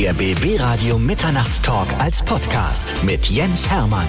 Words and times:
Der 0.00 0.14
BB 0.14 0.60
Radio 0.60 0.96
Mitternachtstalk 0.96 1.88
als 1.98 2.22
Podcast 2.22 2.94
mit 3.02 3.26
Jens 3.26 3.68
Hermann. 3.68 4.06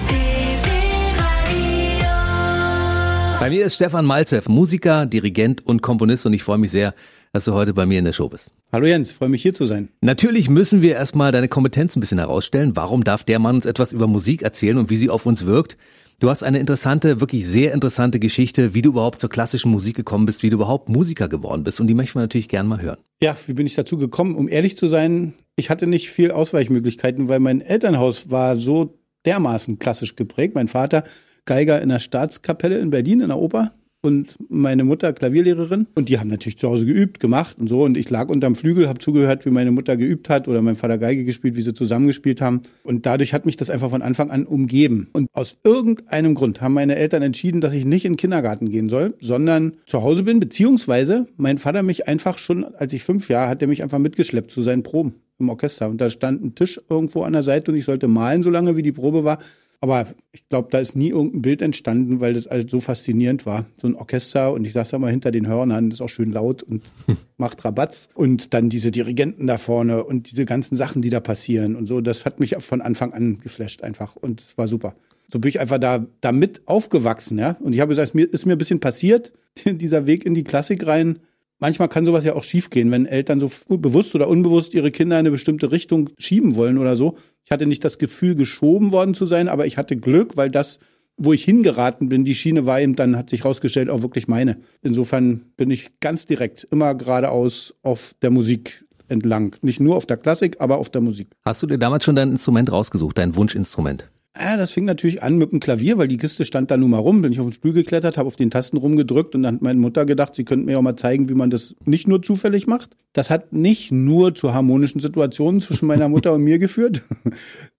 Bei 3.39 3.49
mir 3.49 3.65
ist 3.65 3.73
Stefan 3.73 4.05
Malte, 4.05 4.43
Musiker, 4.47 5.07
Dirigent 5.07 5.65
und 5.65 5.81
Komponist 5.81 6.27
und 6.27 6.33
ich 6.33 6.43
freue 6.43 6.59
mich 6.59 6.69
sehr, 6.69 6.93
dass 7.33 7.45
du 7.45 7.53
heute 7.53 7.73
bei 7.73 7.87
mir 7.87 7.97
in 7.97 8.05
der 8.05 8.13
Show 8.13 8.29
bist. 8.29 8.51
Hallo 8.71 8.85
Jens, 8.85 9.11
freue 9.11 9.29
mich 9.29 9.41
hier 9.41 9.55
zu 9.55 9.65
sein. 9.65 9.89
Natürlich 10.01 10.47
müssen 10.47 10.83
wir 10.83 10.93
erstmal 10.93 11.31
deine 11.31 11.47
Kompetenz 11.47 11.95
ein 11.95 12.01
bisschen 12.01 12.19
herausstellen. 12.19 12.75
Warum 12.75 13.03
darf 13.03 13.23
der 13.23 13.39
Mann 13.39 13.55
uns 13.55 13.65
etwas 13.65 13.91
über 13.91 14.05
Musik 14.05 14.43
erzählen 14.43 14.77
und 14.77 14.91
wie 14.91 14.95
sie 14.95 15.09
auf 15.09 15.25
uns 15.25 15.47
wirkt? 15.47 15.75
Du 16.19 16.29
hast 16.29 16.43
eine 16.43 16.59
interessante, 16.59 17.21
wirklich 17.21 17.47
sehr 17.47 17.73
interessante 17.73 18.19
Geschichte, 18.19 18.73
wie 18.73 18.81
du 18.81 18.89
überhaupt 18.89 19.21
zur 19.21 19.29
klassischen 19.29 19.71
Musik 19.71 19.95
gekommen 19.95 20.25
bist, 20.25 20.43
wie 20.43 20.49
du 20.49 20.57
überhaupt 20.57 20.89
Musiker 20.89 21.29
geworden 21.29 21.63
bist 21.63 21.79
und 21.79 21.87
die 21.87 21.93
möchten 21.93 22.15
wir 22.15 22.23
natürlich 22.23 22.49
gern 22.49 22.67
mal 22.67 22.81
hören. 22.81 22.97
Ja, 23.23 23.37
wie 23.47 23.53
bin 23.53 23.65
ich 23.65 23.75
dazu 23.75 23.97
gekommen? 23.97 24.35
Um 24.35 24.49
ehrlich 24.49 24.77
zu 24.77 24.87
sein, 24.87 25.33
ich 25.55 25.69
hatte 25.69 25.87
nicht 25.87 26.09
viel 26.09 26.31
Ausweichmöglichkeiten, 26.31 27.29
weil 27.29 27.39
mein 27.39 27.61
Elternhaus 27.61 28.29
war 28.29 28.57
so 28.57 28.99
dermaßen 29.25 29.79
klassisch 29.79 30.17
geprägt. 30.17 30.55
Mein 30.55 30.67
Vater 30.67 31.05
Geiger 31.45 31.81
in 31.81 31.87
der 31.87 31.99
Staatskapelle 31.99 32.79
in 32.79 32.89
Berlin 32.89 33.21
in 33.21 33.29
der 33.29 33.39
Oper 33.39 33.71
und 34.01 34.35
meine 34.49 34.83
Mutter 34.83 35.11
Klavierlehrerin. 35.13 35.87
Und 35.95 36.09
die 36.09 36.19
haben 36.19 36.29
natürlich 36.29 36.57
zu 36.57 36.69
Hause 36.69 36.85
geübt, 36.85 37.19
gemacht 37.19 37.57
und 37.59 37.67
so. 37.67 37.83
Und 37.83 37.97
ich 37.97 38.09
lag 38.09 38.29
unterm 38.29 38.55
Flügel, 38.55 38.87
habe 38.87 38.99
zugehört, 38.99 39.45
wie 39.45 39.49
meine 39.49 39.71
Mutter 39.71 39.97
geübt 39.97 40.29
hat 40.29 40.47
oder 40.47 40.61
mein 40.61 40.75
Vater 40.75 40.97
Geige 40.97 41.25
gespielt, 41.25 41.55
wie 41.55 41.61
sie 41.61 41.73
zusammengespielt 41.73 42.41
haben. 42.41 42.61
Und 42.83 43.05
dadurch 43.05 43.33
hat 43.33 43.45
mich 43.45 43.57
das 43.57 43.69
einfach 43.69 43.89
von 43.89 44.01
Anfang 44.01 44.31
an 44.31 44.45
umgeben. 44.45 45.09
Und 45.13 45.27
aus 45.33 45.57
irgendeinem 45.63 46.35
Grund 46.35 46.61
haben 46.61 46.73
meine 46.73 46.95
Eltern 46.95 47.21
entschieden, 47.23 47.61
dass 47.61 47.73
ich 47.73 47.85
nicht 47.85 48.05
in 48.05 48.13
den 48.13 48.17
Kindergarten 48.17 48.69
gehen 48.69 48.89
soll, 48.89 49.15
sondern 49.19 49.73
zu 49.85 50.01
Hause 50.01 50.23
bin. 50.23 50.39
Beziehungsweise 50.39 51.25
mein 51.37 51.57
Vater 51.57 51.83
mich 51.83 52.07
einfach 52.07 52.37
schon, 52.37 52.63
als 52.63 52.93
ich 52.93 53.03
fünf 53.03 53.29
Jahre, 53.29 53.49
hat 53.49 53.61
er 53.61 53.67
mich 53.67 53.83
einfach 53.83 53.99
mitgeschleppt 53.99 54.51
zu 54.51 54.61
seinen 54.61 54.83
Proben 54.83 55.15
im 55.39 55.49
Orchester. 55.49 55.89
Und 55.89 55.99
da 55.99 56.09
stand 56.09 56.43
ein 56.43 56.55
Tisch 56.55 56.79
irgendwo 56.89 57.23
an 57.23 57.33
der 57.33 57.43
Seite 57.43 57.71
und 57.71 57.77
ich 57.77 57.85
sollte 57.85 58.07
malen, 58.07 58.43
solange 58.43 58.77
wie 58.77 58.81
die 58.81 58.91
Probe 58.91 59.23
war. 59.23 59.39
Aber 59.81 60.07
ich 60.33 60.47
glaube, 60.49 60.67
da 60.71 60.79
ist 60.79 60.95
nie 60.95 61.09
irgendein 61.09 61.41
Bild 61.41 61.61
entstanden, 61.61 62.19
weil 62.19 62.33
das 62.33 62.47
alles 62.47 62.69
so 62.69 62.81
faszinierend 62.81 63.45
war. 63.45 63.65
So 63.77 63.87
ein 63.87 63.95
Orchester 63.95 64.51
und 64.51 64.67
ich 64.67 64.73
saß 64.73 64.89
da 64.89 64.99
mal 64.99 65.09
hinter 65.09 65.31
den 65.31 65.47
Hörnern, 65.47 65.89
das 65.89 65.99
ist 65.99 66.01
auch 66.01 66.09
schön 66.09 66.31
laut 66.33 66.63
und 66.63 66.83
macht 67.37 67.63
Rabatz. 67.63 68.09
Und 68.13 68.53
dann 68.53 68.69
diese 68.69 68.91
Dirigenten 68.91 69.47
da 69.47 69.57
vorne 69.57 70.03
und 70.03 70.31
diese 70.31 70.45
ganzen 70.45 70.75
Sachen, 70.75 71.01
die 71.01 71.09
da 71.09 71.21
passieren 71.21 71.77
und 71.77 71.87
so, 71.87 72.01
das 72.01 72.25
hat 72.25 72.41
mich 72.41 72.55
von 72.59 72.81
Anfang 72.81 73.13
an 73.13 73.37
geflasht 73.37 73.81
einfach 73.81 74.17
und 74.17 74.41
es 74.41 74.57
war 74.57 74.67
super. 74.67 74.95
So 75.31 75.39
bin 75.39 75.49
ich 75.49 75.59
einfach 75.59 75.77
da 75.77 76.05
damit 76.21 76.61
aufgewachsen, 76.65 77.37
ja. 77.37 77.55
Und 77.61 77.73
ich 77.73 77.79
habe 77.79 77.89
gesagt, 77.89 78.09
es 78.09 78.13
mir, 78.13 78.25
ist 78.25 78.45
mir 78.45 78.53
ein 78.53 78.57
bisschen 78.57 78.79
passiert, 78.81 79.31
dieser 79.65 80.07
Weg 80.07 80.25
in 80.25 80.33
die 80.33 80.43
Klassik 80.43 80.85
rein 80.87 81.19
manchmal 81.59 81.89
kann 81.89 82.05
sowas 82.05 82.25
ja 82.25 82.33
auch 82.33 82.43
schiefgehen, 82.43 82.91
wenn 82.91 83.05
Eltern 83.05 83.39
so 83.39 83.49
bewusst 83.69 84.15
oder 84.15 84.27
unbewusst 84.27 84.73
ihre 84.73 84.91
Kinder 84.91 85.17
in 85.17 85.19
eine 85.19 85.31
bestimmte 85.31 85.71
Richtung 85.71 86.09
schieben 86.17 86.55
wollen 86.55 86.77
oder 86.77 86.95
so. 86.95 87.17
Ich 87.45 87.51
hatte 87.51 87.65
nicht 87.65 87.83
das 87.83 87.97
Gefühl, 87.97 88.35
geschoben 88.35 88.91
worden 88.91 89.13
zu 89.13 89.25
sein, 89.25 89.47
aber 89.47 89.65
ich 89.65 89.77
hatte 89.77 89.97
Glück, 89.97 90.37
weil 90.37 90.49
das, 90.49 90.79
wo 91.17 91.33
ich 91.33 91.43
hingeraten 91.43 92.09
bin, 92.09 92.25
die 92.25 92.35
Schiene 92.35 92.65
war 92.65 92.79
eben 92.81 92.95
dann, 92.95 93.17
hat 93.17 93.29
sich 93.29 93.45
rausgestellt, 93.45 93.89
auch 93.89 94.01
wirklich 94.01 94.27
meine. 94.27 94.57
Insofern 94.81 95.45
bin 95.57 95.69
ich 95.71 95.99
ganz 95.99 96.25
direkt 96.25 96.67
immer 96.71 96.95
geradeaus 96.95 97.75
auf 97.83 98.15
der 98.21 98.31
Musik 98.31 98.85
entlang. 99.07 99.55
Nicht 99.61 99.79
nur 99.79 99.95
auf 99.95 100.05
der 100.05 100.17
Klassik, 100.17 100.57
aber 100.59 100.77
auf 100.77 100.89
der 100.89 101.01
Musik. 101.01 101.29
Hast 101.43 101.63
du 101.63 101.67
dir 101.67 101.77
damals 101.77 102.05
schon 102.05 102.15
dein 102.15 102.31
Instrument 102.31 102.71
rausgesucht, 102.71 103.17
dein 103.17 103.35
Wunschinstrument? 103.35 104.11
Ja, 104.39 104.55
das 104.55 104.71
fing 104.71 104.85
natürlich 104.85 105.21
an 105.21 105.37
mit 105.37 105.51
dem 105.51 105.59
Klavier, 105.59 105.97
weil 105.97 106.07
die 106.07 106.15
Kiste 106.15 106.45
stand 106.45 106.71
da 106.71 106.77
nun 106.77 106.91
mal 106.91 106.99
rum. 106.99 107.21
Bin 107.21 107.33
ich 107.33 107.39
auf 107.39 107.47
den 107.47 107.51
Stuhl 107.51 107.73
geklettert, 107.73 108.17
habe 108.17 108.27
auf 108.27 108.37
den 108.37 108.49
Tasten 108.49 108.77
rumgedrückt 108.77 109.35
und 109.35 109.43
dann 109.43 109.55
hat 109.55 109.61
meine 109.61 109.79
Mutter 109.79 110.05
gedacht, 110.05 110.35
sie 110.35 110.45
könnte 110.45 110.65
mir 110.65 110.77
auch 110.79 110.81
mal 110.81 110.95
zeigen, 110.95 111.27
wie 111.27 111.33
man 111.33 111.49
das 111.49 111.75
nicht 111.83 112.07
nur 112.07 112.21
zufällig 112.23 112.65
macht. 112.65 112.95
Das 113.13 113.29
hat 113.29 113.51
nicht 113.51 113.91
nur 113.91 114.35
zu 114.35 114.53
harmonischen 114.53 115.01
Situationen 115.01 115.59
zwischen 115.59 115.87
meiner 115.87 116.07
Mutter 116.07 116.31
und 116.31 116.43
mir 116.43 116.57
geführt, 116.59 117.01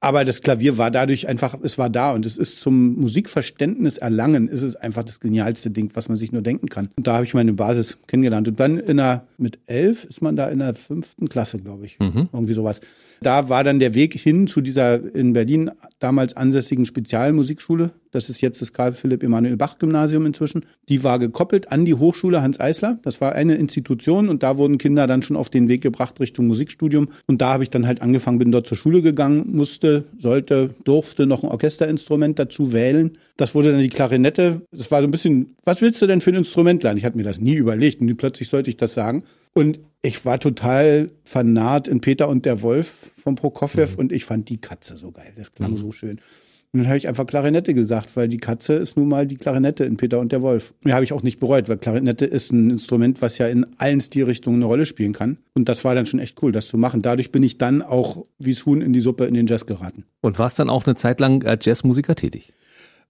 aber 0.01 0.25
das 0.25 0.43
Klavier 0.43 0.77
war 0.77 0.91
dadurch 0.91 1.29
einfach, 1.29 1.57
es 1.63 1.79
war 1.79 1.89
da 1.89 2.13
und 2.13 2.27
es 2.27 2.37
ist 2.37 2.61
zum 2.61 2.97
Musikverständnis 2.97 3.97
erlangen, 3.97 4.49
ist 4.49 4.63
es 4.63 4.77
einfach 4.77 5.05
das 5.05 5.21
genialste 5.21 5.71
Ding, 5.71 5.91
was 5.95 6.09
man 6.09 6.19
sich 6.19 6.33
nur 6.33 6.43
denken 6.43 6.69
kann. 6.69 6.91
Und 6.97 7.07
da 7.07 7.15
habe 7.15 7.25
ich 7.25 7.33
meine 7.33 7.53
Basis 7.53 7.97
kennengelernt. 8.07 8.49
Und 8.49 8.61
dann 8.61 8.79
in 8.79 8.99
der, 8.99 9.27
mit 9.39 9.61
elf 9.67 10.05
ist 10.05 10.21
man 10.21 10.37
da 10.37 10.49
in 10.49 10.59
der 10.59 10.75
fünften 10.75 11.29
Klasse, 11.29 11.59
glaube 11.59 11.87
ich, 11.87 11.99
mhm. 12.01 12.29
irgendwie 12.33 12.55
sowas. 12.55 12.81
Da 13.23 13.49
war 13.49 13.65
dann 13.65 13.79
der 13.79 13.95
Weg 13.95 14.15
hin 14.15 14.47
zu 14.47 14.61
dieser 14.61 15.15
in 15.15 15.35
Berlin 15.35 15.71
damals 15.99 16.37
ansässigen 16.51 16.85
Spezialmusikschule. 16.85 17.93
Das 18.11 18.29
ist 18.29 18.41
jetzt 18.41 18.61
das 18.61 18.73
Karl 18.73 18.93
Philipp 18.95 19.23
Emanuel 19.23 19.57
Bach 19.57 19.79
Gymnasium 19.79 20.27
inzwischen. 20.27 20.65
Die 20.89 21.05
war 21.05 21.19
gekoppelt 21.19 21.71
an 21.71 21.85
die 21.85 21.95
Hochschule 21.95 22.43
Hans 22.43 22.59
Eisler. 22.61 22.99
Das 23.03 23.21
war 23.21 23.33
eine 23.33 23.55
Institution 23.55 24.29
und 24.29 24.43
da 24.43 24.57
wurden 24.59 24.79
Kinder 24.79 25.07
dann 25.07 25.23
schon 25.23 25.37
auf 25.37 25.51
den 25.51 25.69
Weg 25.69 25.83
gebracht 25.83 26.19
Richtung 26.21 26.47
Musikstudium. 26.47 27.09
Und 27.27 27.41
da 27.41 27.53
habe 27.53 27.63
ich 27.63 27.71
dann 27.71 27.87
halt 27.87 28.03
angefangen, 28.03 28.39
bin 28.39 28.53
dort 28.53 28.67
zur 28.67 28.77
Schule 28.77 29.03
gegangen, 29.03 29.45
musste, 29.53 30.05
sollte, 30.19 30.75
durfte 30.85 31.27
noch 31.27 31.43
ein 31.43 31.51
Orchesterinstrument 31.51 32.39
dazu 32.39 32.73
wählen. 32.73 33.19
Das 33.37 33.55
wurde 33.55 33.73
dann 33.73 33.81
die 33.81 33.89
Klarinette. 33.89 34.63
Das 34.73 34.91
war 34.91 35.01
so 35.01 35.07
ein 35.07 35.11
bisschen, 35.11 35.55
was 35.65 35.81
willst 35.81 36.03
du 36.03 36.07
denn 36.07 36.21
für 36.21 36.31
ein 36.31 36.37
Instrument 36.37 36.83
lernen? 36.83 36.99
Ich 36.99 37.05
hatte 37.05 37.17
mir 37.17 37.25
das 37.25 37.41
nie 37.41 37.55
überlegt 37.55 38.01
und 38.01 38.17
plötzlich 38.17 38.49
sollte 38.49 38.71
ich 38.71 38.77
das 38.77 38.95
sagen. 38.95 39.25
Und 39.53 39.81
ich 40.03 40.25
war 40.25 40.39
total 40.41 41.11
vernarrt 41.25 41.89
in 41.89 42.01
Peter 42.01 42.29
und 42.29 42.47
der 42.47 42.63
Wolf 42.63 43.13
von 43.17 43.35
Prokofjew 43.35 43.93
mhm. 43.93 43.99
und 43.99 44.13
ich 44.13 44.25
fand 44.25 44.49
die 44.49 44.61
Katze 44.61 44.97
so 44.97 45.11
geil. 45.11 45.33
Das 45.37 45.55
klang 45.55 45.73
mhm. 45.73 45.77
so 45.77 45.93
schön. 45.93 46.21
Und 46.73 46.81
dann 46.81 46.89
habe 46.89 46.99
ich 46.99 47.09
einfach 47.09 47.27
Klarinette 47.27 47.75
gesagt, 47.75 48.17
weil 48.17 48.29
die 48.29 48.39
Katze 48.39 48.75
ist 48.75 48.97
nun 48.97 49.09
mal 49.09 49.27
die 49.27 49.37
Klarinette 49.37 49.85
in 49.85 49.97
Peter 49.97 50.21
und 50.21 50.31
der 50.31 50.41
Wolf. 50.41 50.73
Ja, 50.85 50.95
habe 50.95 51.05
ich 51.05 51.13
auch 51.13 51.25
nicht 51.25 51.41
bereut, 51.41 51.69
weil 51.69 51.79
Klarinette 51.79 52.27
ist 52.27 52.53
ein 52.53 52.71
Instrument, 52.71 53.21
was 53.23 53.39
ja 53.39 53.49
in 53.49 53.67
allen 53.79 54.01
Stilrichtungen 54.01 54.61
eine 54.61 54.67
Rolle 54.67 54.87
spielen 54.87 55.13
kann. 55.13 55.39
Und 55.53 55.69
das 55.69 55.85
war 55.85 55.97
dann 55.97 56.07
schon 56.07 56.21
echt 56.21 56.41
cool, 56.43 56.53
das 56.53 56.69
zu 56.69 56.79
machen. 56.79 57.03
Dadurch 57.03 57.33
bin 57.33 57.43
ich 57.43 57.59
dann 57.59 57.83
auch 57.83 58.25
wie's 58.39 58.67
Huhn 58.67 58.83
in 58.83 58.93
die 58.93 59.01
Suppe 59.01 59.25
in 59.25 59.35
den 59.35 59.49
Jazz 59.49 59.67
geraten. 59.67 60.05
Und 60.21 60.39
warst 60.39 60.61
dann 60.61 60.71
auch 60.71 60.87
eine 60.87 60.95
Zeit 60.95 61.19
lang 61.19 61.45
als 61.45 61.65
Jazzmusiker 61.65 62.15
tätig? 62.15 62.51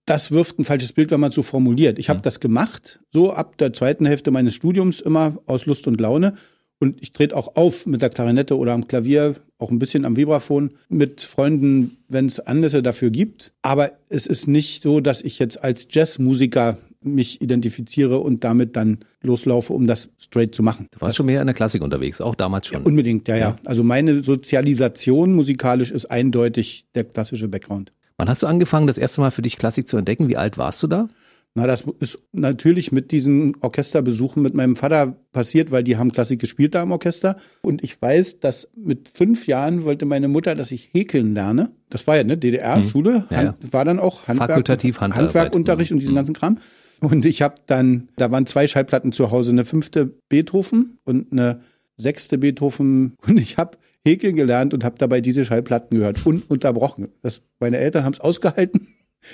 das 0.06 0.32
wirft 0.32 0.58
ein 0.58 0.64
falsches 0.64 0.92
Bild, 0.92 1.12
wenn 1.12 1.20
man 1.20 1.28
es 1.28 1.36
so 1.36 1.42
formuliert. 1.42 1.98
Ich 1.98 2.08
habe 2.08 2.18
mhm. 2.18 2.24
das 2.24 2.40
gemacht, 2.40 3.00
so 3.12 3.32
ab 3.32 3.56
der 3.58 3.72
zweiten 3.72 4.06
Hälfte 4.06 4.32
meines 4.32 4.54
Studiums 4.54 5.00
immer 5.00 5.38
aus 5.46 5.66
Lust 5.66 5.86
und 5.86 6.00
Laune. 6.00 6.34
Und 6.82 7.02
ich 7.02 7.12
trete 7.12 7.36
auch 7.36 7.56
auf 7.56 7.86
mit 7.86 8.00
der 8.00 8.08
Klarinette 8.08 8.56
oder 8.56 8.72
am 8.72 8.88
Klavier, 8.88 9.36
auch 9.58 9.70
ein 9.70 9.78
bisschen 9.78 10.06
am 10.06 10.16
Vibraphon, 10.16 10.70
mit 10.88 11.20
Freunden, 11.20 11.98
wenn 12.08 12.24
es 12.24 12.40
Anlässe 12.40 12.82
dafür 12.82 13.10
gibt. 13.10 13.52
Aber 13.60 13.92
es 14.08 14.26
ist 14.26 14.48
nicht 14.48 14.82
so, 14.82 15.00
dass 15.00 15.20
ich 15.20 15.38
jetzt 15.38 15.62
als 15.62 15.88
Jazzmusiker 15.90 16.78
mich 17.02 17.42
identifiziere 17.42 18.18
und 18.18 18.44
damit 18.44 18.76
dann 18.76 18.98
loslaufe, 19.22 19.74
um 19.74 19.86
das 19.86 20.08
straight 20.18 20.54
zu 20.54 20.62
machen. 20.62 20.86
Du 20.90 21.00
warst 21.00 21.10
das, 21.10 21.16
schon 21.16 21.26
mehr 21.26 21.42
in 21.42 21.46
der 21.46 21.54
Klassik 21.54 21.82
unterwegs, 21.82 22.20
auch 22.22 22.34
damals 22.34 22.66
schon. 22.66 22.82
Ja, 22.82 22.86
unbedingt, 22.86 23.28
ja, 23.28 23.36
ja, 23.36 23.40
ja. 23.50 23.56
Also 23.64 23.84
meine 23.84 24.22
Sozialisation 24.22 25.34
musikalisch 25.34 25.90
ist 25.90 26.06
eindeutig 26.06 26.86
der 26.94 27.04
klassische 27.04 27.48
Background. 27.48 27.92
Wann 28.16 28.28
hast 28.28 28.42
du 28.42 28.46
angefangen, 28.46 28.86
das 28.86 28.98
erste 28.98 29.20
Mal 29.22 29.30
für 29.30 29.42
dich 29.42 29.56
Klassik 29.56 29.88
zu 29.88 29.96
entdecken? 29.96 30.28
Wie 30.28 30.36
alt 30.36 30.58
warst 30.58 30.82
du 30.82 30.86
da? 30.86 31.08
Na, 31.54 31.66
das 31.66 31.84
ist 31.98 32.28
natürlich 32.32 32.92
mit 32.92 33.10
diesen 33.10 33.56
Orchesterbesuchen 33.60 34.40
mit 34.40 34.54
meinem 34.54 34.76
Vater 34.76 35.16
passiert, 35.32 35.72
weil 35.72 35.82
die 35.82 35.96
haben 35.96 36.12
Klassik 36.12 36.40
gespielt 36.40 36.76
da 36.76 36.82
im 36.82 36.92
Orchester. 36.92 37.36
Und 37.62 37.82
ich 37.82 38.00
weiß, 38.00 38.38
dass 38.38 38.68
mit 38.76 39.10
fünf 39.14 39.48
Jahren 39.48 39.82
wollte 39.82 40.06
meine 40.06 40.28
Mutter, 40.28 40.54
dass 40.54 40.70
ich 40.70 40.90
häkeln 40.92 41.34
lerne. 41.34 41.72
Das 41.88 42.06
war 42.06 42.16
ja 42.16 42.22
ne 42.22 42.38
DDR-Schule, 42.38 43.14
hm. 43.14 43.24
ja, 43.30 43.42
ja. 43.42 43.54
war 43.72 43.84
dann 43.84 43.98
auch 43.98 44.28
Handwerk, 44.28 44.50
Fakultativ 44.50 45.00
Handwerkunterricht 45.00 45.90
und 45.90 45.98
diesen 45.98 46.10
hm. 46.10 46.16
ganzen 46.16 46.34
Kram. 46.34 46.58
Und 47.00 47.24
ich 47.24 47.42
habe 47.42 47.56
dann, 47.66 48.10
da 48.16 48.30
waren 48.30 48.46
zwei 48.46 48.68
Schallplatten 48.68 49.10
zu 49.10 49.32
Hause, 49.32 49.50
eine 49.50 49.64
fünfte 49.64 50.06
Beethoven 50.28 50.98
und 51.04 51.32
eine 51.32 51.62
sechste 51.96 52.38
Beethoven. 52.38 53.16
Und 53.26 53.38
ich 53.38 53.56
habe 53.56 53.76
häkeln 54.06 54.36
gelernt 54.36 54.72
und 54.72 54.84
habe 54.84 54.96
dabei 54.98 55.20
diese 55.20 55.44
Schallplatten 55.44 55.98
gehört, 55.98 56.24
ununterbrochen. 56.24 57.08
Das, 57.22 57.42
meine 57.58 57.78
Eltern 57.78 58.04
haben 58.04 58.12
es 58.12 58.20
ausgehalten 58.20 58.86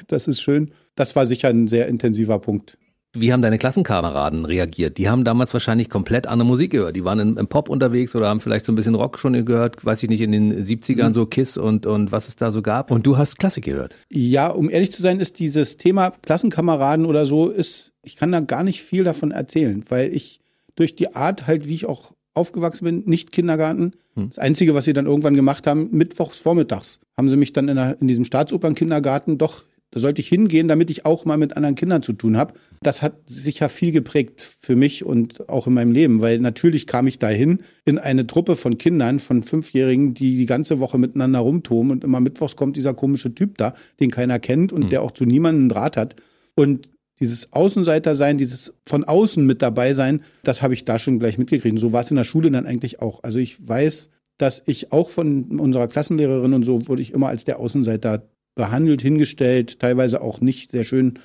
das 0.09 0.29
ist 0.29 0.41
schön. 0.41 0.71
Das 0.95 1.17
war 1.17 1.27
sicher 1.27 1.49
ein 1.49 1.69
sehr 1.69 1.89
intensiver 1.89 2.39
Punkt. 2.39 2.79
Wie 3.19 3.33
haben 3.33 3.41
deine 3.41 3.57
Klassenkameraden 3.57 4.45
reagiert? 4.45 4.99
Die 4.99 5.09
haben 5.09 5.25
damals 5.25 5.53
wahrscheinlich 5.55 5.89
komplett 5.89 6.27
andere 6.27 6.47
Musik 6.47 6.73
gehört. 6.73 6.97
Die 6.97 7.05
waren 7.05 7.39
im, 7.39 7.47
Pop 7.47 7.71
unterwegs 7.71 8.15
oder 8.15 8.29
haben 8.29 8.41
vielleicht 8.41 8.67
so 8.67 8.73
ein 8.73 8.75
bisschen 8.75 8.95
Rock 8.95 9.19
schon 9.19 9.45
gehört, 9.47 9.83
weiß 9.85 10.03
ich 10.03 10.11
nicht, 10.11 10.21
in 10.21 10.33
den 10.33 10.53
70ern 10.53 11.09
mhm. 11.09 11.13
so 11.15 11.25
Kiss 11.25 11.57
und, 11.57 11.87
und 11.87 12.13
was 12.13 12.29
es 12.29 12.37
da 12.37 12.51
so 12.51 12.61
gab. 12.61 12.91
Und 12.91 13.07
du 13.07 13.17
hast 13.17 13.39
Klassik 13.39 13.65
gehört. 13.65 13.95
Ja, 14.11 14.49
um 14.49 14.69
ehrlich 14.69 14.93
zu 14.93 15.01
sein, 15.01 15.19
ist 15.19 15.39
dieses 15.39 15.79
Thema 15.79 16.11
Klassenkameraden 16.11 17.07
oder 17.07 17.25
so, 17.25 17.49
ist, 17.49 17.93
ich 18.03 18.17
kann 18.17 18.33
da 18.33 18.41
gar 18.41 18.63
nicht 18.63 18.83
viel 18.83 19.05
davon 19.05 19.31
erzählen, 19.31 19.83
weil 19.89 20.15
ich 20.15 20.41
durch 20.75 20.95
die 20.95 21.15
Art 21.15 21.47
halt, 21.47 21.67
wie 21.67 21.75
ich 21.75 21.87
auch 21.87 22.13
aufgewachsen 22.35 22.85
bin, 22.85 23.03
nicht 23.07 23.33
Kindergarten. 23.33 23.93
Hm. 24.15 24.29
Das 24.29 24.39
Einzige, 24.39 24.75
was 24.75 24.85
sie 24.85 24.93
dann 24.93 25.07
irgendwann 25.07 25.35
gemacht 25.35 25.67
haben, 25.67 25.89
mittwochs 25.91 26.39
vormittags, 26.39 27.01
haben 27.17 27.31
sie 27.31 27.37
mich 27.37 27.55
dann 27.55 27.69
in, 27.69 27.77
der, 27.77 27.97
in 27.99 28.09
diesem 28.09 28.27
Staatsopernkindergarten 28.27 29.39
doch 29.39 29.65
da 29.97 30.01
sollte 30.01 30.21
ich 30.21 30.29
hingehen, 30.29 30.69
damit 30.69 30.91
ich 30.91 31.07
auch 31.07 31.25
mal 31.25 31.39
mit 31.39 31.57
anderen 31.57 31.75
Kindern 31.75 32.03
zu 32.03 32.13
tun 32.13 32.37
habe. 32.37 32.53
Das 32.83 33.01
hat 33.01 33.15
sicher 33.25 33.71
viel 33.71 33.93
geprägt 33.93 34.43
für 34.43 34.77
mich 34.77 35.07
und 35.07 35.49
auch 35.49 35.67
in 35.67 35.73
meinem 35.73 35.91
Leben, 35.91 36.21
weil 36.21 36.39
natürlich 36.39 36.87
kam 36.87 37.07
ich 37.07 37.19
dahin 37.19 37.61
in 37.87 37.99
eine 37.99 38.27
Truppe 38.27 38.57
von 38.57 38.77
Kindern, 38.77 39.21
von 39.21 39.43
Fünfjährigen, 39.43 40.13
die 40.13 40.37
die 40.37 40.45
ganze 40.45 40.81
Woche 40.81 40.99
miteinander 40.99 41.39
rumtoben 41.39 41.93
und 41.93 42.05
immer 42.05 42.21
mittwochs 42.21 42.57
kommt 42.57 42.77
dieser 42.77 42.93
komische 42.93 43.35
Typ 43.35 43.57
da, 43.57 43.73
den 43.99 44.11
keiner 44.11 44.39
kennt 44.39 44.71
und 44.71 44.85
mhm. 44.85 44.89
der 44.91 45.01
auch 45.01 45.13
zu 45.13 45.25
niemandem 45.25 45.71
Draht 45.71 45.97
hat. 45.97 46.15
Und 46.55 46.91
dieses 47.19 47.55
Außenseiter 47.55 48.17
sein, 48.17 48.37
dieses 48.37 48.75
von 48.85 49.03
außen 49.03 49.47
mit 49.47 49.63
dabei 49.63 49.95
sein, 49.95 50.21
das 50.45 50.61
habe 50.61 50.75
ich 50.75 50.85
da 50.85 50.99
schon 50.99 51.19
gleich 51.19 51.39
mitgekriegt. 51.39 51.73
Und 51.73 51.79
so 51.79 51.95
war 51.95 52.03
es 52.03 52.11
in 52.11 52.19
der 52.19 52.25
Schule 52.25 52.51
dann 52.51 52.67
eigentlich 52.67 53.01
auch. 53.01 53.25
Also 53.25 53.39
ich 53.39 53.67
weiß, 53.67 54.11
dass 54.37 54.63
ich 54.67 54.93
auch 54.93 55.09
von 55.09 55.59
unserer 55.59 55.89
Klassenlehrerin 55.89 56.53
und 56.53 56.65
so 56.65 56.87
wurde 56.87 57.01
ich 57.01 57.15
immer 57.15 57.29
als 57.29 57.45
der 57.45 57.59
Außenseiter 57.61 58.29
behandelt, 58.57 59.01
hingestellt, 59.01 59.79
teilweise 59.79 60.21
auch 60.21 60.41
nicht 60.41 60.73
sehr 60.73 60.83
schön, 60.83 61.21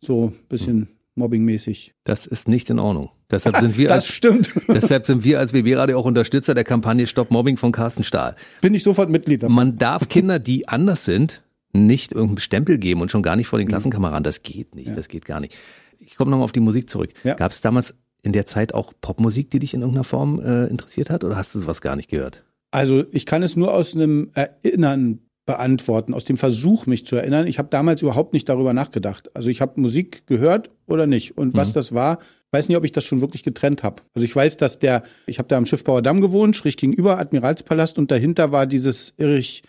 so 0.00 0.28
ein 0.28 0.48
bisschen 0.48 0.88
mobbingmäßig. 1.14 1.94
Das 2.02 2.26
ist 2.26 2.48
nicht 2.48 2.70
in 2.70 2.80
Ordnung. 2.80 3.10
Deshalb 3.30 3.56
sind 3.60 3.78
wir 3.78 3.86
das 3.88 4.06
als, 4.06 4.08
stimmt. 4.08 4.50
Deshalb 4.68 5.06
sind 5.06 5.22
wir 5.22 5.38
als 5.38 5.52
BB-Radio 5.52 5.98
auch 5.98 6.04
Unterstützer 6.04 6.54
der 6.54 6.64
Kampagne 6.64 7.06
Stop 7.06 7.30
Mobbing 7.30 7.56
von 7.56 7.70
Carsten 7.70 8.02
Stahl. 8.02 8.34
Bin 8.60 8.74
ich 8.74 8.82
sofort 8.82 9.10
Mitglied 9.10 9.44
davon. 9.44 9.54
Man 9.54 9.78
darf 9.78 10.08
Kinder, 10.08 10.40
die 10.40 10.66
anders 10.66 11.04
sind, 11.04 11.42
nicht 11.72 12.12
irgendeinen 12.12 12.38
Stempel 12.38 12.78
geben 12.78 13.00
und 13.00 13.12
schon 13.12 13.22
gar 13.22 13.36
nicht 13.36 13.46
vor 13.46 13.60
den 13.60 13.68
Klassenkameraden. 13.68 14.24
Das 14.24 14.42
geht 14.42 14.74
nicht, 14.74 14.88
ja. 14.88 14.94
das 14.94 15.06
geht 15.06 15.24
gar 15.24 15.38
nicht. 15.38 15.54
Ich 16.00 16.16
komme 16.16 16.30
nochmal 16.30 16.44
auf 16.44 16.52
die 16.52 16.60
Musik 16.60 16.90
zurück. 16.90 17.10
Ja. 17.22 17.34
Gab 17.34 17.52
es 17.52 17.60
damals 17.60 17.94
in 18.22 18.32
der 18.32 18.46
Zeit 18.46 18.74
auch 18.74 18.92
Popmusik, 19.00 19.50
die 19.50 19.60
dich 19.60 19.74
in 19.74 19.80
irgendeiner 19.80 20.04
Form 20.04 20.40
äh, 20.40 20.66
interessiert 20.66 21.10
hat 21.10 21.24
oder 21.24 21.36
hast 21.36 21.54
du 21.54 21.58
sowas 21.58 21.80
gar 21.80 21.94
nicht 21.94 22.08
gehört? 22.08 22.44
Also 22.70 23.04
ich 23.12 23.26
kann 23.26 23.42
es 23.42 23.56
nur 23.56 23.72
aus 23.72 23.94
einem 23.94 24.30
Erinnern 24.34 25.20
beantworten, 25.50 26.14
aus 26.14 26.24
dem 26.24 26.36
Versuch, 26.36 26.86
mich 26.86 27.04
zu 27.06 27.16
erinnern. 27.16 27.48
Ich 27.48 27.58
habe 27.58 27.68
damals 27.68 28.02
überhaupt 28.02 28.32
nicht 28.32 28.48
darüber 28.48 28.72
nachgedacht. 28.72 29.34
Also 29.34 29.48
ich 29.48 29.60
habe 29.60 29.80
Musik 29.80 30.24
gehört 30.28 30.70
oder 30.86 31.08
nicht. 31.08 31.36
Und 31.36 31.54
mhm. 31.54 31.58
was 31.58 31.72
das 31.72 31.92
war, 31.92 32.20
weiß 32.52 32.68
nicht, 32.68 32.76
ob 32.76 32.84
ich 32.84 32.92
das 32.92 33.04
schon 33.04 33.20
wirklich 33.20 33.42
getrennt 33.42 33.82
habe. 33.82 34.02
Also 34.14 34.24
ich 34.24 34.34
weiß, 34.34 34.58
dass 34.58 34.78
der, 34.78 35.02
ich 35.26 35.40
habe 35.40 35.48
da 35.48 35.56
am 35.56 35.66
Schiffbauer 35.66 36.02
Damm 36.02 36.20
gewohnt, 36.20 36.54
schräg 36.54 36.76
gegenüber 36.76 37.18
Admiralspalast 37.18 37.98
und 37.98 38.12
dahinter 38.12 38.52
war 38.52 38.66
dieses 38.66 39.12
Erich, 39.16 39.64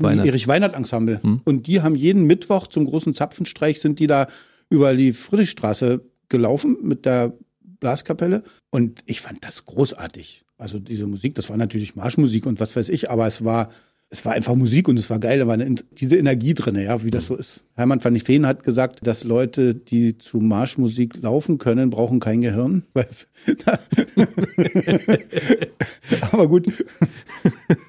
Weinert. 0.00 0.26
Erich 0.26 0.48
Weinert 0.48 0.74
Ensemble. 0.74 1.20
Mhm. 1.22 1.42
Und 1.44 1.68
die 1.68 1.80
haben 1.80 1.94
jeden 1.94 2.24
Mittwoch 2.24 2.66
zum 2.66 2.86
großen 2.86 3.14
Zapfenstreich 3.14 3.80
sind 3.80 4.00
die 4.00 4.08
da 4.08 4.26
über 4.68 4.94
die 4.94 5.12
Friedrichstraße 5.12 6.00
gelaufen 6.28 6.76
mit 6.82 7.06
der 7.06 7.34
Blaskapelle. 7.78 8.42
Und 8.70 9.00
ich 9.06 9.20
fand 9.20 9.44
das 9.44 9.64
großartig. 9.64 10.44
Also 10.58 10.80
diese 10.80 11.06
Musik, 11.06 11.36
das 11.36 11.48
war 11.48 11.56
natürlich 11.56 11.94
Marschmusik 11.94 12.46
und 12.46 12.58
was 12.58 12.74
weiß 12.74 12.88
ich, 12.88 13.10
aber 13.10 13.28
es 13.28 13.44
war 13.44 13.70
es 14.12 14.24
war 14.24 14.32
einfach 14.32 14.56
Musik 14.56 14.88
und 14.88 14.98
es 14.98 15.08
war 15.08 15.20
geil, 15.20 15.38
da 15.38 15.46
war 15.46 15.54
eine, 15.54 15.76
diese 15.92 16.16
Energie 16.16 16.54
drin, 16.54 16.74
ja, 16.74 17.04
wie 17.04 17.10
das 17.10 17.26
so 17.26 17.36
ist. 17.36 17.62
Hermann 17.76 18.02
van 18.02 18.18
Feen 18.18 18.44
hat 18.44 18.64
gesagt, 18.64 19.06
dass 19.06 19.22
Leute, 19.22 19.76
die 19.76 20.18
zu 20.18 20.38
Marschmusik 20.38 21.22
laufen 21.22 21.58
können, 21.58 21.90
brauchen 21.90 22.18
kein 22.18 22.40
Gehirn. 22.40 22.82
Aber 26.32 26.48
gut. 26.48 26.66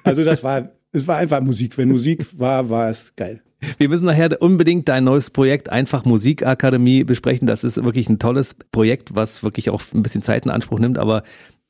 Also 0.04 0.24
das 0.24 0.44
war, 0.44 0.70
es 0.92 1.08
war 1.08 1.16
einfach 1.16 1.40
Musik. 1.40 1.76
Wenn 1.76 1.88
Musik 1.88 2.38
war, 2.38 2.70
war 2.70 2.88
es 2.88 3.16
geil. 3.16 3.42
Wir 3.78 3.88
müssen 3.88 4.06
nachher 4.06 4.42
unbedingt 4.42 4.88
dein 4.88 5.04
neues 5.04 5.30
Projekt 5.30 5.70
Einfach 5.70 6.04
Musikakademie 6.04 7.04
besprechen. 7.04 7.46
Das 7.46 7.62
ist 7.64 7.82
wirklich 7.84 8.08
ein 8.08 8.18
tolles 8.18 8.54
Projekt, 8.54 9.14
was 9.14 9.42
wirklich 9.42 9.70
auch 9.70 9.82
ein 9.94 10.02
bisschen 10.02 10.22
Zeit 10.22 10.46
in 10.46 10.52
Anspruch 10.52 10.78
nimmt. 10.78 10.98
Aber 10.98 11.22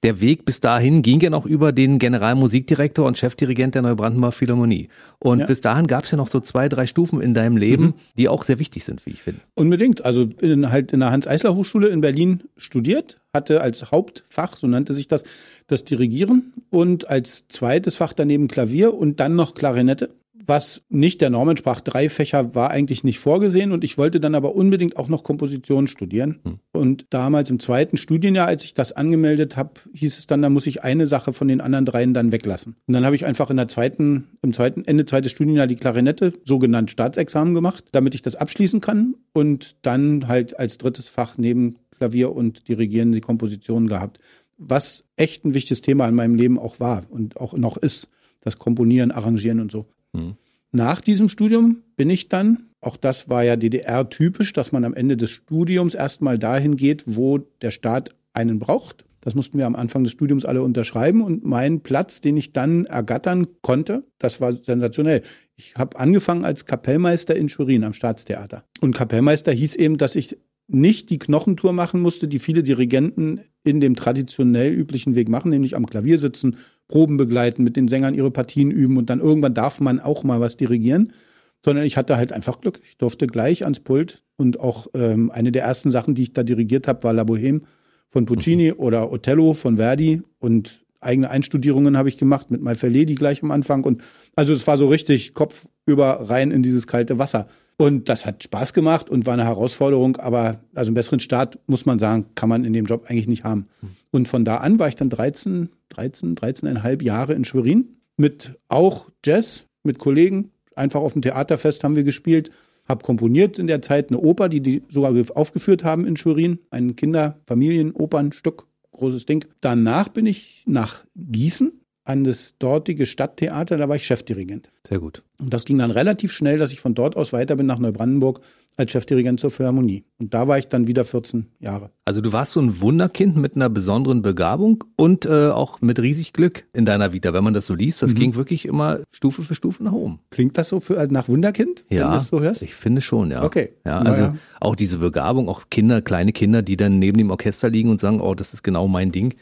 der 0.02 0.20
Weg 0.20 0.44
bis 0.44 0.60
dahin 0.60 1.02
ging 1.02 1.20
ja 1.20 1.30
noch 1.30 1.46
über 1.46 1.72
den 1.72 1.98
Generalmusikdirektor 1.98 3.06
und 3.06 3.18
Chefdirigent 3.18 3.74
der 3.74 3.82
Neubrandenburger 3.82 4.32
Philharmonie. 4.32 4.88
Und 5.18 5.40
ja. 5.40 5.46
bis 5.46 5.60
dahin 5.60 5.86
gab 5.86 6.04
es 6.04 6.10
ja 6.10 6.16
noch 6.16 6.28
so 6.28 6.40
zwei, 6.40 6.68
drei 6.68 6.86
Stufen 6.86 7.20
in 7.20 7.34
deinem 7.34 7.56
Leben, 7.56 7.84
mhm. 7.84 7.94
die 8.18 8.28
auch 8.28 8.42
sehr 8.42 8.58
wichtig 8.58 8.84
sind, 8.84 9.06
wie 9.06 9.10
ich 9.10 9.22
finde. 9.22 9.40
Unbedingt. 9.54 10.04
Also 10.04 10.28
in, 10.40 10.70
halt 10.70 10.92
in 10.92 11.00
der 11.00 11.10
Hans-Eisler-Hochschule 11.10 11.88
in 11.88 12.00
Berlin 12.00 12.42
studiert, 12.56 13.18
hatte 13.32 13.60
als 13.60 13.92
Hauptfach, 13.92 14.56
so 14.56 14.66
nannte 14.66 14.94
sich 14.94 15.06
das, 15.06 15.22
das 15.68 15.84
Dirigieren 15.84 16.52
und 16.70 17.08
als 17.08 17.46
zweites 17.48 17.96
Fach 17.96 18.12
daneben 18.12 18.48
Klavier 18.48 18.94
und 18.94 19.20
dann 19.20 19.36
noch 19.36 19.54
Klarinette 19.54 20.10
was 20.44 20.82
nicht 20.88 21.20
der 21.20 21.30
Norm 21.30 21.48
entsprach. 21.48 21.80
Drei 21.80 22.08
Fächer 22.08 22.54
war 22.54 22.70
eigentlich 22.70 23.04
nicht 23.04 23.18
vorgesehen 23.18 23.72
und 23.72 23.84
ich 23.84 23.96
wollte 23.96 24.18
dann 24.18 24.34
aber 24.34 24.54
unbedingt 24.54 24.96
auch 24.96 25.08
noch 25.08 25.22
Komposition 25.22 25.86
studieren. 25.86 26.40
Hm. 26.44 26.58
Und 26.72 27.06
damals 27.10 27.50
im 27.50 27.60
zweiten 27.60 27.96
Studienjahr, 27.96 28.48
als 28.48 28.64
ich 28.64 28.74
das 28.74 28.92
angemeldet 28.92 29.56
habe, 29.56 29.72
hieß 29.94 30.18
es 30.18 30.26
dann, 30.26 30.42
da 30.42 30.48
muss 30.50 30.66
ich 30.66 30.82
eine 30.82 31.06
Sache 31.06 31.32
von 31.32 31.48
den 31.48 31.60
anderen 31.60 31.84
dreien 31.84 32.12
dann 32.12 32.32
weglassen. 32.32 32.76
Und 32.86 32.94
dann 32.94 33.04
habe 33.04 33.14
ich 33.14 33.24
einfach 33.24 33.50
in 33.50 33.56
der 33.56 33.68
zweiten, 33.68 34.28
im 34.42 34.52
zweiten, 34.52 34.84
Ende 34.84 35.06
zweites 35.06 35.30
Studienjahr 35.30 35.66
die 35.66 35.76
Klarinette, 35.76 36.32
sogenannt 36.44 36.90
Staatsexamen 36.90 37.54
gemacht, 37.54 37.84
damit 37.92 38.14
ich 38.14 38.22
das 38.22 38.34
abschließen 38.34 38.80
kann 38.80 39.14
und 39.32 39.76
dann 39.82 40.26
halt 40.26 40.58
als 40.58 40.78
drittes 40.78 41.08
Fach 41.08 41.38
neben 41.38 41.76
Klavier 41.96 42.34
und 42.34 42.68
Dirigieren 42.68 43.12
die 43.12 43.20
Komposition 43.20 43.86
gehabt. 43.86 44.18
Was 44.58 45.04
echt 45.16 45.44
ein 45.44 45.54
wichtiges 45.54 45.82
Thema 45.82 46.08
in 46.08 46.14
meinem 46.14 46.34
Leben 46.34 46.58
auch 46.58 46.80
war 46.80 47.04
und 47.10 47.36
auch 47.36 47.52
noch 47.52 47.76
ist. 47.76 48.08
Das 48.40 48.58
Komponieren, 48.58 49.12
Arrangieren 49.12 49.60
und 49.60 49.70
so. 49.70 49.86
Mhm. 50.12 50.36
Nach 50.72 51.00
diesem 51.00 51.28
Studium 51.28 51.82
bin 51.96 52.08
ich 52.08 52.28
dann, 52.28 52.70
auch 52.80 52.96
das 52.96 53.28
war 53.28 53.44
ja 53.44 53.56
DDR-typisch, 53.56 54.52
dass 54.54 54.72
man 54.72 54.84
am 54.84 54.94
Ende 54.94 55.16
des 55.16 55.30
Studiums 55.30 55.94
erstmal 55.94 56.38
dahin 56.38 56.76
geht, 56.76 57.04
wo 57.06 57.38
der 57.38 57.70
Staat 57.70 58.14
einen 58.32 58.58
braucht. 58.58 59.04
Das 59.20 59.34
mussten 59.36 59.58
wir 59.58 59.66
am 59.66 59.76
Anfang 59.76 60.02
des 60.02 60.12
Studiums 60.12 60.44
alle 60.44 60.62
unterschreiben 60.62 61.22
und 61.22 61.44
mein 61.44 61.80
Platz, 61.82 62.20
den 62.20 62.36
ich 62.36 62.52
dann 62.52 62.86
ergattern 62.86 63.46
konnte, 63.60 64.04
das 64.18 64.40
war 64.40 64.52
sensationell. 64.52 65.22
Ich 65.54 65.76
habe 65.76 65.98
angefangen 65.98 66.44
als 66.44 66.64
Kapellmeister 66.64 67.36
in 67.36 67.48
Schwerin 67.48 67.84
am 67.84 67.92
Staatstheater. 67.92 68.64
Und 68.80 68.96
Kapellmeister 68.96 69.52
hieß 69.52 69.76
eben, 69.76 69.96
dass 69.96 70.16
ich 70.16 70.36
nicht 70.74 71.10
die 71.10 71.18
Knochentour 71.18 71.72
machen 71.72 72.00
musste, 72.00 72.28
die 72.28 72.38
viele 72.38 72.62
Dirigenten 72.62 73.40
in 73.64 73.80
dem 73.80 73.94
traditionell 73.94 74.72
üblichen 74.72 75.14
Weg 75.14 75.28
machen, 75.28 75.50
nämlich 75.50 75.76
am 75.76 75.86
Klavier 75.86 76.18
sitzen, 76.18 76.56
Proben 76.88 77.16
begleiten, 77.16 77.62
mit 77.62 77.76
den 77.76 77.88
Sängern 77.88 78.14
ihre 78.14 78.30
Partien 78.30 78.70
üben 78.70 78.96
und 78.96 79.08
dann 79.08 79.20
irgendwann 79.20 79.54
darf 79.54 79.80
man 79.80 80.00
auch 80.00 80.24
mal 80.24 80.40
was 80.40 80.56
dirigieren, 80.56 81.12
sondern 81.60 81.84
ich 81.84 81.96
hatte 81.96 82.16
halt 82.16 82.32
einfach 82.32 82.60
Glück. 82.60 82.80
Ich 82.88 82.98
durfte 82.98 83.26
gleich 83.26 83.64
ans 83.64 83.80
Pult 83.80 84.22
und 84.36 84.58
auch 84.58 84.88
ähm, 84.94 85.30
eine 85.30 85.52
der 85.52 85.62
ersten 85.62 85.90
Sachen, 85.90 86.14
die 86.14 86.24
ich 86.24 86.32
da 86.32 86.42
dirigiert 86.42 86.88
habe, 86.88 87.04
war 87.04 87.12
La 87.12 87.24
Boheme 87.24 87.62
von 88.08 88.26
Puccini 88.26 88.72
mhm. 88.72 88.78
oder 88.78 89.12
Othello 89.12 89.54
von 89.54 89.76
Verdi 89.76 90.22
und 90.38 90.81
eigene 91.02 91.30
Einstudierungen 91.30 91.96
habe 91.96 92.08
ich 92.08 92.16
gemacht 92.16 92.50
mit 92.50 92.62
My 92.62 92.74
Fair 92.74 92.90
Lady 92.90 93.14
gleich 93.14 93.42
am 93.42 93.50
Anfang 93.50 93.84
und 93.84 94.02
also 94.36 94.52
es 94.52 94.66
war 94.66 94.78
so 94.78 94.88
richtig 94.88 95.34
Kopf 95.34 95.66
über 95.86 96.30
rein 96.30 96.50
in 96.50 96.62
dieses 96.62 96.86
kalte 96.86 97.18
Wasser. 97.18 97.48
Und 97.76 98.08
das 98.08 98.26
hat 98.26 98.44
Spaß 98.44 98.74
gemacht 98.74 99.10
und 99.10 99.26
war 99.26 99.34
eine 99.34 99.44
Herausforderung, 99.44 100.16
aber 100.16 100.60
also 100.74 100.88
einen 100.88 100.94
besseren 100.94 101.20
Start, 101.20 101.58
muss 101.66 101.86
man 101.86 101.98
sagen, 101.98 102.26
kann 102.34 102.48
man 102.48 102.64
in 102.64 102.72
dem 102.72 102.86
Job 102.86 103.06
eigentlich 103.08 103.26
nicht 103.26 103.44
haben. 103.44 103.66
Und 104.10 104.28
von 104.28 104.44
da 104.44 104.58
an 104.58 104.78
war 104.78 104.88
ich 104.88 104.94
dann 104.94 105.10
13, 105.10 105.70
13, 105.88 106.36
13,5 106.36 107.02
Jahre 107.02 107.32
in 107.32 107.44
Schwerin 107.44 107.96
mit 108.16 108.52
auch 108.68 109.10
Jazz, 109.24 109.66
mit 109.82 109.98
Kollegen. 109.98 110.52
Einfach 110.76 111.00
auf 111.00 111.14
dem 111.14 111.22
Theaterfest 111.22 111.82
haben 111.82 111.96
wir 111.96 112.04
gespielt, 112.04 112.50
habe 112.88 113.04
komponiert 113.04 113.58
in 113.58 113.66
der 113.66 113.82
Zeit 113.82 114.10
eine 114.10 114.18
Oper, 114.18 114.48
die 114.48 114.60
die 114.60 114.82
sogar 114.88 115.12
aufgeführt 115.34 115.82
haben 115.82 116.06
in 116.06 116.16
Schwerin, 116.16 116.58
ein 116.70 116.94
Kinder-Familienopernstück, 116.94 118.66
großes 118.92 119.26
Ding. 119.26 119.44
Danach 119.60 120.08
bin 120.08 120.26
ich 120.26 120.62
nach 120.66 121.04
Gießen 121.16 121.72
an 122.04 122.24
das 122.24 122.58
dortige 122.58 123.06
Stadttheater, 123.06 123.76
da 123.76 123.88
war 123.88 123.96
ich 123.96 124.06
Chefdirigent. 124.06 124.70
Sehr 124.86 124.98
gut. 124.98 125.22
Und 125.38 125.54
das 125.54 125.64
ging 125.64 125.78
dann 125.78 125.90
relativ 125.90 126.32
schnell, 126.32 126.58
dass 126.58 126.72
ich 126.72 126.80
von 126.80 126.94
dort 126.94 127.16
aus 127.16 127.32
weiter 127.32 127.56
bin 127.56 127.66
nach 127.66 127.78
Neubrandenburg 127.78 128.40
als 128.76 128.90
Chefdirigent 128.90 129.38
zur 129.38 129.50
Philharmonie. 129.50 130.04
Und 130.18 130.32
da 130.32 130.48
war 130.48 130.58
ich 130.58 130.68
dann 130.68 130.86
wieder 130.86 131.04
14 131.04 131.46
Jahre. 131.60 131.90
Also 132.04 132.20
du 132.20 132.32
warst 132.32 132.52
so 132.52 132.60
ein 132.60 132.80
Wunderkind 132.80 133.36
mit 133.36 133.54
einer 133.54 133.68
besonderen 133.68 134.22
Begabung 134.22 134.84
und 134.96 135.26
äh, 135.26 135.48
auch 135.48 135.80
mit 135.80 136.00
riesig 136.00 136.32
Glück 136.32 136.64
in 136.72 136.84
deiner 136.84 137.12
Vita. 137.12 137.34
Wenn 137.34 137.44
man 137.44 137.54
das 137.54 137.66
so 137.66 137.74
liest, 137.74 138.02
das 138.02 138.14
mhm. 138.14 138.18
ging 138.18 138.34
wirklich 138.34 138.64
immer 138.64 139.00
Stufe 139.10 139.42
für 139.42 139.54
Stufe 139.54 139.84
nach 139.84 139.92
oben. 139.92 140.20
Klingt 140.30 140.56
das 140.56 140.68
so 140.68 140.80
für, 140.80 140.96
äh, 140.96 141.06
nach 141.10 141.28
Wunderkind, 141.28 141.84
ja, 141.90 142.00
wenn 142.00 142.06
du 142.08 142.14
das 142.14 142.28
so 142.28 142.40
hörst? 142.40 142.62
ich 142.62 142.74
finde 142.74 143.02
schon, 143.02 143.30
ja. 143.30 143.42
Okay. 143.42 143.72
Ja, 143.84 143.98
also 143.98 144.22
naja. 144.22 144.34
auch 144.60 144.74
diese 144.74 144.98
Begabung, 144.98 145.48
auch 145.48 145.64
Kinder, 145.70 146.00
kleine 146.00 146.32
Kinder, 146.32 146.62
die 146.62 146.76
dann 146.76 146.98
neben 146.98 147.18
dem 147.18 147.30
Orchester 147.30 147.68
liegen 147.68 147.90
und 147.90 148.00
sagen, 148.00 148.20
oh, 148.20 148.34
das 148.34 148.54
ist 148.54 148.62
genau 148.62 148.88
mein 148.88 149.12
Ding. 149.12 149.34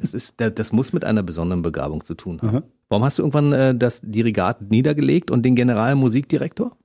Das, 0.00 0.14
ist, 0.14 0.34
das 0.38 0.72
muss 0.72 0.92
mit 0.92 1.04
einer 1.04 1.22
besonderen 1.22 1.62
Begabung 1.62 2.02
zu 2.02 2.14
tun 2.14 2.40
haben. 2.42 2.48
Aha. 2.48 2.62
Warum 2.88 3.04
hast 3.04 3.18
du 3.18 3.22
irgendwann 3.22 3.52
äh, 3.52 3.74
das 3.74 4.00
Dirigat 4.02 4.70
niedergelegt 4.70 5.30
und 5.30 5.44
den 5.44 5.54
Generalmusikdirektor? 5.54 6.76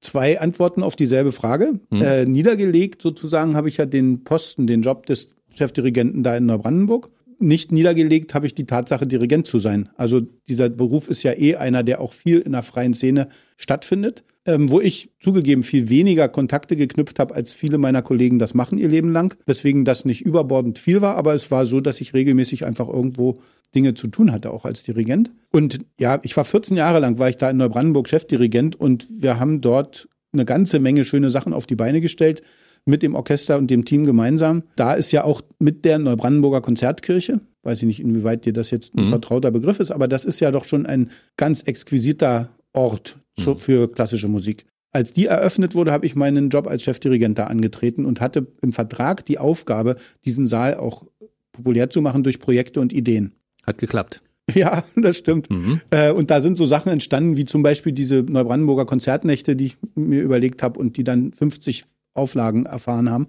Zwei 0.00 0.40
Antworten 0.40 0.82
auf 0.82 0.96
dieselbe 0.96 1.32
Frage. 1.32 1.80
Hm. 1.90 2.02
Äh, 2.02 2.26
niedergelegt 2.26 3.02
sozusagen 3.02 3.56
habe 3.56 3.68
ich 3.68 3.76
ja 3.76 3.86
den 3.86 4.24
Posten, 4.24 4.66
den 4.66 4.82
Job 4.82 5.06
des 5.06 5.30
Chefdirigenten 5.50 6.22
da 6.22 6.36
in 6.36 6.46
Neubrandenburg. 6.46 7.10
Nicht 7.38 7.72
niedergelegt 7.72 8.34
habe 8.34 8.46
ich 8.46 8.54
die 8.54 8.66
Tatsache, 8.66 9.06
Dirigent 9.06 9.46
zu 9.46 9.58
sein. 9.58 9.88
Also 9.96 10.20
dieser 10.48 10.68
Beruf 10.68 11.08
ist 11.08 11.22
ja 11.22 11.32
eh 11.32 11.56
einer, 11.56 11.82
der 11.82 12.00
auch 12.00 12.12
viel 12.12 12.40
in 12.40 12.52
der 12.52 12.62
freien 12.62 12.94
Szene 12.94 13.28
stattfindet 13.56 14.24
ähm, 14.46 14.70
wo 14.70 14.80
ich 14.80 15.10
zugegeben 15.20 15.62
viel 15.62 15.88
weniger 15.88 16.28
Kontakte 16.28 16.76
geknüpft 16.76 17.18
habe, 17.18 17.34
als 17.34 17.52
viele 17.52 17.78
meiner 17.78 18.02
Kollegen 18.02 18.38
das 18.38 18.54
machen 18.54 18.78
ihr 18.78 18.88
Leben 18.88 19.12
lang. 19.12 19.36
Weswegen 19.44 19.84
das 19.84 20.04
nicht 20.04 20.22
überbordend 20.22 20.78
viel 20.78 21.02
war, 21.02 21.16
aber 21.16 21.34
es 21.34 21.50
war 21.50 21.66
so, 21.66 21.80
dass 21.80 22.00
ich 22.00 22.14
regelmäßig 22.14 22.64
einfach 22.64 22.88
irgendwo 22.88 23.38
Dinge 23.74 23.94
zu 23.94 24.06
tun 24.06 24.32
hatte, 24.32 24.50
auch 24.52 24.64
als 24.64 24.84
Dirigent. 24.84 25.32
Und 25.50 25.80
ja, 25.98 26.20
ich 26.22 26.36
war 26.36 26.44
14 26.44 26.76
Jahre 26.76 27.00
lang, 27.00 27.18
war 27.18 27.28
ich 27.28 27.36
da 27.36 27.50
in 27.50 27.56
Neubrandenburg 27.56 28.08
Chefdirigent 28.08 28.76
und 28.76 29.06
wir 29.10 29.40
haben 29.40 29.60
dort 29.60 30.08
eine 30.32 30.44
ganze 30.44 30.78
Menge 30.78 31.04
schöne 31.04 31.30
Sachen 31.30 31.52
auf 31.52 31.66
die 31.66 31.76
Beine 31.76 32.00
gestellt 32.00 32.42
mit 32.86 33.02
dem 33.02 33.14
Orchester 33.14 33.58
und 33.58 33.68
dem 33.70 33.84
Team 33.84 34.04
gemeinsam. 34.04 34.62
Da 34.76 34.94
ist 34.94 35.12
ja 35.12 35.24
auch 35.24 35.42
mit 35.58 35.84
der 35.84 35.98
Neubrandenburger 35.98 36.62
Konzertkirche, 36.62 37.40
weiß 37.64 37.80
ich 37.80 37.86
nicht, 37.86 38.00
inwieweit 38.00 38.46
dir 38.46 38.52
das 38.52 38.70
jetzt 38.70 38.94
ein 38.94 39.06
mhm. 39.06 39.10
vertrauter 39.10 39.50
Begriff 39.50 39.80
ist, 39.80 39.90
aber 39.90 40.08
das 40.08 40.24
ist 40.24 40.40
ja 40.40 40.50
doch 40.50 40.64
schon 40.64 40.86
ein 40.86 41.10
ganz 41.36 41.62
exquisiter 41.62 42.48
Ort 42.72 43.18
zu, 43.36 43.50
mhm. 43.50 43.58
für 43.58 43.92
klassische 43.92 44.28
Musik. 44.28 44.64
Als 44.92 45.12
die 45.12 45.26
eröffnet 45.26 45.74
wurde, 45.74 45.92
habe 45.92 46.06
ich 46.06 46.14
meinen 46.14 46.48
Job 46.48 46.66
als 46.66 46.82
Chefdirigent 46.82 47.36
da 47.36 47.48
angetreten 47.48 48.06
und 48.06 48.20
hatte 48.20 48.46
im 48.62 48.72
Vertrag 48.72 49.24
die 49.26 49.38
Aufgabe, 49.38 49.96
diesen 50.24 50.46
Saal 50.46 50.76
auch 50.76 51.04
populär 51.52 51.90
zu 51.90 52.00
machen 52.00 52.22
durch 52.22 52.38
Projekte 52.38 52.80
und 52.80 52.92
Ideen. 52.92 53.32
Hat 53.66 53.78
geklappt. 53.78 54.22
Ja, 54.54 54.84
das 54.96 55.16
stimmt. 55.16 55.50
Mhm. 55.50 55.80
Äh, 55.90 56.12
und 56.12 56.30
da 56.30 56.40
sind 56.40 56.56
so 56.56 56.66
Sachen 56.66 56.92
entstanden, 56.92 57.36
wie 57.36 57.44
zum 57.44 57.62
Beispiel 57.62 57.92
diese 57.92 58.22
Neubrandenburger 58.22 58.86
Konzertnächte, 58.86 59.56
die 59.56 59.66
ich 59.66 59.76
mir 59.94 60.22
überlegt 60.22 60.62
habe 60.62 60.78
und 60.78 60.96
die 60.96 61.04
dann 61.04 61.32
50 61.32 61.84
Auflagen 62.16 62.66
erfahren 62.66 63.10
haben 63.10 63.28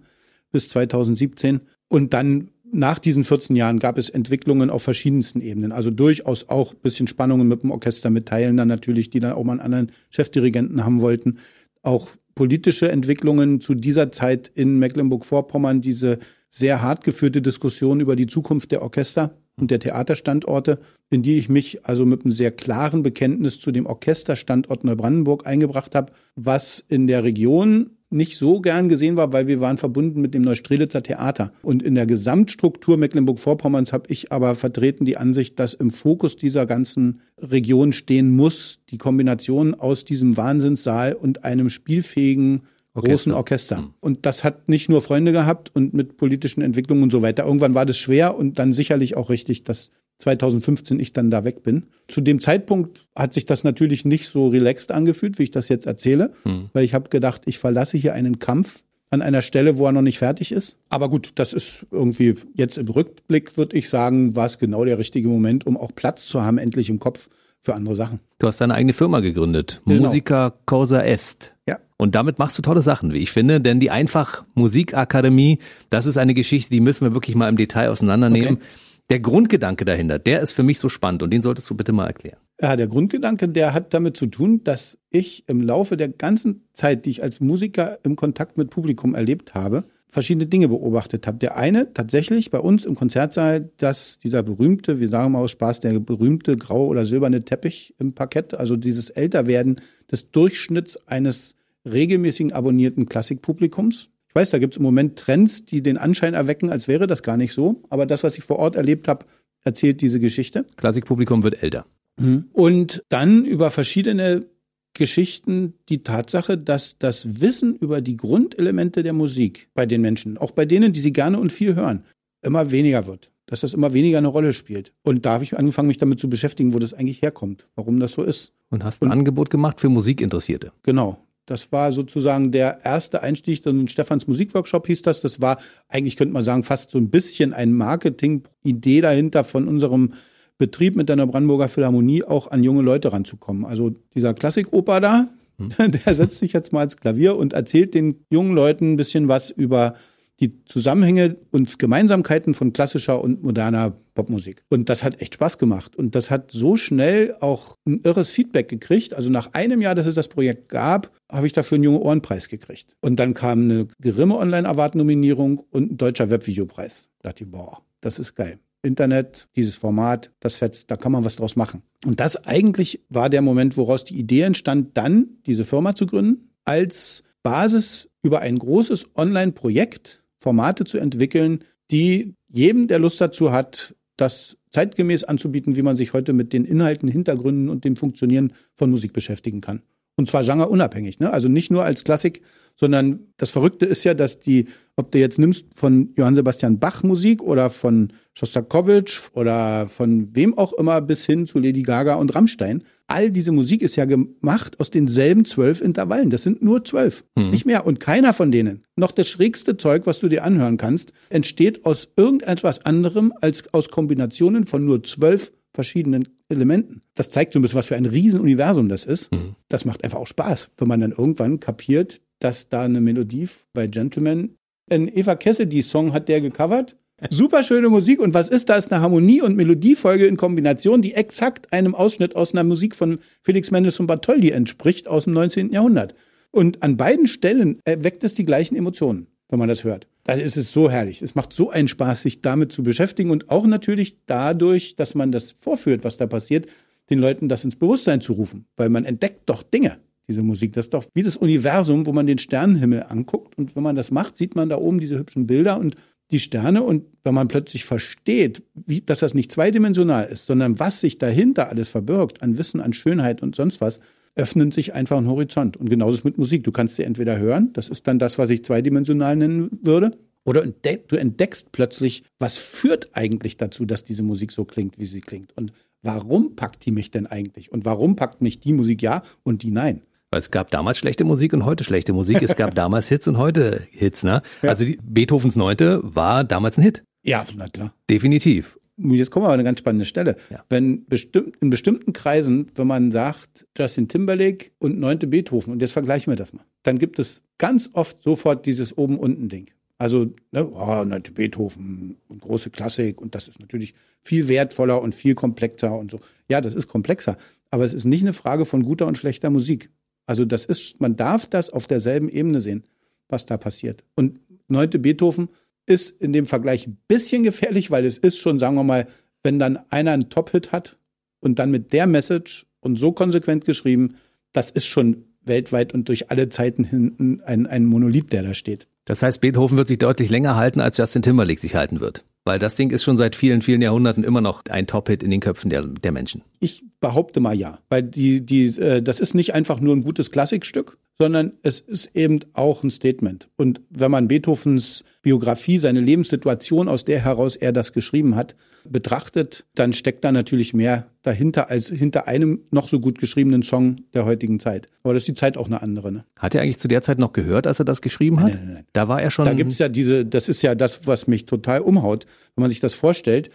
bis 0.52 0.68
2017. 0.70 1.62
Und 1.88 2.14
dann 2.14 2.50
nach 2.72 3.00
diesen 3.00 3.24
14 3.24 3.56
Jahren 3.56 3.80
gab 3.80 3.98
es 3.98 4.10
Entwicklungen 4.10 4.70
auf 4.70 4.84
verschiedensten 4.84 5.42
Ebenen. 5.42 5.72
Also 5.72 5.90
durchaus 5.90 6.50
auch 6.50 6.74
ein 6.74 6.80
bisschen 6.82 7.08
Spannungen 7.08 7.48
mit 7.48 7.64
dem 7.64 7.72
Orchester, 7.72 8.10
mit 8.10 8.28
Teilen 8.28 8.58
dann 8.58 8.68
natürlich, 8.68 9.10
die 9.10 9.20
dann 9.20 9.34
auch 9.34 9.44
mal 9.44 9.54
einen 9.54 9.62
anderen 9.62 9.92
Chefdirigenten 10.10 10.84
haben 10.84 11.02
wollten. 11.02 11.38
Auch 11.82 12.10
politische 12.36 12.92
Entwicklungen 12.92 13.62
zu 13.62 13.74
dieser 13.74 14.12
Zeit 14.12 14.52
in 14.54 14.80
Mecklenburg-Vorpommern, 14.80 15.82
diese 15.82 16.20
sehr 16.50 16.82
hart 16.82 17.04
geführte 17.04 17.42
Diskussion 17.42 18.00
über 18.00 18.16
die 18.16 18.28
Zukunft 18.28 18.72
der 18.72 18.82
Orchester 18.82 19.38
und 19.60 19.72
der 19.72 19.80
Theaterstandorte, 19.80 20.80
in 21.10 21.24
die 21.24 21.38
ich 21.38 21.50
mich 21.50 21.86
also 21.86 22.06
mit 22.06 22.24
einem 22.24 22.32
sehr 22.32 22.52
klaren 22.52 23.02
Bekenntnis 23.02 23.60
zu 23.60 23.72
dem 23.72 23.86
Orchesterstandort 23.86 24.84
Neubrandenburg 24.84 25.46
eingebracht 25.48 25.96
habe, 25.96 26.14
was 26.36 26.84
in 26.88 27.08
der 27.08 27.24
Region 27.24 27.97
nicht 28.10 28.38
so 28.38 28.62
gern 28.62 28.88
gesehen 28.90 29.18
war, 29.18 29.34
weil 29.34 29.48
wir 29.48 29.60
waren 29.60 29.78
verbunden 29.78 30.22
mit 30.22 30.34
dem 30.34 30.42
Neustrelitzer 30.42 31.04
Theater. 31.04 31.52
Und 31.62 31.84
in 31.84 31.96
der 31.96 32.06
Gesamtstruktur 32.06 32.98
Mecklenburg-Vorpommerns 32.98 33.92
habe 33.92 34.06
ich 34.10 34.32
aber 34.32 34.56
vertreten 34.56 35.06
die 35.06 35.18
Ansicht, 35.18 35.60
dass 35.60 35.74
im 35.74 35.90
Fokus 35.90 36.38
dieser 36.38 36.66
ganzen 36.66 37.22
Region 37.38 37.92
stehen 37.92 38.32
muss 38.32 38.80
die 38.90 38.98
Kombination 38.98 39.76
aus 39.76 40.06
diesem 40.06 40.38
Wahnsinnssaal 40.38 41.14
und 41.14 41.44
einem 41.44 41.70
spielfähigen 41.70 42.64
Orchester. 42.94 43.12
großen 43.12 43.32
Orchester. 43.34 43.78
Hm. 43.78 43.94
Und 44.00 44.26
das 44.26 44.44
hat 44.44 44.70
nicht 44.70 44.90
nur 44.90 45.02
Freunde 45.02 45.32
gehabt 45.32 45.72
und 45.76 45.94
mit 45.94 46.18
politischen 46.18 46.62
Entwicklungen 46.62 47.04
und 47.04 47.12
so 47.12 47.22
weiter. 47.22 47.46
Irgendwann 47.46 47.76
war 47.76 47.86
das 47.86 47.98
schwer 47.98 48.38
und 48.38 48.58
dann 48.58 48.74
sicherlich 48.74 49.18
auch 49.18 49.30
richtig, 49.30 49.66
dass 49.66 49.92
2015 50.20 51.00
ich 51.00 51.14
dann 51.14 51.30
da 51.30 51.44
weg 51.44 51.64
bin. 51.64 51.88
Zu 52.08 52.22
dem 52.22 52.40
Zeitpunkt 52.40 53.08
hat 53.16 53.34
sich 53.34 53.46
das 53.46 53.64
natürlich 53.64 54.06
nicht 54.06 54.30
so 54.30 54.48
relaxed 54.48 54.92
angefühlt, 54.92 55.40
wie 55.40 55.44
ich 55.44 55.52
das 55.52 55.70
jetzt 55.70 55.86
erzähle, 55.86 56.32
hm. 56.44 56.70
weil 56.74 56.84
ich 56.84 56.94
habe 56.94 57.10
gedacht, 57.10 57.44
ich 57.46 57.60
verlasse 57.60 57.98
hier 57.98 58.14
einen 58.14 58.40
Kampf 58.40 58.84
an 59.10 59.22
einer 59.22 59.42
Stelle, 59.42 59.78
wo 59.78 59.86
er 59.86 59.92
noch 59.92 60.02
nicht 60.02 60.18
fertig 60.18 60.52
ist. 60.52 60.78
Aber 60.90 61.10
gut, 61.10 61.32
das 61.36 61.54
ist 61.54 61.86
irgendwie 61.92 62.36
jetzt 62.56 62.78
im 62.78 62.88
Rückblick, 62.88 63.58
würde 63.58 63.78
ich 63.78 63.90
sagen, 63.90 64.36
war 64.36 64.46
es 64.46 64.58
genau 64.58 64.84
der 64.86 64.98
richtige 64.98 65.30
Moment, 65.30 65.66
um 65.66 65.78
auch 65.78 65.94
Platz 65.96 66.26
zu 66.26 66.44
haben, 66.44 66.58
endlich 66.58 66.90
im 66.90 67.00
Kopf 67.00 67.30
für 67.62 67.74
andere 67.74 67.96
Sachen. 67.96 68.20
Du 68.40 68.48
hast 68.48 68.60
deine 68.62 68.74
eigene 68.74 68.94
Firma 68.94 69.20
gegründet, 69.20 69.82
genau. 69.86 70.02
Musica 70.02 70.54
Causa 70.66 71.04
Est. 71.04 71.54
Ja. 71.68 71.80
Und 71.98 72.16
damit 72.16 72.38
machst 72.40 72.58
du 72.58 72.62
tolle 72.62 72.82
Sachen, 72.82 73.14
wie 73.14 73.18
ich 73.18 73.32
finde, 73.32 73.60
denn 73.60 73.80
die 73.80 73.92
Einfach 73.92 74.44
Musikakademie, 74.56 75.60
das 75.90 76.06
ist 76.06 76.18
eine 76.18 76.34
Geschichte, 76.34 76.70
die 76.72 76.80
müssen 76.80 77.06
wir 77.06 77.14
wirklich 77.14 77.36
mal 77.36 77.50
im 77.50 77.58
Detail 77.58 77.90
auseinandernehmen. 77.90 78.56
Okay. 78.56 78.66
Der 79.10 79.22
Grundgedanke 79.22 79.86
dahinter, 79.86 80.20
der 80.20 80.42
ist 80.42 80.52
für 80.52 80.64
mich 80.64 80.80
so 80.80 80.90
spannend 80.90 81.24
und 81.24 81.32
den 81.32 81.42
solltest 81.42 81.70
du 81.70 81.76
bitte 81.76 81.94
mal 81.94 82.08
erklären. 82.08 82.40
Ja, 82.62 82.76
der 82.76 82.88
Grundgedanke, 82.88 83.48
der 83.48 83.74
hat 83.74 83.94
damit 83.94 84.18
zu 84.18 84.26
tun, 84.26 84.64
dass 84.64 84.98
ich 85.10 85.48
im 85.48 85.62
Laufe 85.62 85.96
der 85.96 86.10
ganzen 86.10 86.68
Zeit, 86.74 87.06
die 87.06 87.12
ich 87.12 87.24
als 87.24 87.40
Musiker 87.40 88.00
im 88.04 88.18
Kontakt 88.18 88.58
mit 88.58 88.70
Publikum 88.70 89.16
erlebt 89.16 89.54
habe, 89.54 89.86
verschiedene 90.10 90.48
Dinge 90.48 90.68
beobachtet 90.68 91.26
habe. 91.26 91.38
Der 91.38 91.56
eine 91.56 91.94
tatsächlich 91.94 92.52
bei 92.52 92.60
uns 92.60 92.84
im 92.84 92.96
Konzertsaal, 92.96 93.70
dass 93.78 94.18
dieser 94.18 94.44
berühmte, 94.44 95.00
wir 95.00 95.10
sagen 95.10 95.34
mal 95.34 95.40
aus 95.40 95.52
Spaß, 95.52 95.80
der 95.82 96.00
berühmte 96.00 96.58
grau 96.58 96.88
oder 96.88 97.06
silberne 97.06 97.46
Teppich 97.46 97.96
im 98.00 98.14
Parkett, 98.14 98.56
also 98.56 98.76
dieses 98.76 99.10
Älterwerden 99.10 99.80
des 100.12 100.32
Durchschnitts 100.32 100.98
eines 101.08 101.56
regelmäßigen 101.86 102.52
abonnierten 102.52 103.06
Klassikpublikums, 103.06 104.10
weiß, 104.38 104.52
da 104.52 104.60
gibt 104.60 104.76
es 104.76 104.78
im 104.78 104.84
Moment 104.84 105.18
Trends, 105.18 105.66
die 105.66 105.82
den 105.82 105.98
Anschein 105.98 106.34
erwecken, 106.34 106.70
als 106.70 106.88
wäre 106.88 107.08
das 107.08 107.24
gar 107.24 107.38
nicht 107.38 107.54
so. 107.54 107.82
Aber 107.90 108.06
das, 108.06 108.24
was 108.24 108.38
ich 108.38 108.44
vor 108.44 108.60
Ort 108.60 108.76
erlebt 108.76 109.08
habe, 109.08 109.26
erzählt 109.64 110.02
diese 110.02 110.20
Geschichte. 110.20 110.66
Klassikpublikum 110.78 111.44
wird 111.44 111.62
älter. 111.64 111.86
Mhm. 112.20 112.46
Und 112.54 113.04
dann 113.10 113.46
über 113.46 113.72
verschiedene 113.72 114.46
Geschichten 114.94 115.74
die 115.90 116.04
Tatsache, 116.04 116.58
dass 116.58 116.98
das 116.98 117.42
Wissen 117.42 117.76
über 117.76 118.02
die 118.02 118.16
Grundelemente 118.18 119.04
der 119.04 119.14
Musik 119.14 119.70
bei 119.74 119.86
den 119.86 120.02
Menschen, 120.02 120.38
auch 120.38 120.52
bei 120.52 120.66
denen, 120.66 120.94
die 120.94 121.00
sie 121.00 121.14
gerne 121.14 121.40
und 121.40 121.52
viel 121.52 121.76
hören, 121.76 122.04
immer 122.42 122.72
weniger 122.72 123.08
wird. 123.08 123.32
Dass 123.50 123.62
das 123.62 123.74
immer 123.74 123.94
weniger 123.94 124.18
eine 124.18 124.28
Rolle 124.28 124.52
spielt. 124.52 124.94
Und 125.04 125.26
da 125.26 125.34
habe 125.34 125.44
ich 125.46 125.58
angefangen, 125.58 125.88
mich 125.88 125.98
damit 125.98 126.20
zu 126.20 126.30
beschäftigen, 126.30 126.74
wo 126.74 126.80
das 126.80 126.94
eigentlich 126.94 127.22
herkommt, 127.22 127.66
warum 127.76 128.00
das 128.00 128.12
so 128.12 128.24
ist. 128.24 128.52
Und 128.70 128.84
hast 128.84 129.02
ein 129.02 129.06
und, 129.06 129.12
Angebot 129.14 129.50
gemacht 129.50 129.80
für 129.80 129.88
Musikinteressierte. 129.88 130.74
Genau. 130.84 131.18
Das 131.48 131.72
war 131.72 131.94
sozusagen 131.94 132.52
der 132.52 132.80
erste 132.84 133.24
Einstieg, 133.24 133.64
dann 133.64 133.88
Stefans 133.88 134.28
Musikworkshop 134.28 134.86
hieß 134.86 135.02
das. 135.02 135.22
Das 135.22 135.42
war 135.42 135.58
eigentlich, 135.88 136.18
könnte 136.18 136.34
man 136.34 136.44
sagen, 136.44 136.64
fast 136.64 136.92
so 136.92 136.98
ein 136.98 137.10
bisschen 137.10 137.54
ein 137.54 137.74
Marketing-Idee 137.74 139.02
dahinter 139.02 139.44
von 139.46 139.68
unserem 139.68 140.14
Betrieb 140.58 140.98
mit 140.98 141.08
der 141.08 141.16
Brandenburger 141.26 141.70
Philharmonie 141.70 142.24
auch 142.24 142.52
an 142.52 142.64
junge 142.64 142.82
Leute 142.82 143.14
ranzukommen. 143.14 143.64
Also 143.64 143.96
dieser 144.14 144.34
Klassikoper 144.34 145.00
da, 145.00 145.30
hm. 145.58 145.92
der 146.06 146.16
setzt 146.16 146.40
sich 146.40 146.52
jetzt 146.52 146.74
mal 146.74 146.84
ins 146.84 146.98
Klavier 146.98 147.38
und 147.38 147.54
erzählt 147.54 147.94
den 147.94 148.26
jungen 148.30 148.54
Leuten 148.54 148.94
ein 148.94 148.98
bisschen 148.98 149.30
was 149.30 149.50
über 149.50 149.96
die 150.40 150.64
Zusammenhänge 150.66 151.38
und 151.52 151.80
Gemeinsamkeiten 151.80 152.54
von 152.54 152.74
klassischer 152.74 153.22
und 153.22 153.44
moderner 153.44 153.92
Popmusik. 154.14 154.64
Und 154.70 154.90
das 154.90 155.04
hat 155.04 155.22
echt 155.22 155.36
Spaß 155.36 155.58
gemacht. 155.58 155.96
Und 155.96 156.16
das 156.16 156.30
hat 156.30 156.52
so 156.52 156.76
schnell 156.76 157.36
auch 157.40 157.76
ein 157.86 158.02
irres 158.04 158.30
Feedback 158.30 158.68
gekriegt. 158.68 159.14
Also 159.14 159.30
nach 159.30 159.54
einem 159.54 159.82
Jahr, 159.82 159.96
dass 159.96 160.06
es 160.06 160.16
das 160.16 160.28
Projekt 160.28 160.70
gab, 160.70 161.12
habe 161.32 161.48
ich 161.48 161.54
dafür 161.54 161.76
einen 161.76 161.86
junge 161.86 162.00
Ohrenpreis 162.00 162.50
gekriegt. 162.50 162.88
Und 163.02 163.18
dann 163.18 163.34
kam 163.34 163.64
eine 163.64 163.88
Grimme 164.02 164.38
Online-Award-Nominierung 164.38 165.60
und 165.72 165.92
ein 165.92 165.98
deutscher 165.98 166.30
Webvideopreis. 166.30 167.10
Da 167.20 167.30
dachte 167.30 167.44
ich, 167.44 167.52
boah, 167.52 167.82
das 168.02 168.20
ist 168.20 168.36
geil. 168.36 168.60
Internet, 168.84 169.48
dieses 169.56 169.76
Format, 169.76 170.32
das 170.40 170.58
fetzt, 170.58 170.90
da 170.92 170.98
kann 170.98 171.12
man 171.12 171.26
was 171.26 171.36
draus 171.36 171.56
machen. 171.56 171.82
Und 172.06 172.20
das 172.20 172.46
eigentlich 172.46 173.02
war 173.10 173.30
der 173.30 173.42
Moment, 173.42 173.76
woraus 173.76 174.04
die 174.04 174.18
Idee 174.18 174.42
entstand, 174.42 174.98
dann 174.98 175.40
diese 175.46 175.66
Firma 175.66 175.96
zu 175.96 176.06
gründen, 176.06 176.52
als 176.64 177.24
Basis 177.44 178.10
über 178.24 178.40
ein 178.40 178.58
großes 178.58 179.16
Online-Projekt, 179.16 180.24
Formate 180.48 180.86
zu 180.86 180.98
entwickeln, 180.98 181.66
die 181.92 182.34
jedem, 182.48 182.88
der 182.88 183.00
Lust 183.00 183.20
dazu 183.20 183.52
hat, 183.52 183.94
das 184.16 184.58
zeitgemäß 184.72 185.26
anzubieten, 185.26 185.76
wie 185.76 185.82
man 185.82 185.98
sich 185.98 186.14
heute 186.14 186.32
mit 186.32 186.54
den 186.54 186.64
Inhalten, 186.64 187.10
Hintergründen 187.10 187.68
und 187.68 187.84
dem 187.84 187.98
Funktionieren 187.98 188.54
von 188.74 188.90
Musik 188.90 189.12
beschäftigen 189.12 189.60
kann. 189.60 189.82
Und 190.18 190.28
zwar 190.28 190.44
genreunabhängig. 190.44 191.20
Ne? 191.20 191.32
Also 191.32 191.48
nicht 191.48 191.72
nur 191.72 191.86
als 191.86 192.04
Klassik, 192.04 192.42
sondern 192.76 193.20
das 193.38 193.50
Verrückte 193.50 193.86
ist 193.86 194.04
ja, 194.04 194.14
dass 194.14 194.40
die, 194.40 194.66
ob 194.96 195.12
du 195.12 195.20
jetzt 195.20 195.40
nimmst 195.40 195.66
von 195.76 196.14
Johann 196.16 196.36
Sebastian 196.36 196.80
Bach 196.80 197.04
Musik 197.04 197.42
oder 197.42 197.70
von 197.70 198.14
Shostakovich 198.34 199.22
oder 199.34 199.88
von 199.88 200.36
wem 200.36 200.58
auch 200.58 200.74
immer 200.74 201.02
bis 201.02 201.26
hin 201.26 201.48
zu 201.48 201.58
Lady 201.58 201.82
Gaga 201.82 202.16
und 202.16 202.36
Rammstein, 202.36 202.84
all 203.08 203.32
diese 203.32 203.52
Musik 203.52 203.82
ist 203.82 203.96
ja 203.96 204.06
gemacht 204.06 204.80
aus 204.80 204.92
denselben 204.92 205.46
zwölf 205.46 205.82
Intervallen. 205.82 206.30
Das 206.30 206.44
sind 206.44 206.62
nur 206.62 206.84
zwölf, 206.84 207.26
mhm. 207.36 207.50
nicht 207.50 207.66
mehr. 207.66 207.88
Und 207.88 208.00
keiner 208.00 208.34
von 208.34 208.52
denen, 208.52 208.84
noch 208.96 209.12
das 209.12 209.28
schrägste 209.28 209.78
Zeug, 209.78 210.06
was 210.06 210.20
du 210.20 210.28
dir 210.28 210.44
anhören 210.44 210.78
kannst, 210.78 211.14
entsteht 211.30 211.86
aus 211.86 212.10
irgendetwas 212.16 212.86
anderem 212.86 213.34
als 213.42 213.74
aus 213.74 213.90
Kombinationen 213.90 214.66
von 214.66 214.86
nur 214.86 215.04
zwölf 215.04 215.52
verschiedenen 215.78 216.28
Elementen. 216.50 217.02
Das 217.14 217.30
zeigt 217.30 217.54
so 217.54 217.60
ein 217.60 217.62
bisschen, 217.62 217.78
was 217.78 217.86
für 217.86 217.96
ein 217.96 218.08
Riesenuniversum 218.08 218.90
das 218.90 219.06
ist. 219.06 219.32
Mhm. 219.32 219.56
Das 219.70 219.86
macht 219.86 220.04
einfach 220.04 220.18
auch 220.18 220.28
Spaß, 220.28 220.72
wenn 220.78 220.88
man 220.88 221.02
dann 221.02 221.12
irgendwann 221.12 221.60
kapiert, 221.60 222.20
dass 222.40 222.68
da 222.68 222.84
eine 222.84 223.00
Melodie 223.00 223.48
bei 223.74 223.86
Gentleman, 223.86 224.56
ein 224.90 225.08
Eva 225.08 225.36
Cassidy-Song 225.36 226.14
hat 226.14 226.30
der 226.30 226.42
gecovert 226.42 226.96
Super 227.30 227.64
schöne 227.64 227.90
Musik. 227.90 228.20
Und 228.20 228.34
was 228.34 228.50
ist 228.50 228.70
das? 228.70 228.92
Eine 228.92 229.02
Harmonie- 229.02 229.42
und 229.42 229.56
Melodiefolge 229.56 230.26
in 230.26 230.38
Kombination, 230.38 231.02
die 231.02 231.14
exakt 231.14 231.74
einem 231.74 231.96
Ausschnitt 231.96 232.36
aus 232.36 232.54
einer 232.54 232.64
Musik 232.64 232.96
von 232.96 233.20
Felix 233.44 233.72
Mendelssohn 233.72 234.08
Bartholdy 234.08 234.52
entspricht 234.52 235.08
aus 235.08 235.26
dem 235.26 235.34
19. 235.34 235.72
Jahrhundert. 235.72 236.14
Und 236.52 236.84
an 236.84 236.98
beiden 236.98 237.28
Stellen 237.28 237.80
weckt 237.86 238.24
es 238.24 238.34
die 238.34 238.46
gleichen 238.46 238.76
Emotionen, 238.76 239.28
wenn 239.50 239.60
man 239.60 239.70
das 239.70 239.84
hört. 239.84 240.08
Da 240.24 240.34
ist 240.34 240.58
es 240.58 240.72
so 240.72 240.90
herrlich. 240.90 241.22
Es 241.22 241.36
macht 241.36 241.54
so 241.54 241.70
einen 241.70 241.88
Spaß, 241.88 242.22
sich 242.22 242.42
damit 242.42 242.72
zu 242.72 242.84
beschäftigen 242.84 243.30
und 243.30 243.50
auch 243.50 243.66
natürlich 243.66 244.18
dadurch, 244.26 244.96
dass 244.96 245.16
man 245.16 245.32
das 245.32 245.52
vorführt, 245.52 246.04
was 246.04 246.18
da 246.18 246.28
passiert, 246.28 246.68
den 247.10 247.20
Leuten 247.20 247.48
das 247.48 247.64
ins 247.64 247.78
Bewusstsein 247.78 248.20
zu 248.22 248.34
rufen. 248.34 248.66
Weil 248.76 248.90
man 248.90 249.06
entdeckt 249.06 249.50
doch 249.50 249.64
Dinge 249.64 249.98
diese 250.28 250.44
Musik. 250.44 250.74
Das 250.74 250.88
ist 250.88 250.94
doch 250.94 251.06
wie 251.14 251.24
das 251.24 251.38
Universum, 251.38 252.06
wo 252.06 252.12
man 252.12 252.28
den 252.28 252.38
Sternenhimmel 252.38 253.04
anguckt. 253.04 253.58
Und 253.58 253.76
wenn 253.76 253.84
man 253.84 253.96
das 253.96 254.12
macht, 254.12 254.36
sieht 254.36 254.56
man 254.56 254.68
da 254.68 254.78
oben 254.78 255.00
diese 255.00 255.18
hübschen 255.18 255.48
Bilder 255.48 255.80
und 255.80 255.96
die 256.32 256.40
Sterne 256.40 256.84
und 256.84 257.06
wenn 257.24 257.34
man 257.34 257.48
plötzlich 257.48 257.86
versteht, 257.86 258.64
wie, 258.74 259.00
dass 259.00 259.20
das 259.20 259.34
nicht 259.34 259.52
zweidimensional 259.52 260.28
ist, 260.28 260.46
sondern 260.46 260.78
was 260.80 261.00
sich 261.00 261.18
dahinter 261.18 261.70
alles 261.70 261.88
verbirgt, 261.88 262.44
an 262.44 262.58
Wissen, 262.58 262.82
an 262.82 262.92
Schönheit 262.92 263.42
und 263.42 263.56
sonst 263.56 263.80
was, 263.80 264.02
öffnet 264.38 264.74
sich 264.74 264.94
einfach 264.94 265.18
ein 265.18 265.28
Horizont. 265.28 265.78
Und 265.78 265.90
genauso 265.90 266.18
ist 266.18 266.24
mit 266.24 266.38
Musik. 266.38 266.64
Du 266.64 266.72
kannst 266.72 266.96
sie 266.96 267.04
entweder 267.04 267.38
hören, 267.38 267.72
das 267.74 267.90
ist 267.90 268.08
dann 268.08 268.20
das, 268.20 268.38
was 268.38 268.50
ich 268.50 268.64
zweidimensional 268.64 269.36
nennen 269.36 269.80
würde, 269.82 270.18
oder 270.48 270.66
du 270.66 271.18
entdeckst 271.18 271.74
plötzlich, 271.74 272.24
was 272.40 272.58
führt 272.58 273.10
eigentlich 273.12 273.58
dazu, 273.58 273.86
dass 273.86 274.06
diese 274.06 274.24
Musik 274.24 274.54
so 274.54 274.64
klingt, 274.64 274.98
wie 274.98 275.06
sie 275.06 275.20
klingt. 275.20 275.52
Und 275.58 275.74
warum 276.04 276.56
packt 276.56 276.86
die 276.86 276.92
mich 276.92 277.12
denn 277.12 277.28
eigentlich? 277.28 277.74
Und 277.74 277.84
warum 277.84 278.16
packt 278.16 278.42
mich 278.42 278.62
die 278.62 278.72
Musik 278.72 279.02
ja 279.02 279.24
und 279.44 279.64
die 279.64 279.72
nein? 279.72 280.04
Weil 280.32 280.40
es 280.40 280.50
gab 280.50 280.72
damals 280.72 281.00
schlechte 281.00 281.26
Musik 281.26 281.52
und 281.52 281.66
heute 281.66 281.84
schlechte 281.84 282.14
Musik. 282.14 282.42
Es 282.42 282.56
gab 282.56 282.76
damals 282.76 283.10
Hits 283.10 283.28
und 283.28 283.38
heute 283.38 283.88
Hits, 283.92 284.24
ne? 284.24 284.42
Ja. 284.62 284.70
Also 284.70 284.86
die, 284.86 284.98
Beethovens 285.04 285.58
Neunte 285.58 286.00
war 286.04 286.46
damals 286.46 286.78
ein 286.78 286.84
Hit. 286.84 287.04
Ja, 287.24 287.46
na 287.56 287.68
klar. 287.68 287.94
Definitiv. 288.10 288.80
Jetzt 288.98 289.32
kommen 289.32 289.46
wir 289.46 289.50
an 289.50 289.56
eine 289.56 289.64
ganz 289.64 289.80
spannende 289.80 290.06
Stelle. 290.06 290.38
Ja. 290.50 290.64
Wenn 290.70 291.06
bestimmt, 291.06 291.56
in 291.62 291.70
bestimmten 291.70 292.14
Kreisen, 292.14 292.72
wenn 292.76 292.88
man 292.88 293.12
sagt, 293.12 293.68
Justin 293.78 294.08
Timberlake 294.08 294.72
und 294.80 295.00
neunte 295.00 295.28
Beethoven, 295.28 295.74
und 295.74 295.82
jetzt 295.82 295.92
vergleichen 295.92 296.32
wir 296.32 296.36
das 296.36 296.54
mal, 296.54 296.66
dann 296.84 296.98
gibt 296.98 297.20
es 297.20 297.44
ganz 297.58 297.90
oft 297.94 298.22
sofort 298.24 298.66
dieses 298.66 298.98
Oben-Unten-Ding. 298.98 299.70
Also, 300.00 300.28
ne, 300.52 300.68
oh, 300.70 301.04
neunte 301.04 301.32
Beethoven, 301.32 302.18
große 302.40 302.70
Klassik, 302.70 303.20
und 303.20 303.34
das 303.34 303.48
ist 303.48 303.60
natürlich 303.60 303.96
viel 304.24 304.48
wertvoller 304.48 305.02
und 305.02 305.16
viel 305.16 305.34
komplexer 305.34 305.98
und 305.98 306.12
so. 306.12 306.20
Ja, 306.50 306.62
das 306.62 306.76
ist 306.76 306.88
komplexer, 306.88 307.38
aber 307.72 307.84
es 307.84 307.94
ist 307.94 308.06
nicht 308.06 308.22
eine 308.22 308.34
Frage 308.34 308.66
von 308.66 308.84
guter 308.84 309.08
und 309.08 309.18
schlechter 309.18 309.50
Musik. 309.50 309.90
Also, 310.28 310.46
das 310.46 310.66
ist, 310.66 311.02
man 311.02 311.16
darf 311.16 311.48
das 311.48 311.70
auf 311.72 311.88
derselben 311.88 312.30
Ebene 312.30 312.62
sehen, 312.62 312.84
was 313.28 313.46
da 313.46 313.58
passiert. 313.58 314.04
Und 314.16 314.40
neunte 314.68 315.00
Beethoven 315.00 315.50
ist 315.88 316.22
in 316.22 316.34
dem 316.34 316.46
Vergleich 316.46 316.86
ein 316.86 316.98
bisschen 317.08 317.42
gefährlich, 317.42 317.90
weil 317.90 318.06
es 318.06 318.20
ist 318.20 318.38
schon, 318.38 318.60
sagen 318.60 318.76
wir 318.76 318.84
mal, 318.84 319.08
wenn 319.42 319.58
dann 319.58 319.80
einer 319.90 320.12
einen 320.12 320.30
Top-Hit 320.30 320.72
hat 320.72 320.98
und 321.40 321.58
dann 321.58 321.72
mit 321.72 321.94
der 321.94 322.06
Message 322.06 322.68
und 322.82 323.00
so 323.00 323.12
konsequent 323.12 323.66
geschrieben, 323.66 324.16
das 324.54 324.70
ist 324.70 324.86
schon 324.86 325.24
weltweit 325.46 325.94
und 325.94 326.10
durch 326.10 326.30
alle 326.30 326.50
Zeiten 326.50 326.84
hinten 326.84 327.42
ein, 327.42 327.66
ein 327.66 327.86
Monolith, 327.86 328.32
der 328.32 328.44
da 328.44 328.54
steht. 328.54 328.88
Das 329.06 329.24
heißt, 329.24 329.40
Beethoven 329.40 329.78
wird 329.78 329.88
sich 329.88 330.00
deutlich 330.00 330.30
länger 330.30 330.58
halten, 330.58 330.82
als 330.82 330.98
Justin 330.98 331.22
Timberlake 331.22 331.62
sich 331.62 331.76
halten 331.76 332.02
wird. 332.02 332.26
Weil 332.44 332.60
das 332.60 332.76
Ding 332.76 332.92
ist 332.92 333.04
schon 333.04 333.16
seit 333.16 333.36
vielen, 333.36 333.62
vielen 333.62 333.82
Jahrhunderten 333.82 334.26
immer 334.26 334.42
noch 334.42 334.64
ein 334.70 334.86
Top-Hit 334.86 335.24
in 335.24 335.32
den 335.32 335.40
Köpfen 335.40 335.70
der, 335.70 335.84
der 335.84 336.12
Menschen. 336.12 336.44
Ich 336.60 336.84
behaupte 337.00 337.40
mal 337.40 337.56
ja, 337.56 337.80
weil 337.88 338.04
die, 338.04 338.46
die, 338.46 338.66
äh, 338.80 339.02
das 339.02 339.22
ist 339.22 339.34
nicht 339.34 339.54
einfach 339.54 339.80
nur 339.80 339.96
ein 339.96 340.04
gutes 340.04 340.32
Klassikstück, 340.32 340.98
sondern 341.20 341.54
es 341.64 341.80
ist 341.80 342.12
eben 342.16 342.40
auch 342.54 342.84
ein 342.84 342.92
Statement. 342.92 343.50
Und 343.58 343.82
wenn 343.90 344.12
man 344.12 344.28
Beethovens 344.28 345.04
Biografie, 345.24 345.80
seine 345.80 346.00
Lebenssituation, 346.00 346.88
aus 346.88 347.06
der 347.06 347.20
heraus 347.20 347.56
er 347.56 347.72
das 347.72 347.92
geschrieben 347.92 348.36
hat, 348.36 348.56
betrachtet, 348.88 349.66
dann 349.76 349.94
steckt 349.94 350.24
da 350.24 350.32
natürlich 350.32 350.74
mehr 350.74 351.08
dahinter 351.24 351.70
als 351.70 351.88
hinter 351.88 352.28
einem 352.28 352.62
noch 352.72 352.88
so 352.88 353.00
gut 353.00 353.20
geschriebenen 353.20 353.64
Song 353.64 353.98
der 354.14 354.26
heutigen 354.26 354.60
Zeit. 354.60 354.88
Aber 355.04 355.14
das 355.14 355.24
ist 355.24 355.28
die 355.28 355.34
Zeit 355.34 355.58
auch 355.58 355.66
eine 355.66 355.82
andere. 355.82 356.12
Ne? 356.12 356.26
Hat 356.38 356.56
er 356.56 356.62
eigentlich 356.62 356.78
zu 356.78 356.88
der 356.88 357.02
Zeit 357.02 357.18
noch 357.18 357.34
gehört, 357.34 357.68
als 357.68 357.80
er 357.80 357.86
das 357.86 358.02
geschrieben 358.02 358.42
hat? 358.42 358.54
Nein, 358.54 358.62
nein, 358.64 358.74
nein. 358.76 358.86
Da 358.94 359.08
war 359.08 359.22
er 359.22 359.32
schon. 359.32 359.46
Da 359.46 359.54
gibt's 359.54 359.80
ja 359.80 359.90
diese, 359.90 360.26
das 360.26 360.48
ist 360.48 360.62
ja 360.62 360.76
das, 360.76 361.08
was 361.08 361.28
mich 361.28 361.46
total 361.46 361.82
umhaut, 361.82 362.26
wenn 362.56 362.62
man 362.62 362.70
sich 362.70 362.80
das 362.80 362.94
vorstellt. 362.94 363.50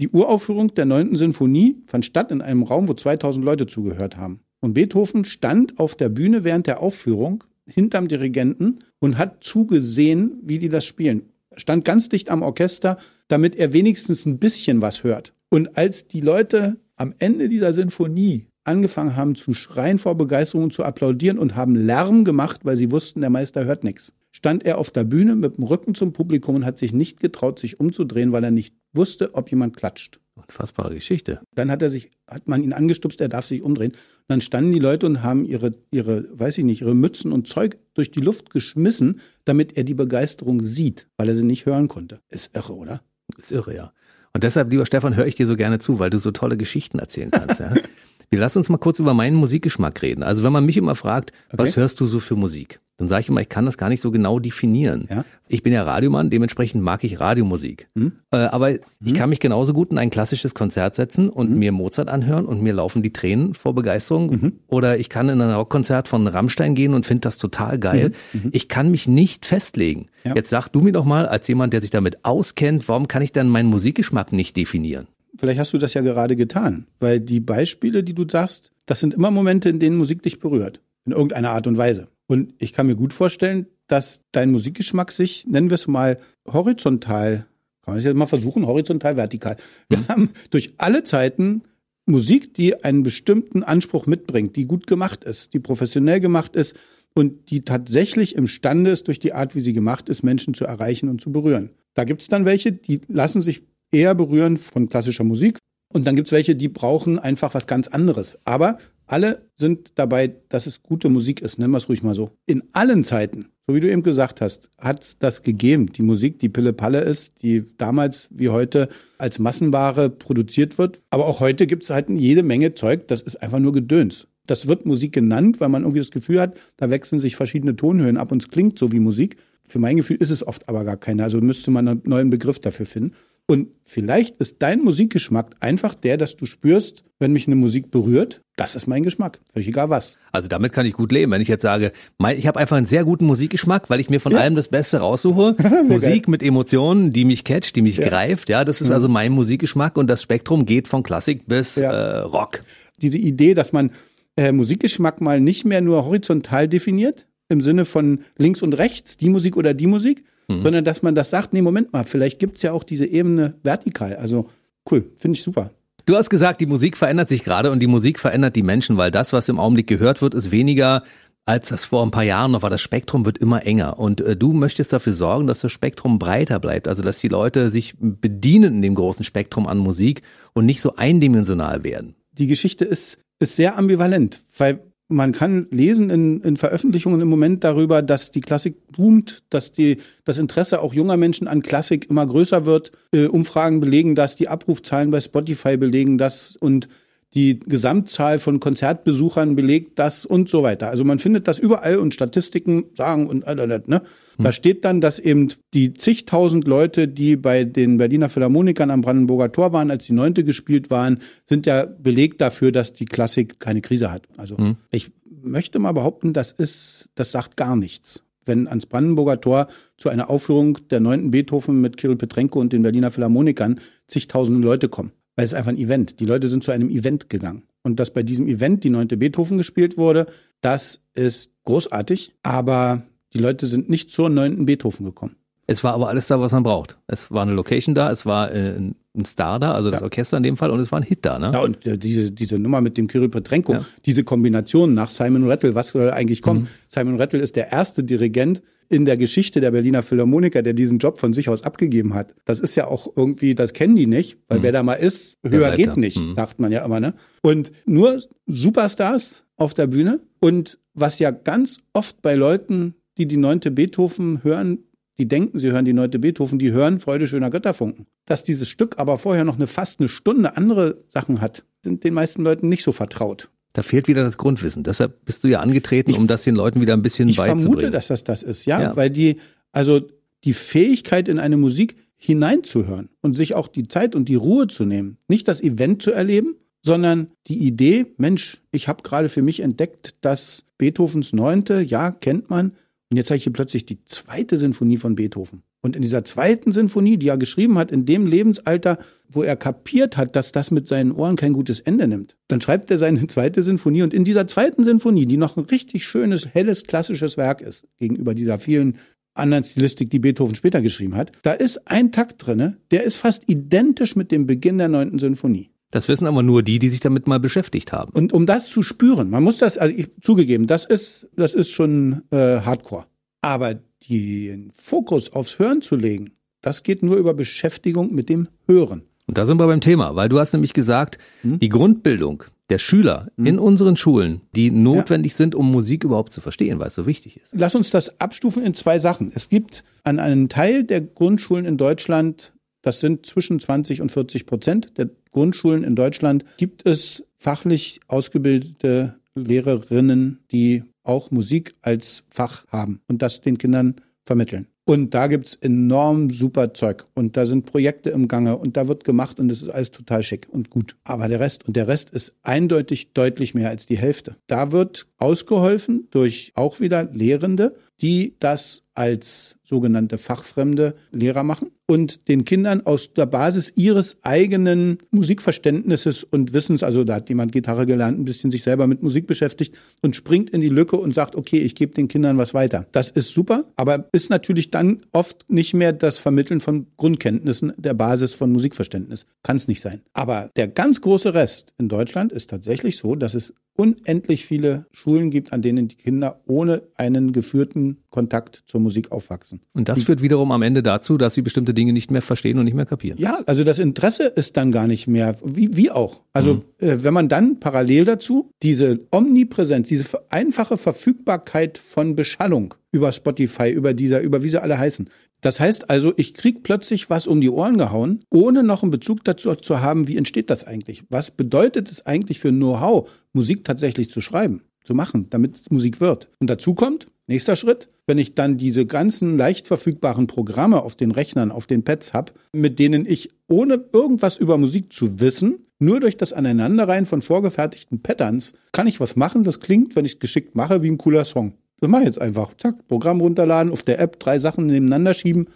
Die 0.00 0.08
Uraufführung 0.08 0.74
der 0.74 0.86
neunten 0.86 1.16
Sinfonie 1.16 1.76
fand 1.86 2.04
statt 2.04 2.32
in 2.32 2.40
einem 2.40 2.62
Raum, 2.62 2.88
wo 2.88 2.94
2000 2.94 3.44
Leute 3.44 3.66
zugehört 3.66 4.16
haben. 4.16 4.40
Und 4.62 4.74
Beethoven 4.74 5.24
stand 5.24 5.78
auf 5.80 5.96
der 5.96 6.08
Bühne 6.08 6.44
während 6.44 6.68
der 6.68 6.80
Aufführung 6.80 7.44
hinterm 7.66 8.08
Dirigenten 8.08 8.84
und 9.00 9.18
hat 9.18 9.42
zugesehen, 9.42 10.38
wie 10.42 10.58
die 10.58 10.68
das 10.68 10.84
spielen. 10.86 11.30
Stand 11.56 11.84
ganz 11.84 12.08
dicht 12.08 12.30
am 12.30 12.42
Orchester, 12.42 12.96
damit 13.28 13.56
er 13.56 13.72
wenigstens 13.72 14.24
ein 14.24 14.38
bisschen 14.38 14.80
was 14.80 15.04
hört. 15.04 15.34
Und 15.50 15.76
als 15.76 16.06
die 16.06 16.20
Leute 16.20 16.76
am 16.96 17.12
Ende 17.18 17.48
dieser 17.48 17.72
Sinfonie 17.72 18.46
angefangen 18.64 19.16
haben 19.16 19.34
zu 19.34 19.52
schreien 19.52 19.98
vor 19.98 20.14
Begeisterung 20.14 20.64
und 20.64 20.72
zu 20.72 20.84
applaudieren 20.84 21.38
und 21.38 21.56
haben 21.56 21.74
Lärm 21.74 22.24
gemacht, 22.24 22.60
weil 22.64 22.76
sie 22.76 22.92
wussten, 22.92 23.20
der 23.20 23.30
Meister 23.30 23.64
hört 23.64 23.82
nichts, 23.82 24.14
stand 24.30 24.64
er 24.64 24.78
auf 24.78 24.90
der 24.90 25.04
Bühne 25.04 25.34
mit 25.34 25.58
dem 25.58 25.64
Rücken 25.64 25.96
zum 25.96 26.12
Publikum 26.12 26.54
und 26.54 26.64
hat 26.64 26.78
sich 26.78 26.92
nicht 26.92 27.20
getraut, 27.20 27.58
sich 27.58 27.80
umzudrehen, 27.80 28.30
weil 28.30 28.44
er 28.44 28.52
nicht 28.52 28.76
wusste, 28.94 29.34
ob 29.34 29.50
jemand 29.50 29.76
klatscht. 29.76 30.20
Unfassbare 30.34 30.94
Geschichte. 30.94 31.40
Dann 31.54 31.70
hat 31.70 31.82
er 31.82 31.90
sich, 31.90 32.10
hat 32.26 32.48
man 32.48 32.62
ihn 32.62 32.72
angestupst, 32.72 33.20
er 33.20 33.28
darf 33.28 33.46
sich 33.46 33.62
umdrehen. 33.62 33.92
Und 33.92 33.98
dann 34.28 34.40
standen 34.40 34.72
die 34.72 34.78
Leute 34.78 35.06
und 35.06 35.22
haben 35.22 35.44
ihre, 35.44 35.72
ihre, 35.90 36.26
weiß 36.38 36.58
ich 36.58 36.64
nicht, 36.64 36.80
ihre 36.80 36.94
Mützen 36.94 37.32
und 37.32 37.48
Zeug 37.48 37.76
durch 37.94 38.10
die 38.10 38.20
Luft 38.20 38.50
geschmissen, 38.50 39.20
damit 39.44 39.76
er 39.76 39.84
die 39.84 39.94
Begeisterung 39.94 40.62
sieht, 40.62 41.06
weil 41.16 41.28
er 41.28 41.34
sie 41.36 41.44
nicht 41.44 41.66
hören 41.66 41.88
konnte. 41.88 42.20
Ist 42.30 42.56
irre, 42.56 42.74
oder? 42.74 43.02
Ist 43.36 43.52
irre, 43.52 43.74
ja. 43.74 43.92
Und 44.32 44.42
deshalb, 44.44 44.70
lieber 44.70 44.86
Stefan, 44.86 45.14
höre 45.16 45.26
ich 45.26 45.34
dir 45.34 45.46
so 45.46 45.56
gerne 45.56 45.78
zu, 45.78 45.98
weil 45.98 46.08
du 46.08 46.18
so 46.18 46.30
tolle 46.30 46.56
Geschichten 46.56 46.98
erzählen 46.98 47.30
kannst. 47.30 47.60
ja. 47.60 47.74
Wir 48.30 48.38
lassen 48.38 48.56
uns 48.58 48.70
mal 48.70 48.78
kurz 48.78 48.98
über 48.98 49.12
meinen 49.12 49.36
Musikgeschmack 49.36 50.00
reden. 50.00 50.22
Also 50.22 50.42
wenn 50.42 50.52
man 50.54 50.64
mich 50.64 50.78
immer 50.78 50.94
fragt, 50.94 51.32
was 51.50 51.72
Okay. 51.72 51.80
hörst 51.80 52.00
du 52.00 52.06
so 52.06 52.18
für 52.18 52.34
Musik? 52.34 52.80
Dann 53.02 53.08
sage 53.08 53.22
ich 53.22 53.28
immer, 53.28 53.40
ich 53.40 53.48
kann 53.48 53.66
das 53.66 53.76
gar 53.78 53.88
nicht 53.88 54.00
so 54.00 54.10
genau 54.12 54.38
definieren. 54.38 55.08
Ja. 55.10 55.24
Ich 55.48 55.62
bin 55.62 55.72
ja 55.72 55.82
Radiomann, 55.82 56.30
dementsprechend 56.30 56.82
mag 56.82 57.02
ich 57.04 57.18
Radiomusik. 57.18 57.88
Hm? 57.96 58.12
Äh, 58.30 58.36
aber 58.36 58.70
ich 59.04 59.14
kann 59.14 59.28
mich 59.28 59.40
genauso 59.40 59.72
gut 59.72 59.90
in 59.90 59.98
ein 59.98 60.08
klassisches 60.10 60.54
Konzert 60.54 60.94
setzen 60.94 61.28
und 61.28 61.48
Hm? 61.48 61.58
mir 61.58 61.72
Mozart 61.72 62.08
anhören 62.08 62.46
und 62.46 62.62
mir 62.62 62.72
laufen 62.72 63.02
die 63.02 63.12
Tränen 63.12 63.54
vor 63.54 63.74
Begeisterung. 63.74 64.30
Mhm. 64.30 64.52
Oder 64.68 64.98
ich 64.98 65.08
kann 65.08 65.28
in 65.28 65.40
ein 65.40 65.50
Rockkonzert 65.52 66.06
von 66.08 66.26
Rammstein 66.28 66.74
gehen 66.74 66.94
und 66.94 67.04
finde 67.04 67.22
das 67.22 67.38
total 67.38 67.78
geil. 67.78 68.12
Ich 68.52 68.68
kann 68.68 68.90
mich 68.90 69.08
nicht 69.08 69.44
festlegen. 69.46 70.06
Mhm. 70.24 70.28
Ja. 70.30 70.34
Jetzt 70.36 70.50
sag 70.50 70.68
du 70.68 70.80
mir 70.80 70.92
doch 70.92 71.04
mal, 71.04 71.26
als 71.26 71.48
jemand, 71.48 71.72
der 71.72 71.80
sich 71.80 71.90
damit 71.90 72.24
auskennt, 72.24 72.88
warum 72.88 73.08
kann 73.08 73.22
ich 73.22 73.32
dann 73.32 73.48
meinen 73.48 73.68
Musikgeschmack 73.68 74.32
nicht 74.32 74.56
definieren? 74.56 75.08
Vielleicht 75.36 75.58
hast 75.58 75.72
du 75.72 75.78
das 75.78 75.94
ja 75.94 76.02
gerade 76.02 76.36
getan, 76.36 76.86
weil 77.00 77.18
die 77.18 77.40
Beispiele, 77.40 78.04
die 78.04 78.14
du 78.14 78.24
sagst, 78.30 78.70
das 78.86 79.00
sind 79.00 79.14
immer 79.14 79.30
Momente, 79.30 79.68
in 79.70 79.78
denen 79.80 79.96
Musik 79.96 80.22
dich 80.22 80.38
berührt. 80.38 80.80
In 81.04 81.12
irgendeiner 81.12 81.50
Art 81.50 81.66
und 81.66 81.76
Weise. 81.78 82.06
Und 82.26 82.54
ich 82.58 82.72
kann 82.72 82.86
mir 82.86 82.96
gut 82.96 83.12
vorstellen, 83.12 83.66
dass 83.86 84.22
dein 84.32 84.50
Musikgeschmack 84.50 85.12
sich, 85.12 85.46
nennen 85.46 85.70
wir 85.70 85.74
es 85.74 85.86
mal, 85.86 86.18
horizontal, 86.46 87.46
kann 87.82 87.92
man 87.92 87.96
das 87.96 88.04
jetzt 88.04 88.16
mal 88.16 88.26
versuchen, 88.26 88.66
horizontal, 88.66 89.16
vertikal. 89.16 89.56
Wir 89.88 90.06
haben 90.08 90.30
durch 90.50 90.74
alle 90.78 91.04
Zeiten 91.04 91.62
Musik, 92.06 92.54
die 92.54 92.82
einen 92.82 93.02
bestimmten 93.02 93.62
Anspruch 93.62 94.06
mitbringt, 94.06 94.56
die 94.56 94.66
gut 94.66 94.86
gemacht 94.86 95.24
ist, 95.24 95.54
die 95.54 95.60
professionell 95.60 96.20
gemacht 96.20 96.56
ist 96.56 96.76
und 97.14 97.50
die 97.50 97.64
tatsächlich 97.64 98.34
imstande 98.34 98.90
ist, 98.90 99.06
durch 99.08 99.20
die 99.20 99.32
Art, 99.32 99.54
wie 99.54 99.60
sie 99.60 99.72
gemacht 99.72 100.08
ist, 100.08 100.22
Menschen 100.22 100.54
zu 100.54 100.64
erreichen 100.64 101.08
und 101.08 101.20
zu 101.20 101.30
berühren. 101.30 101.70
Da 101.94 102.04
gibt 102.04 102.22
es 102.22 102.28
dann 102.28 102.44
welche, 102.44 102.72
die 102.72 103.02
lassen 103.08 103.42
sich 103.42 103.62
eher 103.92 104.14
berühren 104.14 104.56
von 104.56 104.88
klassischer 104.88 105.24
Musik 105.24 105.58
und 105.92 106.06
dann 106.06 106.16
gibt 106.16 106.28
es 106.28 106.32
welche, 106.32 106.56
die 106.56 106.68
brauchen 106.68 107.18
einfach 107.18 107.54
was 107.54 107.66
ganz 107.66 107.88
anderes. 107.88 108.38
Aber 108.44 108.78
alle 109.12 109.50
sind 109.58 109.92
dabei, 109.96 110.34
dass 110.48 110.66
es 110.66 110.82
gute 110.82 111.10
Musik 111.10 111.42
ist, 111.42 111.58
nennen 111.58 111.72
wir 111.72 111.76
es 111.76 111.88
ruhig 111.88 112.02
mal 112.02 112.14
so. 112.14 112.30
In 112.46 112.62
allen 112.72 113.04
Zeiten, 113.04 113.44
so 113.66 113.74
wie 113.74 113.80
du 113.80 113.90
eben 113.90 114.02
gesagt 114.02 114.40
hast, 114.40 114.70
hat 114.78 115.04
es 115.04 115.18
das 115.18 115.42
gegeben. 115.42 115.86
Die 115.92 116.02
Musik, 116.02 116.38
die 116.38 116.48
Pille-Palle 116.48 117.00
ist, 117.00 117.42
die 117.42 117.62
damals 117.76 118.28
wie 118.30 118.48
heute 118.48 118.88
als 119.18 119.38
Massenware 119.38 120.08
produziert 120.08 120.78
wird. 120.78 121.02
Aber 121.10 121.26
auch 121.26 121.40
heute 121.40 121.66
gibt 121.66 121.82
es 121.82 121.90
halt 121.90 122.08
jede 122.08 122.42
Menge 122.42 122.74
Zeug, 122.74 123.06
das 123.08 123.20
ist 123.20 123.36
einfach 123.42 123.58
nur 123.58 123.72
Gedöns. 123.72 124.28
Das 124.46 124.66
wird 124.66 124.86
Musik 124.86 125.12
genannt, 125.12 125.60
weil 125.60 125.68
man 125.68 125.82
irgendwie 125.82 126.00
das 126.00 126.10
Gefühl 126.10 126.40
hat, 126.40 126.58
da 126.78 126.88
wechseln 126.88 127.20
sich 127.20 127.36
verschiedene 127.36 127.76
Tonhöhen 127.76 128.16
ab 128.16 128.32
und 128.32 128.42
es 128.42 128.48
klingt 128.48 128.78
so 128.78 128.92
wie 128.92 128.98
Musik. 128.98 129.36
Für 129.68 129.78
mein 129.78 129.98
Gefühl 129.98 130.16
ist 130.16 130.30
es 130.30 130.46
oft 130.46 130.68
aber 130.70 130.84
gar 130.84 130.96
keine. 130.96 131.22
Also 131.22 131.38
müsste 131.40 131.70
man 131.70 131.86
einen 131.86 132.02
neuen 132.04 132.30
Begriff 132.30 132.58
dafür 132.60 132.86
finden. 132.86 133.14
Und 133.48 133.68
vielleicht 133.84 134.36
ist 134.36 134.56
dein 134.62 134.80
Musikgeschmack 134.80 135.56
einfach 135.60 135.94
der, 135.94 136.16
dass 136.16 136.36
du 136.36 136.46
spürst, 136.46 137.04
wenn 137.18 137.32
mich 137.32 137.46
eine 137.46 137.56
Musik 137.56 137.90
berührt, 137.90 138.40
das 138.56 138.76
ist 138.76 138.86
mein 138.86 139.02
Geschmack. 139.02 139.40
Völlig 139.52 139.68
egal 139.68 139.90
was. 139.90 140.16
Also 140.30 140.46
damit 140.48 140.72
kann 140.72 140.86
ich 140.86 140.92
gut 140.94 141.10
leben, 141.12 141.32
wenn 141.32 141.40
ich 141.42 141.48
jetzt 141.48 141.62
sage, 141.62 141.92
mein, 142.18 142.38
ich 142.38 142.46
habe 142.46 142.60
einfach 142.60 142.76
einen 142.76 142.86
sehr 142.86 143.04
guten 143.04 143.24
Musikgeschmack, 143.26 143.90
weil 143.90 144.00
ich 144.00 144.08
mir 144.10 144.20
von 144.20 144.34
allem 144.34 144.54
das 144.54 144.68
Beste 144.68 144.98
raussuche. 144.98 145.56
Musik 145.88 146.28
mit 146.28 146.42
Emotionen, 146.42 147.10
die 147.10 147.24
mich 147.24 147.44
catcht, 147.44 147.74
die 147.76 147.82
mich 147.82 147.98
greift. 148.00 148.48
Ja, 148.48 148.64
das 148.64 148.80
ist 148.80 148.90
also 148.90 149.08
mein 149.08 149.32
Musikgeschmack 149.32 149.96
und 149.98 150.08
das 150.08 150.22
Spektrum 150.22 150.64
geht 150.64 150.86
von 150.88 151.02
Klassik 151.02 151.46
bis 151.46 151.76
Ja. 151.76 151.90
äh, 151.92 152.18
Rock. 152.20 152.60
Diese 152.98 153.18
Idee, 153.18 153.54
dass 153.54 153.72
man 153.72 153.90
äh, 154.36 154.52
Musikgeschmack 154.52 155.20
mal 155.20 155.40
nicht 155.40 155.64
mehr 155.64 155.80
nur 155.80 156.04
horizontal 156.04 156.68
definiert, 156.68 157.26
im 157.48 157.60
Sinne 157.60 157.84
von 157.84 158.20
links 158.38 158.62
und 158.62 158.74
rechts, 158.78 159.16
die 159.16 159.28
Musik 159.28 159.56
oder 159.56 159.74
die 159.74 159.86
Musik, 159.88 160.24
sondern 160.60 160.84
dass 160.84 161.02
man 161.02 161.14
das 161.14 161.30
sagt, 161.30 161.52
nee, 161.52 161.62
Moment 161.62 161.92
mal, 161.92 162.04
vielleicht 162.04 162.38
gibt's 162.38 162.62
ja 162.62 162.72
auch 162.72 162.84
diese 162.84 163.06
Ebene 163.06 163.54
vertikal. 163.62 164.16
Also 164.16 164.48
cool, 164.90 165.04
finde 165.16 165.36
ich 165.36 165.42
super. 165.42 165.70
Du 166.04 166.16
hast 166.16 166.30
gesagt, 166.30 166.60
die 166.60 166.66
Musik 166.66 166.96
verändert 166.96 167.28
sich 167.28 167.44
gerade 167.44 167.70
und 167.70 167.80
die 167.80 167.86
Musik 167.86 168.18
verändert 168.18 168.56
die 168.56 168.64
Menschen, 168.64 168.96
weil 168.96 169.12
das, 169.12 169.32
was 169.32 169.48
im 169.48 169.60
Augenblick 169.60 169.86
gehört 169.86 170.20
wird, 170.20 170.34
ist 170.34 170.50
weniger 170.50 171.04
als 171.44 171.70
das 171.70 171.84
vor 171.84 172.04
ein 172.04 172.10
paar 172.10 172.22
Jahren 172.22 172.52
noch 172.52 172.62
war. 172.62 172.70
Das 172.70 172.80
Spektrum 172.80 173.24
wird 173.24 173.38
immer 173.38 173.66
enger 173.66 173.98
und 173.98 174.20
äh, 174.20 174.36
du 174.36 174.52
möchtest 174.52 174.92
dafür 174.92 175.12
sorgen, 175.12 175.46
dass 175.46 175.60
das 175.60 175.72
Spektrum 175.72 176.18
breiter 176.18 176.60
bleibt, 176.60 176.88
also 176.88 177.02
dass 177.02 177.18
die 177.18 177.28
Leute 177.28 177.70
sich 177.70 177.94
bedienen 177.98 178.76
in 178.76 178.82
dem 178.82 178.94
großen 178.94 179.24
Spektrum 179.24 179.66
an 179.66 179.78
Musik 179.78 180.22
und 180.52 180.66
nicht 180.66 180.80
so 180.80 180.96
eindimensional 180.96 181.84
werden. 181.84 182.14
die 182.32 182.46
Geschichte 182.46 182.84
ist, 182.84 183.18
ist 183.40 183.56
sehr 183.56 183.76
ambivalent, 183.76 184.40
weil 184.56 184.80
man 185.12 185.32
kann 185.32 185.66
lesen 185.70 186.10
in, 186.10 186.40
in 186.40 186.56
Veröffentlichungen 186.56 187.20
im 187.20 187.28
Moment 187.28 187.64
darüber, 187.64 188.02
dass 188.02 188.30
die 188.30 188.40
Klassik 188.40 188.74
boomt, 188.92 189.42
dass 189.50 189.72
die, 189.72 189.98
das 190.24 190.38
Interesse 190.38 190.80
auch 190.80 190.94
junger 190.94 191.16
Menschen 191.16 191.48
an 191.48 191.62
Klassik 191.62 192.08
immer 192.10 192.26
größer 192.26 192.66
wird. 192.66 192.92
Äh, 193.12 193.26
Umfragen 193.26 193.80
belegen 193.80 194.14
das, 194.14 194.36
die 194.36 194.48
Abrufzahlen 194.48 195.10
bei 195.10 195.20
Spotify 195.20 195.76
belegen 195.76 196.18
das 196.18 196.56
und 196.56 196.88
die 197.34 197.58
Gesamtzahl 197.60 198.38
von 198.38 198.60
Konzertbesuchern 198.60 199.56
belegt 199.56 199.98
das 199.98 200.26
und 200.26 200.48
so 200.48 200.62
weiter. 200.62 200.88
Also 200.90 201.04
man 201.04 201.18
findet 201.18 201.48
das 201.48 201.58
überall 201.58 201.96
und 201.96 202.12
Statistiken 202.12 202.84
sagen 202.94 203.26
und 203.26 203.46
all 203.46 203.56
das, 203.56 203.86
ne? 203.86 204.02
Da 204.38 204.50
steht 204.50 204.84
dann, 204.84 205.00
dass 205.00 205.18
eben 205.18 205.48
die 205.74 205.94
zigtausend 205.94 206.66
Leute, 206.66 207.06
die 207.06 207.36
bei 207.36 207.64
den 207.64 207.98
Berliner 207.98 208.28
Philharmonikern 208.28 208.90
am 208.90 209.02
Brandenburger 209.02 209.52
Tor 209.52 209.72
waren, 209.72 209.90
als 209.90 210.06
die 210.06 210.14
Neunte 210.14 210.42
gespielt 210.42 210.90
waren, 210.90 211.18
sind 211.44 211.66
ja 211.66 211.84
belegt 211.84 212.40
dafür, 212.40 212.72
dass 212.72 212.92
die 212.92 213.04
Klassik 213.04 213.60
keine 213.60 213.82
Krise 213.82 214.10
hat. 214.10 214.26
Also 214.36 214.56
ich 214.90 215.10
möchte 215.42 215.78
mal 215.78 215.92
behaupten, 215.92 216.32
das 216.32 216.52
ist, 216.52 217.10
das 217.14 217.32
sagt 217.32 217.56
gar 217.56 217.76
nichts. 217.76 218.24
wenn 218.44 218.66
ans 218.68 218.86
Brandenburger 218.86 219.40
Tor 219.40 219.68
zu 219.96 220.08
einer 220.08 220.30
Aufführung 220.30 220.78
der 220.90 221.00
neunten 221.00 221.30
Beethoven 221.30 221.80
mit 221.80 221.96
Kirill 221.96 222.16
Petrenko 222.16 222.60
und 222.60 222.72
den 222.72 222.82
Berliner 222.82 223.10
Philharmonikern 223.10 223.80
zigtausende 224.08 224.66
Leute 224.66 224.88
kommen. 224.88 225.12
Weil 225.36 225.44
es 225.46 225.52
ist 225.52 225.58
einfach 225.58 225.72
ein 225.72 225.78
Event. 225.78 226.20
Die 226.20 226.26
Leute 226.26 226.48
sind 226.48 226.62
zu 226.64 226.72
einem 226.72 226.90
Event 226.90 227.30
gegangen. 227.30 227.62
Und 227.82 227.98
dass 227.98 228.12
bei 228.12 228.22
diesem 228.22 228.46
Event 228.46 228.84
die 228.84 228.90
neunte 228.90 229.16
Beethoven 229.16 229.56
gespielt 229.58 229.96
wurde, 229.96 230.26
das 230.60 231.00
ist 231.14 231.50
großartig. 231.64 232.32
Aber 232.42 233.02
die 233.32 233.38
Leute 233.38 233.66
sind 233.66 233.88
nicht 233.88 234.10
zur 234.10 234.28
neunten 234.28 234.66
Beethoven 234.66 235.04
gekommen. 235.04 235.36
Es 235.66 235.82
war 235.84 235.94
aber 235.94 236.08
alles 236.08 236.26
da, 236.26 236.38
was 236.40 236.52
man 236.52 236.64
braucht. 236.64 236.98
Es 237.06 237.30
war 237.30 237.42
eine 237.42 237.52
Location 237.52 237.94
da, 237.94 238.10
es 238.10 238.26
war 238.26 238.52
äh, 238.52 238.76
ein 238.78 239.24
Star 239.24 239.58
da, 239.58 239.72
also 239.72 239.90
das 239.90 240.00
Ja. 240.00 240.04
Orchester 240.04 240.36
in 240.36 240.42
dem 240.42 240.56
Fall, 240.56 240.70
und 240.70 240.80
es 240.80 240.90
war 240.92 240.98
ein 241.00 241.04
Hit 241.04 241.24
da, 241.24 241.38
ne? 241.38 241.50
Ja, 241.54 241.60
und 241.60 241.86
äh, 241.86 241.96
diese, 241.96 242.30
diese 242.32 242.58
Nummer 242.58 242.80
mit 242.80 242.98
dem 242.98 243.06
Kirill 243.06 243.28
Petrenko, 243.28 243.74
Ja. 243.74 243.84
diese 244.04 244.24
Kombination 244.24 244.92
nach 244.92 245.10
Simon 245.10 245.48
Rattle, 245.48 245.74
was 245.74 245.88
soll 245.90 246.10
eigentlich 246.10 246.42
kommen? 246.42 246.68
Simon 246.88 247.18
Rattle 247.20 247.38
ist 247.40 247.56
der 247.56 247.70
erste 247.72 248.02
Dirigent 248.04 248.60
in 248.92 249.04
der 249.06 249.16
Geschichte 249.16 249.60
der 249.60 249.70
Berliner 249.70 250.02
Philharmoniker, 250.02 250.62
der 250.62 250.74
diesen 250.74 250.98
Job 250.98 251.18
von 251.18 251.32
sich 251.32 251.48
aus 251.48 251.62
abgegeben 251.62 252.14
hat. 252.14 252.34
Das 252.44 252.60
ist 252.60 252.74
ja 252.76 252.86
auch 252.86 253.08
irgendwie, 253.16 253.54
das 253.54 253.72
kennen 253.72 253.96
die 253.96 254.06
nicht, 254.06 254.36
weil 254.48 254.62
wer 254.62 254.72
da 254.72 254.82
mal 254.82 254.94
ist, 254.94 255.34
höher 255.44 255.58
bleibt 255.72 255.76
geht 255.78 255.96
nicht, 255.96 256.18
Mhm. 256.24 256.34
sagt 256.34 256.60
man 256.60 256.70
ja 256.70 256.84
immer, 256.84 257.00
ne? 257.00 257.14
Und 257.42 257.72
nur 257.86 258.22
Superstars 258.46 259.44
auf 259.56 259.74
der 259.74 259.86
Bühne 259.86 260.20
und 260.40 260.78
was 260.94 261.18
ja 261.18 261.30
ganz 261.30 261.80
oft 261.94 262.22
bei 262.22 262.34
Leuten, 262.34 262.94
die 263.18 263.26
die 263.26 263.36
neunte 263.38 263.70
Beethoven 263.70 264.44
hören, 264.44 264.78
die 265.18 265.26
denken, 265.28 265.58
sie 265.58 265.70
hören 265.70 265.84
die 265.84 265.92
neunte 265.92 266.18
Beethoven, 266.18 266.58
die 266.58 266.72
hören 266.72 267.00
Freude 267.00 267.26
schöner 267.26 267.50
Götterfunken. 267.50 268.06
Dass 268.26 268.44
dieses 268.44 268.68
Stück 268.68 268.98
aber 268.98 269.18
vorher 269.18 269.44
noch 269.44 269.56
eine 269.56 269.66
fast 269.66 270.00
eine 270.00 270.08
Stunde 270.08 270.56
andere 270.56 271.04
Sachen 271.08 271.40
hat, 271.40 271.64
sind 271.82 272.04
den 272.04 272.14
meisten 272.14 272.42
Leuten 272.42 272.68
nicht 272.68 272.82
so 272.84 272.92
vertraut. 272.92 273.50
Da 273.74 273.82
fehlt 273.82 274.06
wieder 274.08 274.22
das 274.22 274.36
Grundwissen. 274.38 274.82
Deshalb 274.82 275.24
bist 275.24 275.44
du 275.44 275.48
ja 275.48 275.60
angetreten, 275.60 276.10
Ich- 276.10 276.18
um 276.18 276.26
das 276.26 276.42
den 276.44 276.54
Leuten 276.54 276.80
wieder 276.80 276.92
ein 276.92 277.02
bisschen 277.02 277.28
Ich 277.28 277.36
vermute, 277.36 277.56
beizubringen. 277.66 277.92
dass 277.92 278.08
das 278.08 278.24
das 278.24 278.42
ist, 278.42 278.66
ja, 278.66 278.80
Ja. 278.80 278.96
weil 278.96 279.10
die, 279.10 279.36
also 279.72 280.00
die 280.44 280.52
Fähigkeit 280.52 281.28
in 281.28 281.38
eine 281.38 281.56
Musik 281.56 281.96
hineinzuhören 282.16 283.08
und 283.20 283.34
sich 283.34 283.54
auch 283.54 283.68
die 283.68 283.88
Zeit 283.88 284.14
und 284.14 284.28
die 284.28 284.34
Ruhe 284.34 284.66
zu 284.68 284.84
nehmen, 284.84 285.18
nicht 285.28 285.48
das 285.48 285.62
Event 285.62 286.02
zu 286.02 286.12
erleben, 286.12 286.56
sondern 286.84 287.28
die 287.46 287.58
Idee, 287.58 288.06
Mensch, 288.16 288.60
ich 288.72 288.88
habe 288.88 289.02
gerade 289.02 289.28
für 289.28 289.42
mich 289.42 289.60
entdeckt, 289.60 290.16
dass 290.20 290.64
Beethovens 290.78 291.32
Neunte, 291.32 291.80
ja, 291.80 292.10
kennt 292.10 292.50
man, 292.50 292.72
und 293.12 293.18
jetzt 293.18 293.28
habe 293.28 293.36
ich 293.36 293.42
hier 293.42 293.52
plötzlich 293.52 293.84
die 293.84 294.02
zweite 294.06 294.56
Sinfonie 294.56 294.96
von 294.96 295.16
Beethoven. 295.16 295.64
Und 295.82 295.96
in 295.96 296.00
dieser 296.00 296.24
zweiten 296.24 296.72
Sinfonie, 296.72 297.18
die 297.18 297.28
er 297.28 297.36
geschrieben 297.36 297.76
hat, 297.76 297.90
in 297.90 298.06
dem 298.06 298.24
Lebensalter, 298.24 298.98
wo 299.28 299.42
er 299.42 299.54
kapiert 299.54 300.16
hat, 300.16 300.34
dass 300.34 300.50
das 300.50 300.70
mit 300.70 300.88
seinen 300.88 301.12
Ohren 301.12 301.36
kein 301.36 301.52
gutes 301.52 301.80
Ende 301.80 302.08
nimmt, 302.08 302.38
dann 302.48 302.62
schreibt 302.62 302.90
er 302.90 302.96
seine 302.96 303.26
zweite 303.26 303.62
Sinfonie. 303.62 304.00
Und 304.00 304.14
in 304.14 304.24
dieser 304.24 304.46
zweiten 304.46 304.82
Sinfonie, 304.82 305.26
die 305.26 305.36
noch 305.36 305.58
ein 305.58 305.64
richtig 305.64 306.06
schönes, 306.06 306.54
helles, 306.54 306.84
klassisches 306.84 307.36
Werk 307.36 307.60
ist, 307.60 307.86
gegenüber 307.98 308.32
dieser 308.32 308.58
vielen 308.58 308.96
anderen 309.34 309.64
Stilistik, 309.64 310.08
die 310.08 310.18
Beethoven 310.18 310.54
später 310.54 310.80
geschrieben 310.80 311.14
hat, 311.14 311.32
da 311.42 311.52
ist 311.52 311.86
ein 311.86 312.12
Takt 312.12 312.46
drinne, 312.46 312.78
der 312.92 313.04
ist 313.04 313.18
fast 313.18 313.46
identisch 313.46 314.16
mit 314.16 314.32
dem 314.32 314.46
Beginn 314.46 314.78
der 314.78 314.88
neunten 314.88 315.18
Sinfonie. 315.18 315.71
Das 315.92 316.08
wissen 316.08 316.26
aber 316.26 316.42
nur 316.42 316.62
die, 316.64 316.80
die 316.80 316.88
sich 316.88 317.00
damit 317.00 317.28
mal 317.28 317.38
beschäftigt 317.38 317.92
haben. 317.92 318.12
Und 318.14 318.32
um 318.32 318.46
das 318.46 318.68
zu 318.68 318.82
spüren, 318.82 319.30
man 319.30 319.44
muss 319.44 319.58
das, 319.58 319.78
also 319.78 319.94
ich, 319.94 320.10
zugegeben, 320.20 320.66
das 320.66 320.84
ist, 320.84 321.28
das 321.36 321.54
ist 321.54 321.70
schon 321.70 322.22
äh, 322.30 322.60
Hardcore. 322.60 323.04
Aber 323.42 323.78
den 324.08 324.72
Fokus 324.74 325.32
aufs 325.32 325.58
Hören 325.58 325.82
zu 325.82 325.94
legen, 325.94 326.32
das 326.62 326.82
geht 326.82 327.02
nur 327.02 327.16
über 327.16 327.34
Beschäftigung 327.34 328.12
mit 328.12 328.28
dem 328.28 328.48
Hören. 328.66 329.02
Und 329.26 329.38
da 329.38 329.46
sind 329.46 329.58
wir 329.60 329.66
beim 329.66 329.80
Thema, 329.80 330.16
weil 330.16 330.28
du 330.28 330.40
hast 330.40 330.52
nämlich 330.52 330.72
gesagt, 330.72 331.18
Hm? 331.42 331.58
die 331.58 331.68
Grundbildung 331.68 332.44
der 332.70 332.78
Schüler 332.78 333.30
in 333.36 333.58
unseren 333.58 333.96
Schulen, 333.96 334.40
die 334.56 334.70
notwendig 334.70 335.34
sind, 335.34 335.54
um 335.54 335.70
Musik 335.70 336.04
überhaupt 336.04 336.32
zu 336.32 336.40
verstehen, 336.40 336.78
weil 336.78 336.86
es 336.86 336.94
so 336.94 337.06
wichtig 337.06 337.36
ist. 337.36 337.52
Lass 337.54 337.74
uns 337.74 337.90
das 337.90 338.18
abstufen 338.18 338.64
in 338.64 338.72
zwei 338.72 338.98
Sachen. 338.98 339.30
Es 339.34 339.50
gibt 339.50 339.84
an 340.04 340.18
einem 340.18 340.48
Teil 340.48 340.84
der 340.84 341.02
Grundschulen 341.02 341.66
in 341.66 341.76
Deutschland, 341.76 342.54
das 342.80 343.00
sind 343.00 343.26
zwischen 343.26 343.60
20 343.60 344.00
und 344.00 344.10
40 344.10 344.46
Prozent 344.46 344.96
der 344.96 345.10
Grundschulen 345.32 345.82
in 345.82 345.96
Deutschland, 345.96 346.44
gibt 346.56 346.86
es 346.86 347.24
fachlich 347.36 348.00
ausgebildete 348.06 349.16
Lehrerinnen, 349.34 350.38
die 350.52 350.84
auch 351.02 351.30
Musik 351.30 351.74
als 351.82 352.24
Fach 352.30 352.64
haben 352.68 353.00
und 353.08 353.22
das 353.22 353.40
den 353.40 353.58
Kindern 353.58 353.96
vermitteln. 354.24 354.68
Und 354.84 355.14
da 355.14 355.28
gibt's 355.28 355.54
enorm 355.54 356.30
super 356.30 356.74
Zeug. 356.74 357.06
Und 357.14 357.36
da 357.36 357.46
sind 357.46 357.66
Projekte 357.66 358.10
im 358.10 358.26
Gange 358.26 358.56
und 358.56 358.76
da 358.76 358.88
wird 358.88 359.04
gemacht 359.04 359.38
und 359.38 359.50
es 359.50 359.62
ist 359.62 359.68
alles 359.68 359.92
total 359.92 360.24
schick 360.24 360.48
und 360.50 360.70
gut. 360.70 360.96
Aber 361.04 361.28
der 361.28 361.38
Rest, 361.38 361.66
und 361.68 361.76
der 361.76 361.86
Rest 361.86 362.10
ist 362.10 362.34
eindeutig 362.42 363.12
deutlich 363.12 363.54
mehr 363.54 363.68
als 363.68 363.86
die 363.86 363.98
Hälfte. 363.98 364.36
Da 364.48 364.72
wird 364.72 365.06
ausgeholfen 365.18 366.08
durch 366.10 366.52
auch 366.56 366.80
wieder 366.80 367.04
Lehrende, 367.12 367.76
die 368.02 368.34
das 368.40 368.82
als 368.94 369.56
sogenannte 369.64 370.18
fachfremde 370.18 370.94
Lehrer 371.12 371.44
machen 371.44 371.70
und 371.86 372.28
den 372.28 372.44
Kindern 372.44 372.84
aus 372.84 373.14
der 373.14 373.26
Basis 373.26 373.72
ihres 373.74 374.18
eigenen 374.22 374.98
Musikverständnisses 375.10 376.24
und 376.24 376.52
Wissens, 376.52 376.82
also 376.82 377.04
da 377.04 377.14
hat 377.14 377.28
jemand 377.28 377.52
Gitarre 377.52 377.86
gelernt, 377.86 378.18
ein 378.18 378.24
bisschen 378.24 378.50
sich 378.50 378.64
selber 378.64 378.86
mit 378.86 379.02
Musik 379.02 379.26
beschäftigt 379.26 379.76
und 380.02 380.14
springt 380.14 380.50
in 380.50 380.60
die 380.60 380.68
Lücke 380.68 380.96
und 380.96 381.14
sagt, 381.14 381.36
okay, 381.36 381.58
ich 381.58 381.74
gebe 381.74 381.94
den 381.94 382.08
Kindern 382.08 382.36
was 382.36 382.52
weiter. 382.52 382.86
Das 382.92 383.08
ist 383.08 383.28
super, 383.28 383.64
aber 383.76 384.08
ist 384.12 384.30
natürlich 384.30 384.70
dann 384.70 385.02
oft 385.12 385.46
nicht 385.48 385.72
mehr 385.72 385.92
das 385.92 386.18
Vermitteln 386.18 386.60
von 386.60 386.86
Grundkenntnissen 386.96 387.72
der 387.76 387.94
Basis 387.94 388.34
von 388.34 388.52
Musikverständnis. 388.52 389.26
Kann 389.42 389.56
es 389.56 389.68
nicht 389.68 389.80
sein. 389.80 390.02
Aber 390.12 390.50
der 390.56 390.68
ganz 390.68 391.00
große 391.00 391.32
Rest 391.32 391.72
in 391.78 391.88
Deutschland 391.88 392.32
ist 392.32 392.50
tatsächlich 392.50 392.98
so, 392.98 393.14
dass 393.14 393.34
es 393.34 393.54
unendlich 393.74 394.44
viele 394.44 394.86
Schulen 394.92 395.30
gibt, 395.30 395.52
an 395.52 395.62
denen 395.62 395.88
die 395.88 395.96
Kinder 395.96 396.40
ohne 396.46 396.82
einen 396.96 397.32
geführten 397.32 397.98
Kontakt 398.10 398.62
zur 398.66 398.80
Musik 398.80 399.12
aufwachsen. 399.12 399.60
Und 399.72 399.88
das 399.88 400.02
führt 400.02 400.20
wiederum 400.20 400.52
am 400.52 400.62
Ende 400.62 400.82
dazu, 400.82 401.16
dass 401.16 401.34
sie 401.34 401.42
bestimmte 401.42 401.72
Dinge 401.72 401.92
nicht 401.92 402.10
mehr 402.10 402.22
verstehen 402.22 402.58
und 402.58 402.64
nicht 402.64 402.74
mehr 402.74 402.86
kapieren. 402.86 403.18
Ja, 403.18 403.40
also 403.46 403.64
das 403.64 403.78
Interesse 403.78 404.24
ist 404.24 404.56
dann 404.56 404.72
gar 404.72 404.86
nicht 404.86 405.06
mehr, 405.06 405.36
wie, 405.44 405.76
wie 405.76 405.90
auch. 405.90 406.20
Also 406.32 406.62
äh, 406.78 406.98
wenn 407.00 407.14
man 407.14 407.28
dann 407.28 407.60
parallel 407.60 408.04
dazu 408.04 408.50
diese 408.62 409.00
Omnipräsenz, 409.10 409.88
diese 409.88 410.06
einfache 410.30 410.76
Verfügbarkeit 410.76 411.78
von 411.78 412.14
Beschallung 412.14 412.74
über 412.92 413.10
Spotify, 413.10 413.70
über 413.70 413.94
dieser, 413.94 414.20
über 414.20 414.42
wie 414.42 414.50
sie 414.50 414.62
alle 414.62 414.78
heißen. 414.78 415.08
Das 415.42 415.58
heißt 415.58 415.90
also, 415.90 416.12
ich 416.16 416.34
krieg 416.34 416.62
plötzlich 416.62 417.10
was 417.10 417.26
um 417.26 417.40
die 417.40 417.50
Ohren 417.50 417.76
gehauen, 417.76 418.24
ohne 418.30 418.62
noch 418.62 418.82
einen 418.82 418.92
Bezug 418.92 419.24
dazu 419.24 419.54
zu 419.56 419.80
haben, 419.80 420.06
wie 420.06 420.16
entsteht 420.16 420.48
das 420.50 420.64
eigentlich? 420.64 421.02
Was 421.10 421.32
bedeutet 421.32 421.90
es 421.90 422.06
eigentlich 422.06 422.38
für 422.38 422.50
Know-how, 422.50 423.10
Musik 423.32 423.64
tatsächlich 423.64 424.08
zu 424.08 424.20
schreiben, 424.20 424.62
zu 424.84 424.94
machen, 424.94 425.26
damit 425.30 425.56
es 425.56 425.70
Musik 425.70 426.00
wird? 426.00 426.28
Und 426.38 426.48
dazu 426.48 426.74
kommt, 426.74 427.08
nächster 427.26 427.56
Schritt, 427.56 427.88
wenn 428.06 428.18
ich 428.18 428.36
dann 428.36 428.56
diese 428.56 428.86
ganzen 428.86 429.36
leicht 429.36 429.66
verfügbaren 429.66 430.28
Programme 430.28 430.84
auf 430.84 430.94
den 430.94 431.10
Rechnern, 431.10 431.50
auf 431.50 431.66
den 431.66 431.82
Pads 431.82 432.12
habe, 432.12 432.32
mit 432.52 432.78
denen 432.78 433.04
ich 433.04 433.30
ohne 433.48 433.84
irgendwas 433.92 434.38
über 434.38 434.56
Musik 434.58 434.92
zu 434.92 435.18
wissen, 435.18 435.66
nur 435.80 435.98
durch 435.98 436.16
das 436.16 436.32
Aneinanderreihen 436.32 437.06
von 437.06 437.20
vorgefertigten 437.20 438.00
Patterns, 438.00 438.52
kann 438.70 438.86
ich 438.86 439.00
was 439.00 439.16
machen, 439.16 439.42
das 439.42 439.58
klingt, 439.58 439.96
wenn 439.96 440.04
ich 440.04 440.14
es 440.14 440.20
geschickt 440.20 440.54
mache, 440.54 440.84
wie 440.84 440.90
ein 440.90 440.98
cooler 440.98 441.24
Song. 441.24 441.54
Das 441.82 441.90
mache 441.90 442.02
ich 442.02 442.06
jetzt 442.06 442.20
einfach. 442.20 442.56
Zack, 442.58 442.86
Programm 442.86 443.20
runterladen, 443.20 443.72
auf 443.72 443.82
der 443.82 443.98
App 443.98 444.20
drei 444.20 444.38
Sachen 444.38 444.66
nebeneinander 444.66 445.14
schieben, 445.14 445.48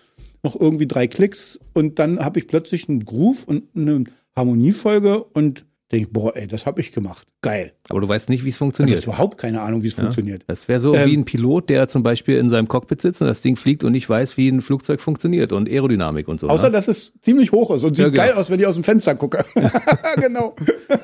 noch 0.43 0.61
irgendwie 0.61 0.89
drei 0.89 1.07
Klicks 1.07 1.61
und 1.73 2.01
dann 2.01 2.19
habe 2.19 2.41
ich 2.41 2.49
plötzlich 2.49 2.89
einen 2.89 3.05
Groove 3.05 3.45
und 3.45 3.63
eine 3.77 4.03
Harmoniefolge 4.35 5.23
und 5.23 5.67
denke, 5.93 6.09
boah, 6.11 6.37
ey, 6.37 6.49
das 6.49 6.67
habe 6.67 6.81
ich 6.81 6.91
gemacht. 6.91 7.29
Geil. 7.43 7.73
Aber 7.91 8.01
du 8.01 8.09
weißt 8.09 8.29
nicht, 8.29 8.43
wie 8.43 8.49
es 8.49 8.57
Ich 8.57 8.59
funktioniert. 8.59 8.99
habe 9.03 9.11
überhaupt 9.13 9.39
keine 9.39 9.61
Ahnung, 9.63 9.85
wie 9.85 9.87
es 9.87 9.95
funktioniert. 9.95 10.43
Das 10.49 10.67
wäre 10.67 10.81
so 10.81 10.97
Ähm, 10.97 11.09
wie 11.09 11.17
ein 11.17 11.25
Pilot, 11.25 11.71
der 11.71 11.87
zum 11.87 12.03
Beispiel 12.03 12.39
in 12.39 12.49
seinem 12.49 12.67
Cockpit 12.67 13.03
sitzt 13.03 13.23
und 13.23 13.29
das 13.29 13.41
Ding 13.43 13.55
fliegt 13.55 13.85
und 13.85 13.93
nicht 13.93 14.09
weiß, 14.11 14.37
wie 14.37 14.49
ein 14.49 14.63
Flugzeug 14.63 15.01
funktioniert 15.01 15.53
und 15.53 15.69
Aerodynamik 15.69 16.27
und 16.27 16.41
so. 16.41 16.49
Außer, 16.49 16.65
ne? 16.65 16.73
dass 16.73 16.89
es 16.89 17.13
ziemlich 17.23 17.53
hoch 17.53 17.71
ist 17.71 17.85
und 17.85 17.97
sieht 17.97 18.05
Ja, 18.07 18.11
genau. 18.11 18.23
geil 18.27 18.33
aus, 18.33 18.51
wenn 18.51 18.59
ich 18.59 18.67
aus 18.67 18.75
dem 18.75 18.83
Fenster 18.83 19.15
gucke. 19.15 19.45
genau. 20.17 20.57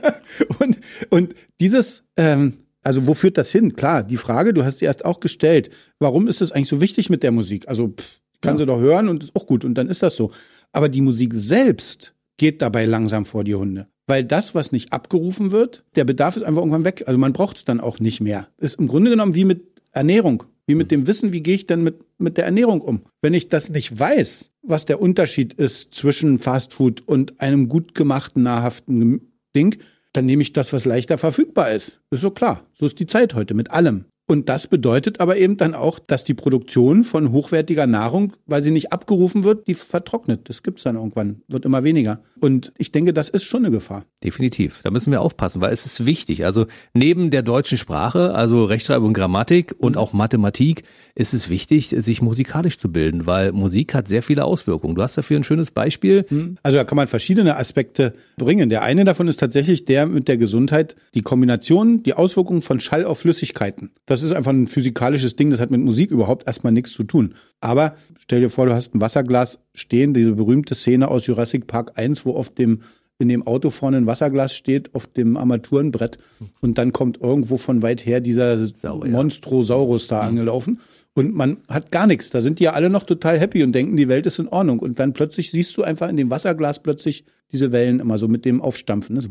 und, 0.58 0.78
und 1.10 1.34
dieses, 1.60 2.02
ähm, 2.16 2.54
also 2.82 3.06
wo 3.06 3.14
führt 3.14 3.38
das 3.38 3.50
hin? 3.50 3.74
Klar, 3.74 4.02
die 4.02 4.16
Frage, 4.16 4.52
du 4.52 4.64
hast 4.64 4.78
sie 4.78 4.84
erst 4.84 5.04
auch 5.04 5.20
gestellt. 5.20 5.70
Warum 5.98 6.28
ist 6.28 6.42
es 6.42 6.52
eigentlich 6.52 6.68
so 6.68 6.80
wichtig 6.80 7.10
mit 7.10 7.22
der 7.22 7.32
Musik? 7.32 7.68
Also, 7.68 7.88
pff, 7.88 8.20
kann 8.40 8.58
sie 8.58 8.66
doch 8.66 8.80
hören 8.80 9.08
und 9.08 9.22
ist 9.22 9.34
auch 9.36 9.46
gut 9.46 9.64
und 9.64 9.74
dann 9.74 9.88
ist 9.88 10.02
das 10.02 10.16
so. 10.16 10.32
Aber 10.72 10.88
die 10.88 11.00
Musik 11.00 11.32
selbst 11.34 12.14
geht 12.36 12.60
dabei 12.60 12.86
langsam 12.86 13.24
vor 13.24 13.44
die 13.44 13.54
Hunde. 13.54 13.86
Weil 14.08 14.24
das, 14.24 14.54
was 14.54 14.72
nicht 14.72 14.92
abgerufen 14.92 15.52
wird, 15.52 15.84
der 15.94 16.04
Bedarf 16.04 16.36
ist 16.36 16.42
einfach 16.42 16.60
irgendwann 16.60 16.84
weg. 16.84 17.04
Also 17.06 17.18
man 17.18 17.32
braucht 17.32 17.56
es 17.56 17.64
dann 17.64 17.80
auch 17.80 18.00
nicht 18.00 18.20
mehr. 18.20 18.48
Ist 18.58 18.78
im 18.80 18.88
Grunde 18.88 19.10
genommen 19.10 19.34
wie 19.34 19.44
mit 19.44 19.80
Ernährung. 19.92 20.42
Wie 20.66 20.74
mit 20.74 20.90
dem 20.90 21.06
Wissen, 21.06 21.32
wie 21.32 21.42
gehe 21.42 21.54
ich 21.54 21.66
denn 21.66 21.82
mit, 21.82 22.04
mit 22.18 22.36
der 22.36 22.44
Ernährung 22.44 22.80
um? 22.80 23.02
Wenn 23.20 23.34
ich 23.34 23.48
das 23.48 23.70
nicht 23.70 23.98
weiß, 23.98 24.50
was 24.62 24.86
der 24.86 25.00
Unterschied 25.00 25.54
ist 25.54 25.94
zwischen 25.94 26.38
Fastfood 26.38 27.02
und 27.06 27.40
einem 27.40 27.68
gut 27.68 27.94
gemachten, 27.94 28.42
nahrhaften 28.42 29.32
Ding, 29.56 29.76
dann 30.12 30.26
nehme 30.26 30.42
ich 30.42 30.52
das, 30.52 30.72
was 30.72 30.84
leichter 30.84 31.18
verfügbar 31.18 31.72
ist. 31.72 32.00
Ist 32.10 32.20
so 32.20 32.30
klar. 32.30 32.62
So 32.74 32.86
ist 32.86 32.98
die 33.00 33.06
Zeit 33.06 33.34
heute 33.34 33.54
mit 33.54 33.70
allem. 33.70 34.04
Und 34.28 34.48
das 34.48 34.66
bedeutet 34.66 35.20
aber 35.20 35.36
eben 35.36 35.56
dann 35.56 35.74
auch, 35.74 35.98
dass 35.98 36.24
die 36.24 36.32
Produktion 36.32 37.02
von 37.04 37.32
hochwertiger 37.32 37.86
Nahrung, 37.86 38.32
weil 38.46 38.62
sie 38.62 38.70
nicht 38.70 38.92
abgerufen 38.92 39.42
wird, 39.44 39.66
die 39.66 39.74
vertrocknet. 39.74 40.48
Das 40.48 40.62
gibt's 40.62 40.84
dann 40.84 40.94
irgendwann, 40.94 41.42
wird 41.48 41.64
immer 41.64 41.82
weniger. 41.82 42.20
Und 42.40 42.72
ich 42.78 42.92
denke, 42.92 43.12
das 43.12 43.28
ist 43.28 43.44
schon 43.44 43.64
eine 43.64 43.72
Gefahr. 43.72 44.06
Definitiv. 44.22 44.80
Da 44.84 44.90
müssen 44.90 45.10
wir 45.10 45.20
aufpassen, 45.20 45.60
weil 45.60 45.72
es 45.72 45.84
ist 45.84 46.06
wichtig. 46.06 46.44
Also 46.44 46.66
neben 46.94 47.30
der 47.30 47.42
deutschen 47.42 47.76
Sprache, 47.76 48.32
also 48.34 48.64
Rechtschreibung, 48.64 49.12
Grammatik 49.12 49.74
und 49.76 49.96
auch 49.96 50.12
Mathematik, 50.12 50.84
ist 51.14 51.34
es 51.34 51.48
wichtig, 51.48 51.88
sich 51.90 52.22
musikalisch 52.22 52.78
zu 52.78 52.90
bilden, 52.90 53.26
weil 53.26 53.52
Musik 53.52 53.94
hat 53.94 54.08
sehr 54.08 54.22
viele 54.22 54.44
Auswirkungen. 54.44 54.94
Du 54.94 55.02
hast 55.02 55.18
dafür 55.18 55.38
ein 55.38 55.44
schönes 55.44 55.70
Beispiel. 55.70 56.24
Also 56.62 56.78
da 56.78 56.84
kann 56.84 56.96
man 56.96 57.06
verschiedene 57.06 57.56
Aspekte 57.56 58.14
bringen. 58.36 58.70
Der 58.70 58.82
eine 58.82 59.04
davon 59.04 59.28
ist 59.28 59.38
tatsächlich 59.38 59.84
der 59.84 60.06
mit 60.06 60.28
der 60.28 60.38
Gesundheit, 60.38 60.96
die 61.14 61.20
Kombination, 61.20 62.02
die 62.02 62.14
Auswirkungen 62.14 62.62
von 62.62 62.80
Schall 62.80 63.04
auf 63.04 63.20
Flüssigkeiten. 63.20 63.90
Das 64.06 64.22
ist 64.22 64.32
einfach 64.32 64.52
ein 64.52 64.66
physikalisches 64.66 65.36
Ding, 65.36 65.50
das 65.50 65.60
hat 65.60 65.70
mit 65.70 65.80
Musik 65.80 66.10
überhaupt 66.10 66.46
erstmal 66.46 66.72
nichts 66.72 66.92
zu 66.92 67.04
tun. 67.04 67.34
Aber 67.60 67.96
stell 68.18 68.40
dir 68.40 68.50
vor, 68.50 68.66
du 68.66 68.74
hast 68.74 68.94
ein 68.94 69.00
Wasserglas 69.00 69.58
stehen, 69.74 70.14
diese 70.14 70.32
berühmte 70.32 70.74
Szene 70.74 71.08
aus 71.08 71.26
Jurassic 71.26 71.66
Park 71.66 71.92
1, 71.96 72.24
wo 72.24 72.34
auf 72.34 72.54
dem 72.54 72.80
in 73.18 73.28
dem 73.28 73.46
Auto 73.46 73.70
vorne 73.70 73.98
ein 73.98 74.06
Wasserglas 74.06 74.54
steht, 74.54 74.94
auf 74.94 75.06
dem 75.06 75.36
Armaturenbrett 75.36 76.18
und 76.60 76.76
dann 76.76 76.92
kommt 76.92 77.20
irgendwo 77.20 77.56
von 77.56 77.82
weit 77.82 78.04
her 78.04 78.20
dieser 78.20 78.66
Sau, 78.66 79.04
ja. 79.04 79.10
Monstrosaurus 79.10 80.08
da 80.08 80.20
angelaufen 80.20 80.80
und 81.14 81.34
man 81.34 81.58
hat 81.68 81.90
gar 81.90 82.06
nichts. 82.06 82.30
Da 82.30 82.40
sind 82.40 82.58
die 82.58 82.64
ja 82.64 82.72
alle 82.72 82.88
noch 82.88 83.02
total 83.02 83.38
happy 83.38 83.62
und 83.62 83.72
denken, 83.72 83.96
die 83.96 84.08
Welt 84.08 84.26
ist 84.26 84.38
in 84.38 84.48
Ordnung. 84.48 84.78
Und 84.78 84.98
dann 84.98 85.12
plötzlich 85.12 85.50
siehst 85.50 85.76
du 85.76 85.82
einfach 85.82 86.08
in 86.08 86.16
dem 86.16 86.30
Wasserglas 86.30 86.82
plötzlich 86.82 87.24
diese 87.50 87.70
Wellen 87.70 88.00
immer 88.00 88.18
so 88.18 88.28
mit 88.28 88.44
dem 88.44 88.62
Aufstampfen. 88.62 89.16
ne? 89.16 89.22
So 89.22 89.28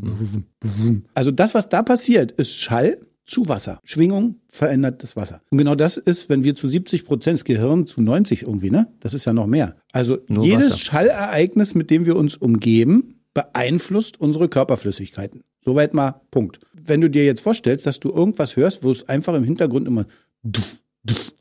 Also 1.14 1.30
das, 1.32 1.54
was 1.54 1.68
da 1.68 1.82
passiert, 1.82 2.30
ist 2.32 2.60
Schall 2.60 2.98
zu 3.24 3.48
Wasser. 3.48 3.80
Schwingung 3.84 4.36
verändert 4.48 5.02
das 5.02 5.16
Wasser. 5.16 5.42
Und 5.50 5.58
genau 5.58 5.74
das 5.74 5.96
ist, 5.96 6.28
wenn 6.28 6.44
wir 6.44 6.54
zu 6.54 6.68
70 6.68 7.04
Prozent 7.04 7.38
das 7.38 7.44
Gehirn 7.44 7.86
zu 7.86 8.00
90 8.00 8.42
irgendwie, 8.42 8.70
ne? 8.70 8.92
Das 9.00 9.14
ist 9.14 9.24
ja 9.24 9.32
noch 9.32 9.46
mehr. 9.46 9.76
Also 9.92 10.18
Nur 10.28 10.44
jedes 10.44 10.66
Wasser. 10.72 10.78
Schallereignis, 10.78 11.74
mit 11.74 11.90
dem 11.90 12.06
wir 12.06 12.16
uns 12.16 12.36
umgeben, 12.36 13.20
beeinflusst 13.34 14.20
unsere 14.20 14.48
Körperflüssigkeiten. 14.48 15.42
Soweit 15.64 15.94
mal 15.94 16.20
Punkt. 16.30 16.60
Wenn 16.72 17.00
du 17.00 17.08
dir 17.08 17.24
jetzt 17.24 17.40
vorstellst, 17.40 17.86
dass 17.86 18.00
du 18.00 18.10
irgendwas 18.10 18.56
hörst, 18.56 18.84
wo 18.84 18.90
es 18.90 19.08
einfach 19.08 19.34
im 19.34 19.44
Hintergrund 19.44 19.86
immer 19.88 20.06
duff, 20.42 20.76
duff 21.04 21.32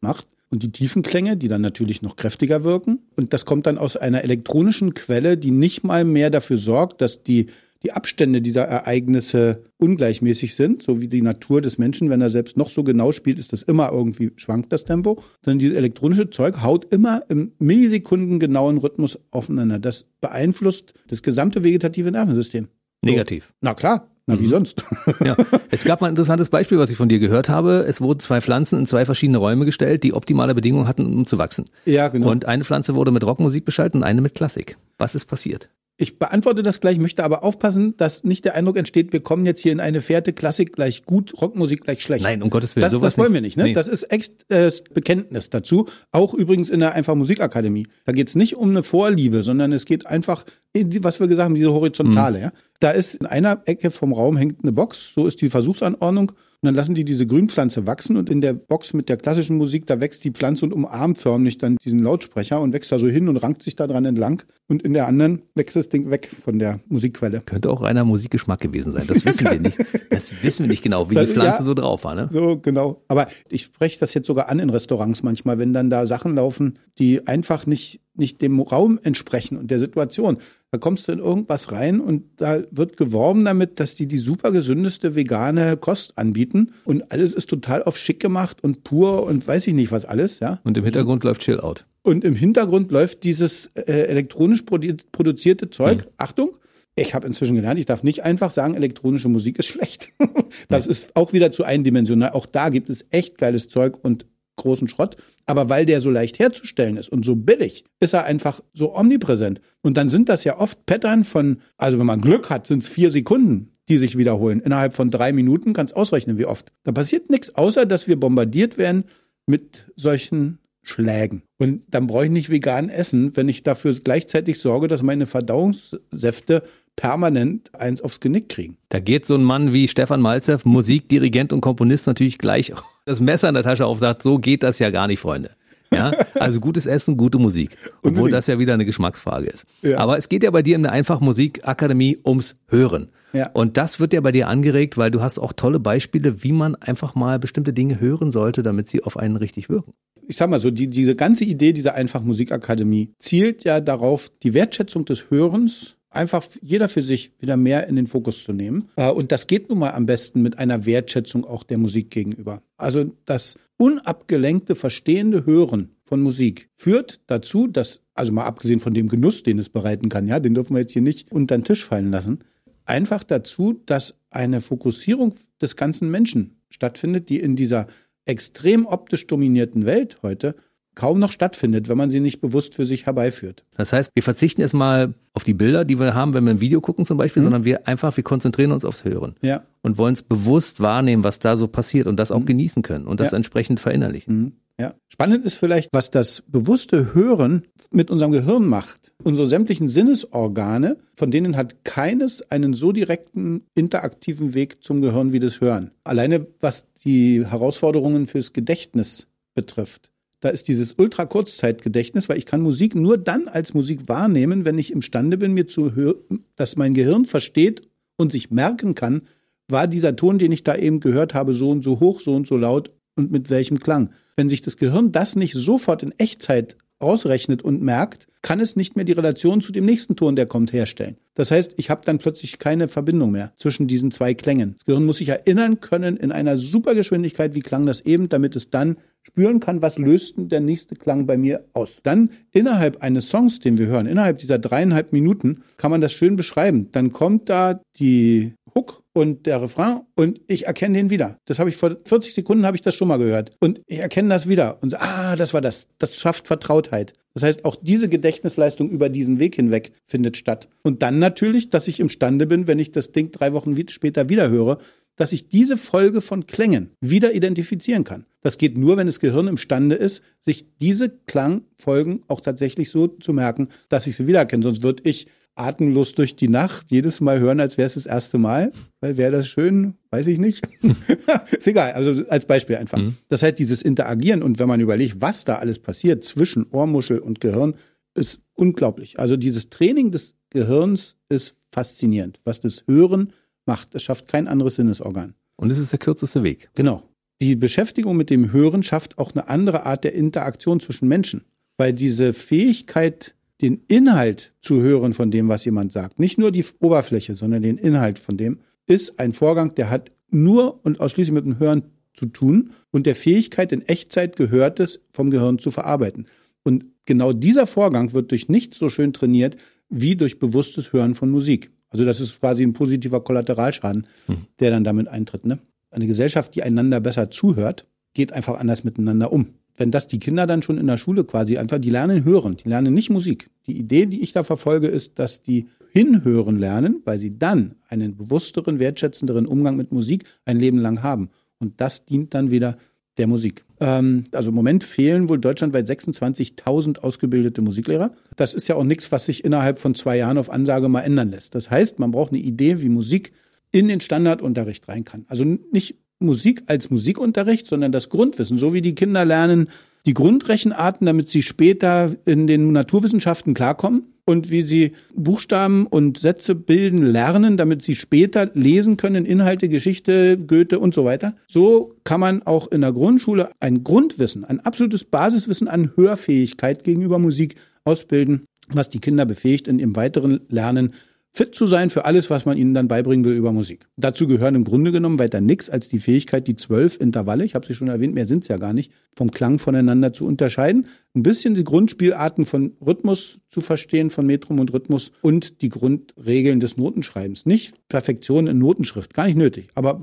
macht 0.00 0.26
und 0.50 0.62
die 0.62 0.72
tiefen 0.72 1.02
Klänge, 1.02 1.36
die 1.36 1.48
dann 1.48 1.60
natürlich 1.60 2.02
noch 2.02 2.16
kräftiger 2.16 2.64
wirken 2.64 3.00
und 3.16 3.32
das 3.32 3.44
kommt 3.44 3.66
dann 3.66 3.78
aus 3.78 3.96
einer 3.96 4.24
elektronischen 4.24 4.94
Quelle, 4.94 5.36
die 5.36 5.50
nicht 5.50 5.84
mal 5.84 6.04
mehr 6.04 6.30
dafür 6.30 6.58
sorgt, 6.58 7.00
dass 7.00 7.22
die 7.22 7.46
die 7.82 7.92
Abstände 7.92 8.42
dieser 8.42 8.64
Ereignisse 8.64 9.62
ungleichmäßig 9.78 10.54
sind, 10.54 10.82
so 10.82 11.00
wie 11.00 11.08
die 11.08 11.22
Natur 11.22 11.60
des 11.60 11.78
Menschen, 11.78 12.10
wenn 12.10 12.20
er 12.20 12.30
selbst 12.30 12.56
noch 12.56 12.70
so 12.70 12.82
genau 12.82 13.12
spielt, 13.12 13.38
ist 13.38 13.52
das 13.52 13.62
immer 13.62 13.92
irgendwie 13.92 14.32
schwankt 14.36 14.72
das 14.72 14.84
Tempo, 14.84 15.22
sondern 15.44 15.60
dieses 15.60 15.76
elektronische 15.76 16.30
Zeug 16.30 16.62
haut 16.62 16.92
immer 16.92 17.22
im 17.28 17.52
Millisekunden 17.58 18.40
genauen 18.40 18.78
Rhythmus 18.78 19.18
aufeinander. 19.30 19.78
Das 19.78 20.04
beeinflusst 20.20 20.94
das 21.06 21.22
gesamte 21.22 21.62
vegetative 21.62 22.10
Nervensystem. 22.10 22.68
So. 23.02 23.10
Negativ. 23.10 23.52
Na 23.60 23.74
klar, 23.74 24.08
na 24.28 24.38
wie 24.38 24.44
Mhm. 24.46 24.50
sonst? 24.50 24.84
Ja. 25.24 25.34
Es 25.70 25.82
gab 25.84 26.00
mal 26.00 26.06
ein 26.06 26.10
interessantes 26.12 26.48
Beispiel, 26.50 26.78
was 26.78 26.90
ich 26.90 26.96
von 26.96 27.08
dir 27.08 27.18
gehört 27.18 27.48
habe. 27.48 27.84
Es 27.88 28.00
wurden 28.00 28.20
zwei 28.20 28.40
Pflanzen 28.40 28.78
in 28.78 28.86
zwei 28.86 29.04
verschiedene 29.04 29.38
Räume 29.38 29.64
gestellt, 29.64 30.04
die 30.04 30.14
optimale 30.14 30.54
Bedingungen 30.54 30.86
hatten, 30.86 31.04
um 31.06 31.26
zu 31.26 31.38
wachsen. 31.38 31.64
ja, 31.84 32.06
genau. 32.08 32.30
Und 32.30 32.44
eine 32.44 32.62
Pflanze 32.64 32.94
wurde 32.94 33.10
mit 33.10 33.24
Rockmusik 33.24 33.64
beschallt 33.64 33.94
und 33.94 34.04
eine 34.04 34.20
mit 34.20 34.34
Klassik. 34.36 34.76
Was 34.98 35.14
ist 35.16 35.24
passiert? 35.26 35.68
Ich 36.00 36.16
beantworte 36.20 36.62
das 36.62 36.80
gleich, 36.80 36.96
möchte 36.98 37.24
aber 37.24 37.42
aufpassen, 37.42 37.96
dass 37.96 38.22
nicht 38.22 38.44
der 38.44 38.54
Eindruck 38.54 38.76
entsteht, 38.76 39.12
wir 39.12 39.18
kommen 39.18 39.44
jetzt 39.44 39.60
hier 39.60 39.72
in 39.72 39.80
eine 39.80 40.00
Fährte, 40.00 40.32
Klassik 40.32 40.72
gleich 40.72 41.04
gut, 41.04 41.32
Rockmusik 41.40 41.82
gleich 41.82 42.02
schlecht. 42.02 42.22
Nein, 42.22 42.40
um 42.40 42.50
Gottes 42.50 42.76
Willen. 42.76 42.88
Das, 42.88 42.98
das 43.00 43.18
wollen 43.18 43.34
wir 43.34 43.40
nicht, 43.40 43.56
ne? 43.56 43.64
Nee. 43.64 43.72
Das 43.72 43.88
ist 43.88 44.12
echt 44.12 44.48
äh, 44.48 44.70
Bekenntnis 44.94 45.50
dazu. 45.50 45.86
Auch 46.12 46.34
übrigens 46.34 46.70
in 46.70 46.78
der 46.78 46.94
Einfach 46.94 47.16
Musikakademie. 47.16 47.88
Da 48.04 48.12
geht 48.12 48.28
es 48.28 48.36
nicht 48.36 48.54
um 48.54 48.70
eine 48.70 48.84
Vorliebe, 48.84 49.42
sondern 49.42 49.72
es 49.72 49.86
geht 49.86 50.06
einfach, 50.06 50.44
was 50.72 51.18
wir 51.18 51.26
gesagt 51.26 51.46
haben, 51.46 51.56
diese 51.56 51.72
Horizontale. 51.72 52.40
Ja? 52.40 52.52
Da 52.78 52.92
ist 52.92 53.16
in 53.16 53.26
einer 53.26 53.62
Ecke 53.66 53.90
vom 53.90 54.12
Raum 54.12 54.36
hängt 54.36 54.62
eine 54.62 54.70
Box, 54.70 55.12
so 55.14 55.26
ist 55.26 55.42
die 55.42 55.48
Versuchsanordnung. 55.48 56.30
Und 56.60 56.66
dann 56.66 56.74
lassen 56.74 56.96
die 56.96 57.04
diese 57.04 57.24
Grünpflanze 57.24 57.86
wachsen 57.86 58.16
und 58.16 58.28
in 58.28 58.40
der 58.40 58.52
Box 58.52 58.92
mit 58.92 59.08
der 59.08 59.16
klassischen 59.16 59.56
Musik, 59.56 59.86
da 59.86 60.00
wächst 60.00 60.24
die 60.24 60.32
Pflanze 60.32 60.64
und 60.64 60.72
umarmt 60.72 61.16
förmlich 61.16 61.56
dann 61.58 61.76
diesen 61.84 62.00
Lautsprecher 62.00 62.60
und 62.60 62.72
wächst 62.72 62.90
da 62.90 62.98
so 62.98 63.06
hin 63.06 63.28
und 63.28 63.36
rankt 63.36 63.62
sich 63.62 63.76
da 63.76 63.86
dran 63.86 64.04
entlang. 64.04 64.42
Und 64.66 64.82
in 64.82 64.92
der 64.92 65.06
anderen 65.06 65.42
wächst 65.54 65.76
das 65.76 65.88
Ding 65.88 66.10
weg 66.10 66.28
von 66.28 66.58
der 66.58 66.80
Musikquelle. 66.88 67.42
Könnte 67.46 67.70
auch 67.70 67.82
reiner 67.82 68.04
Musikgeschmack 68.04 68.58
gewesen 68.60 68.90
sein. 68.90 69.04
Das 69.06 69.24
wissen 69.24 69.48
wir 69.48 69.60
nicht. 69.60 69.78
Das 70.10 70.42
wissen 70.42 70.64
wir 70.64 70.68
nicht 70.68 70.82
genau, 70.82 71.08
wie 71.10 71.14
die 71.14 71.28
Pflanze 71.28 71.60
ja. 71.60 71.64
so 71.64 71.74
drauf 71.74 72.02
war. 72.02 72.16
Ne? 72.16 72.28
So, 72.32 72.58
genau. 72.58 73.04
Aber 73.06 73.28
ich 73.48 73.62
spreche 73.62 74.00
das 74.00 74.12
jetzt 74.14 74.26
sogar 74.26 74.48
an 74.48 74.58
in 74.58 74.70
Restaurants 74.70 75.22
manchmal, 75.22 75.60
wenn 75.60 75.72
dann 75.72 75.90
da 75.90 76.06
Sachen 76.06 76.34
laufen, 76.34 76.80
die 76.98 77.24
einfach 77.28 77.66
nicht, 77.66 78.00
nicht 78.16 78.42
dem 78.42 78.58
Raum 78.58 78.98
entsprechen 79.00 79.56
und 79.56 79.70
der 79.70 79.78
Situation. 79.78 80.38
Da 80.70 80.76
kommst 80.76 81.08
du 81.08 81.12
in 81.12 81.18
irgendwas 81.18 81.72
rein 81.72 81.98
und 81.98 82.24
da 82.36 82.60
wird 82.70 82.98
geworben 82.98 83.44
damit, 83.44 83.80
dass 83.80 83.94
die 83.94 84.06
die 84.06 84.18
super 84.18 84.50
gesündeste 84.50 85.14
vegane 85.14 85.78
Kost 85.78 86.18
anbieten 86.18 86.72
und 86.84 87.10
alles 87.10 87.32
ist 87.32 87.48
total 87.48 87.82
auf 87.82 87.96
schick 87.96 88.20
gemacht 88.20 88.62
und 88.62 88.84
pur 88.84 89.22
und 89.22 89.46
weiß 89.46 89.66
ich 89.66 89.74
nicht 89.74 89.92
was 89.92 90.04
alles, 90.04 90.40
ja. 90.40 90.60
Und 90.64 90.76
im 90.76 90.84
Hintergrund 90.84 91.24
läuft 91.24 91.40
Chill 91.40 91.60
Out. 91.60 91.86
Und 92.02 92.22
im 92.22 92.34
Hintergrund 92.34 92.92
läuft 92.92 93.24
dieses 93.24 93.70
äh, 93.76 93.92
elektronisch 93.92 94.62
produ 94.62 94.94
produzierte 95.10 95.70
Zeug. 95.70 96.06
Achtung, 96.18 96.58
ich 96.96 97.14
habe 97.14 97.26
inzwischen 97.26 97.56
gelernt, 97.56 97.80
ich 97.80 97.86
darf 97.86 98.02
nicht 98.02 98.24
einfach 98.24 98.50
sagen, 98.50 98.74
elektronische 98.74 99.28
Musik 99.30 99.58
ist 99.58 99.66
schlecht. 99.66 100.12
das 100.68 100.86
ist 100.86 101.16
auch 101.16 101.32
wieder 101.32 101.50
zu 101.50 101.64
eindimensional. 101.64 102.32
Auch 102.32 102.46
da 102.46 102.68
gibt 102.68 102.90
es 102.90 103.06
echt 103.10 103.38
geiles 103.38 103.68
Zeug 103.68 103.98
und 104.02 104.26
großen 104.56 104.88
Schrott. 104.88 105.16
Aber 105.48 105.70
weil 105.70 105.86
der 105.86 106.02
so 106.02 106.10
leicht 106.10 106.38
herzustellen 106.38 106.98
ist 106.98 107.08
und 107.08 107.24
so 107.24 107.34
billig, 107.34 107.84
ist 108.00 108.12
er 108.12 108.24
einfach 108.24 108.60
so 108.74 108.94
omnipräsent. 108.94 109.62
Und 109.80 109.96
dann 109.96 110.10
sind 110.10 110.28
das 110.28 110.44
ja 110.44 110.58
oft 110.58 110.84
Pattern 110.84 111.24
von, 111.24 111.62
also 111.78 111.98
wenn 111.98 112.04
man 112.04 112.20
Glück 112.20 112.50
hat, 112.50 112.66
sind 112.66 112.82
es 112.82 112.88
vier 112.88 113.10
Sekunden, 113.10 113.72
die 113.88 113.96
sich 113.96 114.18
wiederholen. 114.18 114.60
Innerhalb 114.60 114.92
von 114.92 115.10
drei 115.10 115.32
Minuten 115.32 115.72
kannst 115.72 115.96
ausrechnen, 115.96 116.36
wie 116.36 116.44
oft. 116.44 116.70
Da 116.84 116.92
passiert 116.92 117.30
nichts, 117.30 117.54
außer 117.54 117.86
dass 117.86 118.06
wir 118.06 118.20
bombardiert 118.20 118.76
werden 118.76 119.04
mit 119.46 119.90
solchen 119.96 120.58
Schlägen. 120.82 121.44
Und 121.56 121.82
dann 121.88 122.06
brauche 122.08 122.26
ich 122.26 122.30
nicht 122.30 122.50
vegan 122.50 122.90
essen, 122.90 123.34
wenn 123.34 123.48
ich 123.48 123.62
dafür 123.62 123.94
gleichzeitig 123.94 124.58
sorge, 124.60 124.86
dass 124.86 125.02
meine 125.02 125.24
Verdauungssäfte 125.24 126.62
permanent 126.98 127.72
eins 127.76 128.00
aufs 128.00 128.18
Genick 128.18 128.48
kriegen. 128.48 128.76
Da 128.88 128.98
geht 128.98 129.24
so 129.24 129.36
ein 129.36 129.44
Mann 129.44 129.72
wie 129.72 129.86
Stefan 129.86 130.20
Malzew, 130.20 130.58
Musikdirigent 130.64 131.52
und 131.52 131.60
Komponist, 131.60 132.08
natürlich 132.08 132.38
gleich 132.38 132.72
das 133.06 133.20
Messer 133.20 133.48
in 133.48 133.54
der 133.54 133.62
Tasche 133.62 133.86
auf, 133.86 134.00
sagt, 134.00 134.20
so 134.22 134.38
geht 134.38 134.64
das 134.64 134.80
ja 134.80 134.90
gar 134.90 135.06
nicht, 135.06 135.20
Freunde. 135.20 135.50
Ja, 135.90 136.10
also 136.34 136.60
gutes 136.60 136.84
Essen, 136.84 137.16
gute 137.16 137.38
Musik. 137.38 137.76
Obwohl 138.02 138.30
das 138.30 138.46
ja 138.46 138.58
wieder 138.58 138.74
eine 138.74 138.84
Geschmacksfrage 138.84 139.46
ist. 139.46 139.64
Ja. 139.80 139.98
Aber 139.98 140.18
es 140.18 140.28
geht 140.28 140.42
ja 140.42 140.50
bei 140.50 140.60
dir 140.60 140.76
in 140.76 140.82
der 140.82 140.92
Einfach 140.92 141.20
Musikakademie 141.20 142.18
ums 142.26 142.56
Hören. 142.66 143.08
Ja. 143.32 143.48
Und 143.52 143.76
das 143.76 144.00
wird 144.00 144.12
ja 144.12 144.20
bei 144.20 144.32
dir 144.32 144.48
angeregt, 144.48 144.98
weil 144.98 145.10
du 145.10 145.22
hast 145.22 145.38
auch 145.38 145.52
tolle 145.52 145.78
Beispiele, 145.78 146.42
wie 146.42 146.52
man 146.52 146.74
einfach 146.74 147.14
mal 147.14 147.38
bestimmte 147.38 147.72
Dinge 147.72 148.00
hören 148.00 148.30
sollte, 148.30 148.62
damit 148.62 148.88
sie 148.88 149.02
auf 149.02 149.16
einen 149.16 149.36
richtig 149.36 149.70
wirken. 149.70 149.92
Ich 150.26 150.36
sag 150.36 150.50
mal 150.50 150.58
so, 150.58 150.70
die, 150.70 150.88
diese 150.88 151.14
ganze 151.14 151.44
Idee 151.44 151.72
dieser 151.72 151.94
Einfach 151.94 152.22
Musikakademie 152.22 153.14
zielt 153.18 153.64
ja 153.64 153.80
darauf, 153.80 154.30
die 154.42 154.52
Wertschätzung 154.52 155.06
des 155.06 155.30
Hörens 155.30 155.97
einfach 156.10 156.44
jeder 156.60 156.88
für 156.88 157.02
sich 157.02 157.32
wieder 157.38 157.56
mehr 157.56 157.86
in 157.86 157.96
den 157.96 158.06
Fokus 158.06 158.44
zu 158.44 158.52
nehmen. 158.52 158.88
Äh, 158.96 159.10
Und 159.10 159.32
das 159.32 159.46
geht 159.46 159.68
nun 159.68 159.78
mal 159.78 159.92
am 159.92 160.06
besten 160.06 160.42
mit 160.42 160.58
einer 160.58 160.86
Wertschätzung 160.86 161.44
auch 161.44 161.62
der 161.62 161.78
Musik 161.78 162.10
gegenüber. 162.10 162.62
Also 162.76 163.12
das 163.24 163.58
unabgelenkte, 163.76 164.74
verstehende 164.74 165.46
Hören 165.46 165.96
von 166.04 166.20
Musik 166.20 166.68
führt 166.74 167.20
dazu, 167.26 167.66
dass, 167.66 168.00
also 168.14 168.32
mal 168.32 168.44
abgesehen 168.44 168.80
von 168.80 168.94
dem 168.94 169.08
Genuss, 169.08 169.42
den 169.42 169.58
es 169.58 169.68
bereiten 169.68 170.08
kann, 170.08 170.26
ja, 170.26 170.40
den 170.40 170.54
dürfen 170.54 170.74
wir 170.74 170.80
jetzt 170.80 170.92
hier 170.92 171.02
nicht 171.02 171.30
unter 171.30 171.56
den 171.56 171.64
Tisch 171.64 171.84
fallen 171.84 172.10
lassen, 172.10 172.40
einfach 172.84 173.22
dazu, 173.22 173.80
dass 173.86 174.18
eine 174.30 174.60
Fokussierung 174.60 175.34
des 175.60 175.76
ganzen 175.76 176.10
Menschen 176.10 176.60
stattfindet, 176.70 177.28
die 177.28 177.38
in 177.38 177.56
dieser 177.56 177.86
extrem 178.24 178.86
optisch 178.86 179.26
dominierten 179.26 179.86
Welt 179.86 180.18
heute 180.22 180.54
kaum 180.98 181.20
noch 181.20 181.30
stattfindet, 181.30 181.88
wenn 181.88 181.96
man 181.96 182.10
sie 182.10 182.18
nicht 182.18 182.40
bewusst 182.40 182.74
für 182.74 182.84
sich 182.84 183.06
herbeiführt. 183.06 183.64
Das 183.76 183.92
heißt, 183.92 184.10
wir 184.14 184.22
verzichten 184.24 184.60
erstmal 184.60 185.14
auf 185.32 185.44
die 185.44 185.54
Bilder, 185.54 185.84
die 185.84 185.98
wir 186.00 186.12
haben, 186.14 186.34
wenn 186.34 186.44
wir 186.44 186.50
ein 186.50 186.60
Video 186.60 186.80
gucken 186.80 187.04
zum 187.04 187.16
Beispiel, 187.16 187.40
sondern 187.42 187.64
wir 187.64 187.86
einfach, 187.86 188.16
wir 188.16 188.24
konzentrieren 188.24 188.72
uns 188.72 188.84
aufs 188.84 189.04
Hören 189.04 189.36
Ja. 189.40 189.62
und 189.82 189.96
wollen 189.96 190.14
es 190.14 190.24
bewusst 190.24 190.80
wahrnehmen, 190.80 191.22
was 191.22 191.38
da 191.38 191.56
so 191.56 191.68
passiert 191.68 192.08
und 192.08 192.16
das 192.16 192.32
auch 192.32 192.44
genießen 192.44 192.82
können 192.82 193.06
und 193.06 193.20
das 193.20 193.30
Ja. 193.30 193.36
entsprechend 193.36 193.78
verinnerlichen. 193.78 194.36
Mhm. 194.42 194.52
Ja. 194.80 194.94
Spannend 195.08 195.44
ist 195.44 195.54
vielleicht, 195.56 195.88
was 195.92 196.10
das 196.10 196.42
bewusste 196.46 197.12
Hören 197.14 197.62
mit 197.90 198.10
unserem 198.10 198.30
Gehirn 198.32 198.66
macht. 198.66 199.12
Unsere 199.24 199.46
sämtlichen 199.48 199.88
Sinnesorgane, 199.88 200.98
von 201.16 201.30
denen 201.30 201.56
hat 201.56 201.84
keines 201.84 202.48
einen 202.50 202.74
so 202.74 202.92
direkten 202.92 203.62
interaktiven 203.74 204.54
Weg 204.54 204.82
zum 204.84 205.00
Gehirn 205.00 205.32
wie 205.32 205.40
das 205.40 205.60
Hören. 205.60 205.90
Alleine 206.04 206.46
was 206.60 206.86
die 207.04 207.44
Herausforderungen 207.46 208.26
fürs 208.26 208.52
Gedächtnis 208.52 209.26
betrifft. 209.54 210.10
Da 210.40 210.50
ist 210.50 210.68
dieses 210.68 210.92
Ultrakurzzeitgedächtnis, 210.92 212.28
weil 212.28 212.38
ich 212.38 212.46
kann 212.46 212.60
Musik 212.60 212.94
nur 212.94 213.18
dann 213.18 213.48
als 213.48 213.74
Musik 213.74 214.08
wahrnehmen, 214.08 214.64
wenn 214.64 214.78
ich 214.78 214.92
imstande 214.92 215.36
bin, 215.36 215.52
mir 215.52 215.66
zu 215.66 215.94
hören, 215.94 216.44
dass 216.54 216.76
mein 216.76 216.94
Gehirn 216.94 217.24
versteht 217.24 217.88
und 218.16 218.30
sich 218.30 218.50
merken 218.50 218.94
kann, 218.94 219.22
war 219.68 219.86
dieser 219.86 220.16
Ton, 220.16 220.38
den 220.38 220.52
ich 220.52 220.64
da 220.64 220.76
eben 220.76 221.00
gehört 221.00 221.34
habe, 221.34 221.54
so 221.54 221.70
und 221.70 221.82
so 221.82 222.00
hoch, 222.00 222.20
so 222.20 222.34
und 222.34 222.46
so 222.46 222.56
laut 222.56 222.90
und 223.16 223.30
mit 223.30 223.50
welchem 223.50 223.80
Klang. 223.80 224.12
Wenn 224.36 224.48
sich 224.48 224.62
das 224.62 224.76
Gehirn 224.76 225.12
das 225.12 225.36
nicht 225.36 225.54
sofort 225.54 226.02
in 226.02 226.12
Echtzeit 226.18 226.76
ausrechnet 226.98 227.62
und 227.62 227.82
merkt, 227.82 228.26
kann 228.42 228.60
es 228.60 228.76
nicht 228.76 228.96
mehr 228.96 229.04
die 229.04 229.12
Relation 229.12 229.60
zu 229.60 229.72
dem 229.72 229.84
nächsten 229.84 230.16
Ton, 230.16 230.36
der 230.36 230.46
kommt, 230.46 230.72
herstellen. 230.72 231.16
Das 231.34 231.50
heißt, 231.50 231.74
ich 231.76 231.90
habe 231.90 232.02
dann 232.04 232.18
plötzlich 232.18 232.58
keine 232.58 232.88
Verbindung 232.88 233.30
mehr 233.30 233.52
zwischen 233.56 233.86
diesen 233.86 234.10
zwei 234.10 234.34
Klängen. 234.34 234.74
Das 234.74 234.84
Gehirn 234.84 235.04
muss 235.04 235.18
sich 235.18 235.28
erinnern 235.28 235.80
können 235.80 236.16
in 236.16 236.32
einer 236.32 236.58
Supergeschwindigkeit, 236.58 237.54
wie 237.54 237.60
klang 237.60 237.86
das 237.86 238.00
eben, 238.00 238.28
damit 238.28 238.56
es 238.56 238.70
dann 238.70 238.96
spüren 239.22 239.60
kann, 239.60 239.82
was 239.82 239.98
löst 239.98 240.36
denn 240.36 240.48
der 240.48 240.60
nächste 240.60 240.94
Klang 240.96 241.26
bei 241.26 241.36
mir 241.36 241.64
aus. 241.74 242.00
Dann 242.02 242.30
innerhalb 242.52 243.02
eines 243.02 243.28
Songs, 243.28 243.60
den 243.60 243.78
wir 243.78 243.86
hören, 243.86 244.06
innerhalb 244.06 244.38
dieser 244.38 244.58
dreieinhalb 244.58 245.12
Minuten, 245.12 245.62
kann 245.76 245.90
man 245.90 246.00
das 246.00 246.12
schön 246.12 246.36
beschreiben. 246.36 246.88
Dann 246.92 247.12
kommt 247.12 247.48
da 247.48 247.80
die 247.98 248.54
Hook 248.74 249.02
und 249.18 249.46
der 249.46 249.60
Refrain 249.60 250.02
und 250.14 250.40
ich 250.46 250.68
erkenne 250.68 250.96
den 250.96 251.10
wieder. 251.10 251.38
Das 251.44 251.58
habe 251.58 251.68
ich 251.70 251.76
vor 251.76 251.96
40 252.04 252.34
Sekunden 252.34 252.64
habe 252.64 252.76
ich 252.76 252.82
das 252.82 252.94
schon 252.94 253.08
mal 253.08 253.18
gehört 253.18 253.50
und 253.58 253.80
ich 253.88 253.98
erkenne 253.98 254.28
das 254.28 254.48
wieder 254.48 254.78
und 254.80 254.90
so, 254.90 254.96
ah, 254.96 255.34
das 255.34 255.52
war 255.52 255.60
das. 255.60 255.88
Das 255.98 256.14
schafft 256.14 256.46
Vertrautheit. 256.46 257.14
Das 257.34 257.42
heißt, 257.42 257.64
auch 257.64 257.74
diese 257.74 258.08
Gedächtnisleistung 258.08 258.88
über 258.88 259.08
diesen 259.08 259.40
Weg 259.40 259.56
hinweg 259.56 259.90
findet 260.06 260.36
statt. 260.36 260.68
Und 260.82 261.02
dann 261.02 261.18
natürlich, 261.18 261.68
dass 261.68 261.88
ich 261.88 261.98
imstande 261.98 262.46
bin, 262.46 262.68
wenn 262.68 262.78
ich 262.78 262.92
das 262.92 263.10
Ding 263.10 263.32
drei 263.32 263.52
Wochen 263.54 263.76
später 263.88 264.28
wieder 264.28 264.50
höre, 264.50 264.78
dass 265.16 265.32
ich 265.32 265.48
diese 265.48 265.76
Folge 265.76 266.20
von 266.20 266.46
Klängen 266.46 266.92
wieder 267.00 267.34
identifizieren 267.34 268.04
kann. 268.04 268.24
Das 268.40 268.56
geht 268.56 268.78
nur, 268.78 268.96
wenn 268.96 269.08
das 269.08 269.18
Gehirn 269.18 269.48
imstande 269.48 269.96
ist, 269.96 270.22
sich 270.38 270.76
diese 270.78 271.08
Klangfolgen 271.08 272.20
auch 272.28 272.40
tatsächlich 272.40 272.90
so 272.90 273.08
zu 273.08 273.32
merken, 273.32 273.66
dass 273.88 274.06
ich 274.06 274.14
sie 274.14 274.28
wiedererkenne. 274.28 274.62
Sonst 274.62 274.84
würde 274.84 275.02
ich 275.04 275.26
atemlos 275.58 276.14
durch 276.14 276.36
die 276.36 276.48
Nacht 276.48 276.90
jedes 276.90 277.20
Mal 277.20 277.40
hören, 277.40 277.60
als 277.60 277.76
wäre 277.76 277.86
es 277.86 277.94
das 277.94 278.06
erste 278.06 278.38
Mal. 278.38 278.72
Weil 279.00 279.16
wäre 279.16 279.32
das 279.32 279.48
schön, 279.48 279.94
weiß 280.10 280.26
ich 280.28 280.38
nicht. 280.38 280.66
ist 281.52 281.66
egal, 281.66 281.92
also 281.92 282.24
als 282.28 282.46
Beispiel 282.46 282.76
einfach. 282.76 282.98
Mhm. 282.98 283.16
Das 283.28 283.42
heißt, 283.42 283.58
dieses 283.58 283.82
Interagieren 283.82 284.42
und 284.42 284.58
wenn 284.58 284.68
man 284.68 284.80
überlegt, 284.80 285.20
was 285.20 285.44
da 285.44 285.56
alles 285.56 285.78
passiert 285.78 286.24
zwischen 286.24 286.66
Ohrmuschel 286.70 287.18
und 287.18 287.40
Gehirn, 287.40 287.74
ist 288.14 288.40
unglaublich. 288.54 289.18
Also 289.18 289.36
dieses 289.36 289.70
Training 289.70 290.10
des 290.10 290.34
Gehirns 290.50 291.16
ist 291.28 291.56
faszinierend. 291.72 292.40
Was 292.44 292.60
das 292.60 292.84
Hören 292.86 293.32
macht, 293.66 293.94
es 293.94 294.02
schafft 294.02 294.28
kein 294.28 294.48
anderes 294.48 294.76
Sinnesorgan. 294.76 295.34
Und 295.56 295.70
es 295.70 295.78
ist 295.78 295.92
der 295.92 295.98
kürzeste 295.98 296.42
Weg. 296.42 296.70
Genau. 296.74 297.02
Die 297.40 297.54
Beschäftigung 297.54 298.16
mit 298.16 298.30
dem 298.30 298.52
Hören 298.52 298.82
schafft 298.82 299.18
auch 299.18 299.32
eine 299.32 299.48
andere 299.48 299.86
Art 299.86 300.04
der 300.04 300.14
Interaktion 300.14 300.80
zwischen 300.80 301.08
Menschen. 301.08 301.44
Weil 301.76 301.92
diese 301.92 302.32
Fähigkeit, 302.32 303.36
den 303.60 303.82
Inhalt 303.88 304.52
zu 304.60 304.80
hören 304.80 305.12
von 305.12 305.30
dem, 305.30 305.48
was 305.48 305.64
jemand 305.64 305.92
sagt, 305.92 306.18
nicht 306.18 306.38
nur 306.38 306.52
die 306.52 306.64
Oberfläche, 306.78 307.34
sondern 307.34 307.62
den 307.62 307.78
Inhalt 307.78 308.18
von 308.18 308.36
dem, 308.36 308.60
ist 308.86 309.18
ein 309.18 309.32
Vorgang, 309.32 309.74
der 309.74 309.90
hat 309.90 310.12
nur 310.30 310.84
und 310.84 311.00
ausschließlich 311.00 311.34
mit 311.34 311.44
dem 311.44 311.58
Hören 311.58 311.84
zu 312.14 312.26
tun 312.26 312.70
und 312.90 313.06
der 313.06 313.14
Fähigkeit, 313.14 313.72
in 313.72 313.82
Echtzeit 313.82 314.36
Gehörtes 314.36 315.00
vom 315.12 315.30
Gehirn 315.30 315.58
zu 315.58 315.70
verarbeiten. 315.70 316.26
Und 316.62 316.86
genau 317.06 317.32
dieser 317.32 317.66
Vorgang 317.66 318.12
wird 318.12 318.30
durch 318.30 318.48
nichts 318.48 318.78
so 318.78 318.88
schön 318.88 319.12
trainiert 319.12 319.56
wie 319.88 320.16
durch 320.16 320.38
bewusstes 320.38 320.92
Hören 320.92 321.14
von 321.14 321.30
Musik. 321.30 321.70
Also 321.90 322.04
das 322.04 322.20
ist 322.20 322.40
quasi 322.40 322.62
ein 322.62 322.74
positiver 322.74 323.22
Kollateralschaden, 323.22 324.06
hm. 324.26 324.36
der 324.60 324.70
dann 324.70 324.84
damit 324.84 325.08
eintritt. 325.08 325.46
Ne? 325.46 325.58
Eine 325.90 326.06
Gesellschaft, 326.06 326.54
die 326.54 326.62
einander 326.62 327.00
besser 327.00 327.30
zuhört, 327.30 327.86
geht 328.12 328.32
einfach 328.32 328.58
anders 328.58 328.84
miteinander 328.84 329.32
um 329.32 329.54
wenn 329.78 329.90
das 329.90 330.08
die 330.08 330.18
Kinder 330.18 330.46
dann 330.46 330.62
schon 330.62 330.76
in 330.76 330.86
der 330.86 330.96
Schule 330.96 331.24
quasi 331.24 331.56
einfach, 331.56 331.78
die 331.78 331.90
lernen 331.90 332.24
hören, 332.24 332.56
die 332.56 332.68
lernen 332.68 332.92
nicht 332.92 333.10
Musik. 333.10 333.48
Die 333.66 333.78
Idee, 333.78 334.06
die 334.06 334.20
ich 334.20 334.32
da 334.32 334.44
verfolge, 334.44 334.88
ist, 334.88 335.18
dass 335.18 335.42
die 335.42 335.68
hinhören 335.90 336.58
lernen, 336.58 337.00
weil 337.04 337.18
sie 337.18 337.38
dann 337.38 337.76
einen 337.88 338.16
bewussteren, 338.16 338.78
wertschätzenderen 338.78 339.46
Umgang 339.46 339.76
mit 339.76 339.92
Musik 339.92 340.24
ein 340.44 340.58
Leben 340.58 340.78
lang 340.78 341.02
haben. 341.02 341.30
Und 341.58 341.80
das 341.80 342.04
dient 342.04 342.34
dann 342.34 342.50
wieder 342.50 342.76
der 343.16 343.26
Musik. 343.26 343.64
Ähm, 343.80 344.24
also 344.32 344.50
im 344.50 344.54
Moment 344.54 344.84
fehlen 344.84 345.28
wohl 345.28 345.38
deutschlandweit 345.38 345.88
26.000 345.88 346.98
ausgebildete 347.00 347.62
Musiklehrer. 347.62 348.12
Das 348.36 348.54
ist 348.54 348.68
ja 348.68 348.76
auch 348.76 348.84
nichts, 348.84 349.10
was 349.10 349.26
sich 349.26 349.44
innerhalb 349.44 349.78
von 349.78 349.94
zwei 349.94 350.16
Jahren 350.16 350.38
auf 350.38 350.50
Ansage 350.50 350.88
mal 350.88 351.00
ändern 351.00 351.30
lässt. 351.30 351.54
Das 351.54 351.70
heißt, 351.70 351.98
man 351.98 352.10
braucht 352.10 352.32
eine 352.32 352.40
Idee, 352.40 352.80
wie 352.80 352.88
Musik 352.88 353.32
in 353.70 353.88
den 353.88 354.00
Standardunterricht 354.00 354.88
rein 354.88 355.04
kann. 355.04 355.24
Also 355.28 355.44
nicht 355.44 355.96
Musik 356.20 356.62
als 356.66 356.90
Musikunterricht, 356.90 357.66
sondern 357.66 357.92
das 357.92 358.08
Grundwissen, 358.08 358.58
so 358.58 358.74
wie 358.74 358.82
die 358.82 358.94
Kinder 358.94 359.24
lernen 359.24 359.68
die 360.06 360.14
Grundrechenarten, 360.14 361.06
damit 361.06 361.28
sie 361.28 361.42
später 361.42 362.14
in 362.24 362.46
den 362.46 362.72
Naturwissenschaften 362.72 363.52
klarkommen 363.52 364.14
und 364.24 364.50
wie 364.50 364.62
sie 364.62 364.92
Buchstaben 365.14 365.86
und 365.86 366.18
Sätze 366.18 366.54
bilden 366.54 367.02
lernen, 367.02 367.56
damit 367.56 367.82
sie 367.82 367.94
später 367.94 368.50
lesen 368.54 368.96
können, 368.96 369.24
Inhalte, 369.24 369.68
Geschichte, 369.68 370.38
Goethe 370.38 370.78
und 370.78 370.94
so 370.94 371.04
weiter. 371.04 371.34
So 371.48 371.94
kann 372.04 372.20
man 372.20 372.42
auch 372.42 372.70
in 372.70 372.80
der 372.80 372.92
Grundschule 372.92 373.50
ein 373.60 373.84
Grundwissen, 373.84 374.44
ein 374.44 374.60
absolutes 374.60 375.04
Basiswissen 375.04 375.68
an 375.68 375.92
Hörfähigkeit 375.94 376.84
gegenüber 376.84 377.18
Musik 377.18 377.56
ausbilden, 377.84 378.46
was 378.68 378.88
die 378.88 379.00
Kinder 379.00 379.26
befähigt, 379.26 379.68
in 379.68 379.78
ihrem 379.78 379.96
weiteren 379.96 380.40
Lernen 380.48 380.94
fit 381.38 381.54
zu 381.54 381.68
sein 381.68 381.88
für 381.88 382.04
alles, 382.04 382.30
was 382.30 382.46
man 382.46 382.56
ihnen 382.56 382.74
dann 382.74 382.88
beibringen 382.88 383.24
will 383.24 383.34
über 383.34 383.52
Musik. 383.52 383.86
Dazu 383.96 384.26
gehören 384.26 384.56
im 384.56 384.64
Grunde 384.64 384.90
genommen 384.90 385.20
weiter 385.20 385.40
nichts 385.40 385.70
als 385.70 385.88
die 385.88 386.00
Fähigkeit, 386.00 386.48
die 386.48 386.56
zwölf 386.56 387.00
Intervalle, 387.00 387.44
ich 387.44 387.54
habe 387.54 387.64
sie 387.64 387.74
schon 387.74 387.86
erwähnt, 387.86 388.12
mehr 388.12 388.26
sind 388.26 388.42
es 388.42 388.48
ja 388.48 388.56
gar 388.56 388.72
nicht, 388.72 388.90
vom 389.14 389.30
Klang 389.30 389.60
voneinander 389.60 390.12
zu 390.12 390.26
unterscheiden, 390.26 390.88
ein 391.14 391.22
bisschen 391.22 391.54
die 391.54 391.62
Grundspielarten 391.62 392.44
von 392.44 392.72
Rhythmus 392.84 393.40
zu 393.50 393.60
verstehen, 393.60 394.10
von 394.10 394.26
Metrum 394.26 394.58
und 394.58 394.72
Rhythmus 394.72 395.12
und 395.22 395.62
die 395.62 395.68
Grundregeln 395.68 396.58
des 396.58 396.76
Notenschreibens. 396.76 397.46
Nicht 397.46 397.88
Perfektion 397.88 398.48
in 398.48 398.58
Notenschrift, 398.58 399.14
gar 399.14 399.26
nicht 399.26 399.38
nötig. 399.38 399.68
Aber 399.76 400.00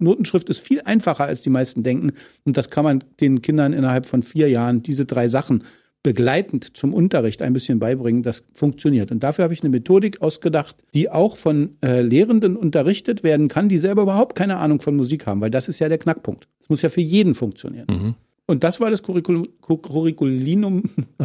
Notenschrift 0.00 0.48
ist 0.48 0.58
viel 0.58 0.80
einfacher, 0.80 1.26
als 1.26 1.42
die 1.42 1.50
meisten 1.50 1.84
denken 1.84 2.10
und 2.44 2.56
das 2.56 2.70
kann 2.70 2.82
man 2.82 3.04
den 3.20 3.40
Kindern 3.40 3.72
innerhalb 3.72 4.06
von 4.06 4.24
vier 4.24 4.48
Jahren, 4.50 4.82
diese 4.82 5.06
drei 5.06 5.28
Sachen, 5.28 5.62
begleitend 6.06 6.76
zum 6.76 6.94
Unterricht 6.94 7.42
ein 7.42 7.52
bisschen 7.52 7.80
beibringen, 7.80 8.22
das 8.22 8.44
funktioniert. 8.52 9.10
Und 9.10 9.24
dafür 9.24 9.42
habe 9.42 9.54
ich 9.54 9.62
eine 9.62 9.70
Methodik 9.70 10.22
ausgedacht, 10.22 10.76
die 10.94 11.10
auch 11.10 11.36
von 11.36 11.78
äh, 11.82 12.00
Lehrenden 12.00 12.56
unterrichtet 12.56 13.24
werden 13.24 13.48
kann, 13.48 13.68
die 13.68 13.78
selber 13.78 14.02
überhaupt 14.02 14.36
keine 14.36 14.58
Ahnung 14.58 14.80
von 14.80 14.94
Musik 14.94 15.26
haben, 15.26 15.40
weil 15.40 15.50
das 15.50 15.68
ist 15.68 15.80
ja 15.80 15.88
der 15.88 15.98
Knackpunkt. 15.98 16.46
Es 16.60 16.68
muss 16.68 16.82
ja 16.82 16.90
für 16.90 17.00
jeden 17.00 17.34
funktionieren. 17.34 17.86
Mhm. 17.90 18.14
Und 18.48 18.62
das 18.62 18.80
war 18.80 18.92
das 18.92 19.02
Curriculum, 19.02 19.48
Curriculinum 19.60 20.84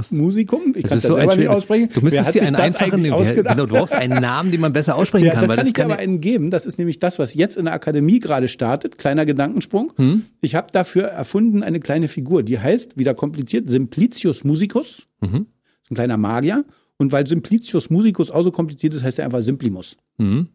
Musicum. 0.10 0.74
Ich 0.76 0.84
kann 0.84 0.98
das, 0.98 1.02
das 1.02 1.04
so 1.04 1.16
selber 1.16 1.36
nicht 1.36 1.50
aussprechen. 1.50 1.90
Du 1.94 2.02
müsstest 2.02 2.34
dir 2.34 2.42
einen 2.42 2.56
einfachen, 2.56 3.04
genau, 3.04 3.22
du 3.22 3.68
brauchst 3.68 3.94
einen 3.94 4.20
Namen, 4.20 4.52
den 4.52 4.60
man 4.60 4.74
besser 4.74 4.96
aussprechen 4.96 5.28
ja, 5.28 5.34
kann. 5.34 5.48
Da 5.48 5.56
kann 5.56 5.68
ich 5.68 5.74
dir 5.74 5.86
aber 5.86 5.98
einen 5.98 6.20
geben. 6.20 6.50
Das 6.50 6.66
ist 6.66 6.80
nämlich 6.80 6.98
das, 6.98 7.20
was 7.20 7.36
jetzt 7.36 7.58
in 7.58 7.66
der 7.66 7.76
Akademie 7.76 8.18
gerade 8.18 8.48
startet. 8.48 8.98
Kleiner 8.98 9.28
Gedankensprung. 9.28 9.94
Hm? 9.98 10.24
Ich 10.42 10.56
habe 10.56 10.70
dafür 10.72 11.04
erfunden 11.04 11.62
eine 11.62 11.80
kleine 11.80 12.08
Figur, 12.08 12.42
die 12.42 12.58
heißt, 12.58 12.98
wieder 12.98 13.14
kompliziert, 13.14 13.70
Simplicius 13.70 14.44
Musicus. 14.44 15.08
Mhm. 15.22 15.46
Ist 15.84 15.92
ein 15.92 15.96
kleiner 15.96 16.18
Magier. 16.18 16.66
Und 16.98 17.12
weil 17.12 17.28
Simplicius 17.28 17.92
Musicus 17.92 18.32
auch 18.32 18.42
so 18.42 18.52
kompliziert 18.52 18.94
ist, 18.96 19.04
heißt 19.04 19.20
er 19.20 19.26
einfach 19.26 19.42
Simplimus. 19.44 19.98
Mhm. 20.18 20.50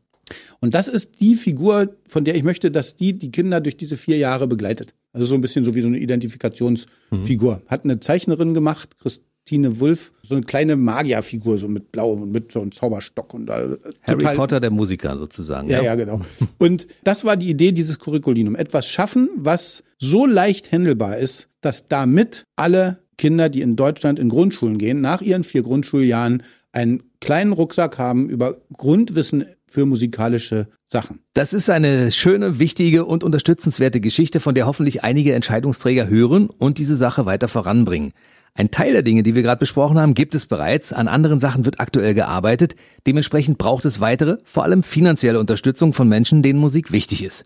Und 0.60 0.74
das 0.74 0.88
ist 0.88 1.20
die 1.20 1.34
Figur, 1.34 1.96
von 2.08 2.24
der 2.24 2.34
ich 2.34 2.42
möchte, 2.42 2.70
dass 2.70 2.96
die 2.96 3.18
die 3.18 3.30
Kinder 3.30 3.60
durch 3.60 3.76
diese 3.76 3.96
vier 3.96 4.16
Jahre 4.18 4.46
begleitet. 4.46 4.94
Also 5.12 5.26
so 5.26 5.34
ein 5.34 5.40
bisschen 5.40 5.64
so 5.64 5.74
wie 5.74 5.80
so 5.80 5.86
eine 5.86 5.98
Identifikationsfigur. 5.98 7.54
Mhm. 7.56 7.68
Hat 7.68 7.84
eine 7.84 8.00
Zeichnerin 8.00 8.52
gemacht, 8.54 8.96
Christine 8.98 9.80
Wulff, 9.80 10.12
so 10.22 10.34
eine 10.34 10.44
kleine 10.44 10.76
Magierfigur, 10.76 11.56
so 11.58 11.68
mit 11.68 11.92
Blau 11.92 12.12
und 12.12 12.32
mit 12.32 12.52
so 12.52 12.60
einem 12.60 12.72
Zauberstock 12.72 13.32
und 13.32 13.48
äh, 13.48 13.76
Harry 14.02 14.36
Potter 14.36 14.60
der 14.60 14.70
Musiker 14.70 15.16
sozusagen. 15.16 15.68
Ja, 15.68 15.78
ja, 15.78 15.84
ja, 15.84 15.94
genau. 15.94 16.20
Und 16.58 16.86
das 17.04 17.24
war 17.24 17.36
die 17.36 17.48
Idee 17.48 17.72
dieses 17.72 17.98
Curriculinum. 17.98 18.56
Etwas 18.56 18.88
schaffen, 18.88 19.30
was 19.36 19.84
so 19.98 20.26
leicht 20.26 20.72
händelbar 20.72 21.18
ist, 21.18 21.48
dass 21.60 21.88
damit 21.88 22.44
alle 22.56 22.98
Kinder, 23.18 23.48
die 23.48 23.62
in 23.62 23.76
Deutschland 23.76 24.18
in 24.18 24.28
Grundschulen 24.28 24.78
gehen, 24.78 25.00
nach 25.00 25.22
ihren 25.22 25.44
vier 25.44 25.62
Grundschuljahren 25.62 26.42
einen 26.72 27.02
kleinen 27.20 27.52
Rucksack 27.52 27.98
haben 27.98 28.28
über 28.28 28.58
Grundwissen 28.76 29.46
für 29.76 29.84
musikalische 29.84 30.68
Sachen. 30.90 31.20
Das 31.34 31.52
ist 31.52 31.68
eine 31.68 32.10
schöne, 32.10 32.58
wichtige 32.58 33.04
und 33.04 33.22
unterstützenswerte 33.22 34.00
Geschichte, 34.00 34.40
von 34.40 34.54
der 34.54 34.64
hoffentlich 34.64 35.04
einige 35.04 35.34
Entscheidungsträger 35.34 36.08
hören 36.08 36.48
und 36.48 36.78
diese 36.78 36.96
Sache 36.96 37.26
weiter 37.26 37.46
voranbringen. 37.46 38.14
Ein 38.54 38.70
Teil 38.70 38.94
der 38.94 39.02
Dinge, 39.02 39.22
die 39.22 39.34
wir 39.34 39.42
gerade 39.42 39.58
besprochen 39.58 39.98
haben, 39.98 40.14
gibt 40.14 40.34
es 40.34 40.46
bereits. 40.46 40.94
An 40.94 41.08
anderen 41.08 41.40
Sachen 41.40 41.66
wird 41.66 41.78
aktuell 41.78 42.14
gearbeitet. 42.14 42.74
Dementsprechend 43.06 43.58
braucht 43.58 43.84
es 43.84 44.00
weitere, 44.00 44.38
vor 44.44 44.64
allem 44.64 44.82
finanzielle 44.82 45.38
Unterstützung 45.38 45.92
von 45.92 46.08
Menschen, 46.08 46.40
denen 46.40 46.58
Musik 46.58 46.90
wichtig 46.90 47.22
ist. 47.22 47.44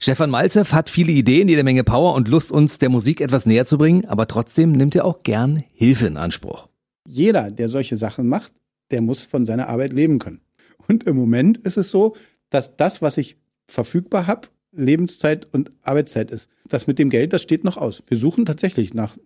Stefan 0.00 0.30
Malzew 0.30 0.72
hat 0.72 0.90
viele 0.90 1.12
Ideen, 1.12 1.46
jede 1.46 1.62
Menge 1.62 1.84
Power 1.84 2.16
und 2.16 2.26
Lust, 2.26 2.50
uns 2.50 2.78
der 2.78 2.88
Musik 2.88 3.20
etwas 3.20 3.46
näher 3.46 3.66
zu 3.66 3.78
bringen, 3.78 4.04
aber 4.06 4.26
trotzdem 4.26 4.72
nimmt 4.72 4.96
er 4.96 5.04
auch 5.04 5.22
gern 5.22 5.62
Hilfe 5.74 6.08
in 6.08 6.16
Anspruch. 6.16 6.66
Jeder, 7.06 7.52
der 7.52 7.68
solche 7.68 7.96
Sachen 7.96 8.26
macht, 8.26 8.52
der 8.90 9.00
muss 9.00 9.22
von 9.22 9.46
seiner 9.46 9.68
Arbeit 9.68 9.92
leben 9.92 10.18
können. 10.18 10.40
Und 10.88 11.04
im 11.04 11.16
Moment 11.16 11.58
ist 11.58 11.76
es 11.76 11.90
so, 11.90 12.16
dass 12.50 12.76
das, 12.76 13.02
was 13.02 13.18
ich 13.18 13.36
verfügbar 13.66 14.26
habe, 14.26 14.48
Lebenszeit 14.72 15.46
und 15.52 15.70
Arbeitszeit 15.82 16.30
ist. 16.30 16.48
Das 16.68 16.86
mit 16.86 16.98
dem 16.98 17.10
Geld, 17.10 17.32
das 17.32 17.42
steht 17.42 17.64
noch 17.64 17.76
aus. 17.76 18.02
Wir 18.06 18.16
suchen 18.16 18.46
tatsächlich 18.46 18.94
nach 18.94 19.16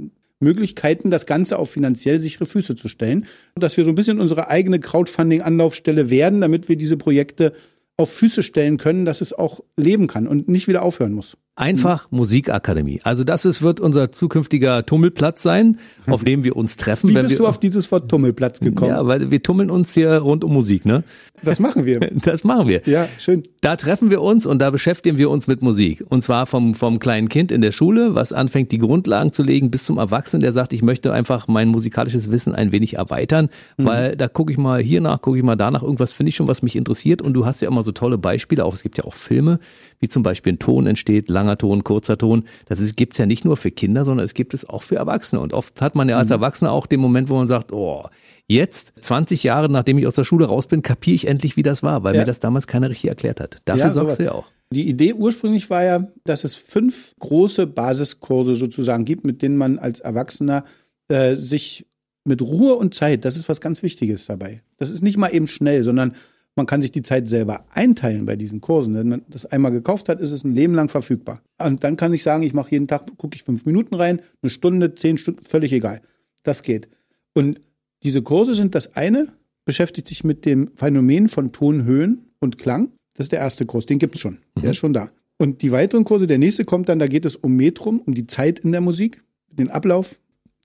Möglichkeiten, 0.41 1.11
das 1.11 1.27
Ganze 1.27 1.59
auf 1.59 1.71
finanziell 1.71 2.19
sichere 2.19 2.47
Füße 2.47 2.75
zu 2.77 2.89
stellen. 2.89 3.27
Und 3.55 3.63
dass 3.63 3.77
wir 3.77 3.85
so 3.85 3.91
ein 3.91 3.95
bisschen 3.95 4.21
unsere 4.21 4.49
eigene 4.49 4.81
Crowdfunding-Anlaufstelle 4.81 6.11
werden, 6.11 6.41
damit 6.41 6.69
wir 6.69 6.77
diese 6.77 6.97
Projekte 6.97 7.53
auf 7.97 8.13
Füße 8.13 8.43
stellen 8.43 8.79
können, 8.79 9.05
dass 9.05 9.21
es 9.21 9.33
auch 9.33 9.61
leben 9.77 10.07
kann 10.07 10.27
und 10.27 10.49
nicht 10.49 10.67
wieder 10.69 10.83
aufhören 10.83 11.13
muss. 11.13 11.37
Einfach 11.55 12.11
Musikakademie. 12.11 13.00
Also 13.05 13.24
das 13.24 13.44
ist, 13.44 13.61
wird 13.61 13.78
unser 13.78 14.11
zukünftiger 14.11 14.86
Tummelplatz 14.86 15.42
sein, 15.42 15.78
auf 16.09 16.24
dem 16.24 16.44
wir 16.44 16.57
uns 16.57 16.76
treffen. 16.76 17.11
Wie 17.11 17.14
bist 17.14 17.30
wir, 17.30 17.36
du 17.38 17.46
auf 17.46 17.61
dieses 17.61 17.92
Wort 17.92 18.11
Tummelplatz 18.11 18.61
gekommen? 18.61 18.90
Ja, 18.90 19.07
weil 19.07 19.30
wir 19.30 19.42
tummeln 19.42 19.70
uns 19.70 19.92
hier 19.92 20.16
rund 20.16 20.44
um 20.44 20.53
Musik, 20.55 20.86
ne? 20.86 21.05
Das 21.42 21.61
machen 21.61 21.84
wir. 21.84 22.00
Das 22.24 22.44
machen 22.44 22.68
wir. 22.68 22.82
Ja, 22.86 23.07
schön. 23.18 23.42
Da 23.61 23.76
treffen 23.76 24.11
wir 24.11 24.22
uns 24.22 24.46
und 24.46 24.61
da 24.61 24.70
beschäftigen 24.70 25.18
wir 25.18 25.28
uns 25.28 25.46
mit 25.46 25.61
Musik. 25.61 26.03
Und 26.09 26.22
zwar 26.22 26.46
vom, 26.46 26.74
vom 26.74 26.98
kleinen 26.98 27.28
Kind 27.28 27.53
in 27.53 27.61
der 27.61 27.72
Schule, 27.72 28.14
was 28.14 28.32
anfängt, 28.32 28.72
die 28.72 28.78
Grundlagen 28.78 29.32
zu 29.32 29.42
legen, 29.42 29.70
bis 29.70 29.84
zum 29.84 29.98
Erwachsenen, 29.98 30.40
der 30.40 30.53
sagt, 30.53 30.72
ich 30.72 30.82
möchte 30.82 31.12
einfach 31.12 31.48
mein 31.48 31.68
musikalisches 31.68 32.30
Wissen 32.30 32.55
ein 32.55 32.72
wenig 32.72 32.94
erweitern, 32.94 33.50
Mhm. 33.76 33.84
weil 33.84 34.16
da 34.16 34.28
gucke 34.28 34.53
ich 34.53 34.59
mal 34.59 34.80
hier 34.82 35.00
nach, 35.00 35.20
gucke 35.20 35.36
ich 35.38 35.44
mal 35.44 35.57
danach, 35.57 35.82
irgendwas 35.82 36.12
finde 36.12 36.30
ich 36.30 36.36
schon, 36.36 36.48
was 36.48 36.62
mich 36.62 36.76
interessiert. 36.76 37.20
Und 37.20 37.34
du 37.34 37.44
hast 37.44 37.61
ja 37.61 37.68
immer 37.68 37.82
so 37.82 37.92
tolle 37.92 38.16
Beispiele, 38.18 38.64
auch 38.64 38.74
es 38.74 38.82
gibt 38.82 38.96
ja 38.98 39.05
auch 39.05 39.14
Filme, 39.14 39.59
wie 40.03 40.09
zum 40.09 40.22
Beispiel 40.22 40.53
ein 40.55 40.59
Ton 40.59 40.86
entsteht, 40.86 41.28
langer 41.30 41.57
Ton, 41.57 41.84
kurzer 41.84 42.18
Ton. 42.18 42.44
Das 42.66 42.80
ist, 42.80 42.96
gibt's 42.96 43.16
ja 43.18 43.24
nicht 43.24 43.44
nur 43.46 43.57
für 43.57 43.70
Kinder, 43.70 44.05
sondern 44.05 44.24
es 44.24 44.34
gibt 44.34 44.53
es 44.53 44.68
auch 44.68 44.82
für 44.82 44.96
Erwachsene. 44.96 45.40
Und 45.40 45.55
oft 45.55 45.80
hat 45.80 45.94
man 45.94 46.09
ja 46.09 46.18
als 46.18 46.30
Erwachsener 46.30 46.72
auch 46.72 46.86
den 46.86 47.00
Moment, 47.00 47.30
wo 47.30 47.36
man 47.36 47.46
sagt, 47.46 47.72
oh, 47.72 48.05
Jetzt, 48.48 48.92
20 49.00 49.44
Jahre 49.44 49.68
nachdem 49.70 49.96
ich 49.98 50.07
aus 50.07 50.16
der 50.16 50.24
Schule 50.24 50.46
raus 50.46 50.66
bin, 50.66 50.82
kapiere 50.82 51.14
ich 51.14 51.26
endlich, 51.26 51.57
wie 51.57 51.62
das 51.62 51.82
war, 51.82 52.03
weil 52.03 52.14
Ja. 52.14 52.20
mir 52.22 52.26
das 52.26 52.40
damals 52.40 52.66
keiner 52.66 52.90
richtig 52.90 53.09
erklärt 53.09 53.40
hat. 53.40 53.62
Dafür 53.64 53.84
Ja, 53.86 53.92
sorgst 53.92 54.18
du 54.18 54.24
ja 54.24 54.32
auch. 54.32 54.44
Die 54.74 54.88
Idee 54.88 55.14
ursprünglich 55.14 55.70
war 55.70 55.84
ja, 55.84 56.09
dass 56.24 56.44
es 56.44 56.55
fünf 56.55 57.14
große 57.20 57.66
Basiskurse 57.66 58.55
sozusagen 58.57 59.05
gibt, 59.05 59.24
mit 59.24 59.40
denen 59.42 59.57
man 59.57 59.78
als 59.78 60.00
Erwachsener 60.00 60.64
äh, 61.09 61.34
sich 61.36 61.86
mit 62.24 62.42
Ruhe 62.42 62.74
und 62.74 62.94
Zeit, 62.94 63.24
das 63.24 63.36
ist 63.36 63.48
was 63.48 63.61
ganz 63.61 63.82
Wichtiges 63.82 64.26
dabei. 64.26 64.62
Das 64.76 64.90
ist 64.90 65.03
nicht 65.03 65.16
mal 65.16 65.28
eben 65.28 65.46
schnell, 65.46 65.82
sondern 65.82 66.12
man 66.55 66.66
kann 66.66 66.82
sich 66.82 66.92
die 66.92 67.03
Zeit 67.03 67.28
selber 67.28 67.64
einteilen 67.70 68.26
bei 68.26 68.36
diesen 68.36 68.61
Kursen. 68.61 68.94
Wenn 68.94 69.09
man 69.09 69.22
das 69.28 69.46
einmal 69.46 69.72
gekauft 69.72 70.09
hat, 70.09 70.20
ist 70.20 70.32
es 70.32 70.44
ein 70.44 70.55
Leben 70.55 70.74
lang 70.74 70.88
verfügbar. 70.88 71.42
Und 71.59 71.82
dann 71.82 71.96
kann 71.96 72.12
ich 72.12 72.22
sagen, 72.22 72.42
ich 72.42 72.53
mache 72.53 72.72
jeden 72.72 72.88
Tag, 72.88 73.07
gucke 73.16 73.36
ich 73.36 73.42
fünf 73.42 73.64
Minuten 73.64 73.94
rein, 73.94 74.20
eine 74.42 74.50
Stunde, 74.50 74.94
zehn 74.94 75.16
Stunden, 75.16 75.44
völlig 75.44 75.72
egal. 75.72 76.03
Das 76.42 76.62
geht. 76.62 76.88
Und 77.34 77.61
diese 78.03 78.22
Kurse 78.22 78.55
sind 78.55 78.74
das 78.74 78.96
eine, 78.96 79.28
beschäftigt 79.64 80.09
sich 80.09 80.24
mit 80.24 80.44
dem 80.44 80.70
Phänomen 80.74 81.28
von 81.28 81.53
Tonhöhen 81.53 82.26
und 82.40 82.59
Klang. 82.59 82.92
Das 83.14 83.26
ist 83.26 83.32
der 83.32 83.40
erste 83.40 83.64
Kurs, 83.64 83.86
den 83.86 83.98
gibt's 83.98 84.20
schon. 84.20 84.38
Der 84.61 84.72
ist 84.72 84.78
schon 84.78 84.92
da. 84.92 85.11
Und 85.38 85.62
die 85.62 85.72
weiteren 85.72 86.05
Kurse, 86.05 86.26
der 86.26 86.38
nächste 86.38 86.64
kommt 86.64 86.88
dann, 86.88 86.98
da 86.98 87.07
geht 87.07 87.24
es 87.24 87.36
um 87.36 87.57
Metrum, 87.57 88.00
um 88.00 88.14
die 88.14 88.26
Zeit 88.26 88.61
in 88.61 88.72
der 88.72 88.80
Musik, 88.80 89.22
den 89.48 89.70
Ablauf. 89.70 90.20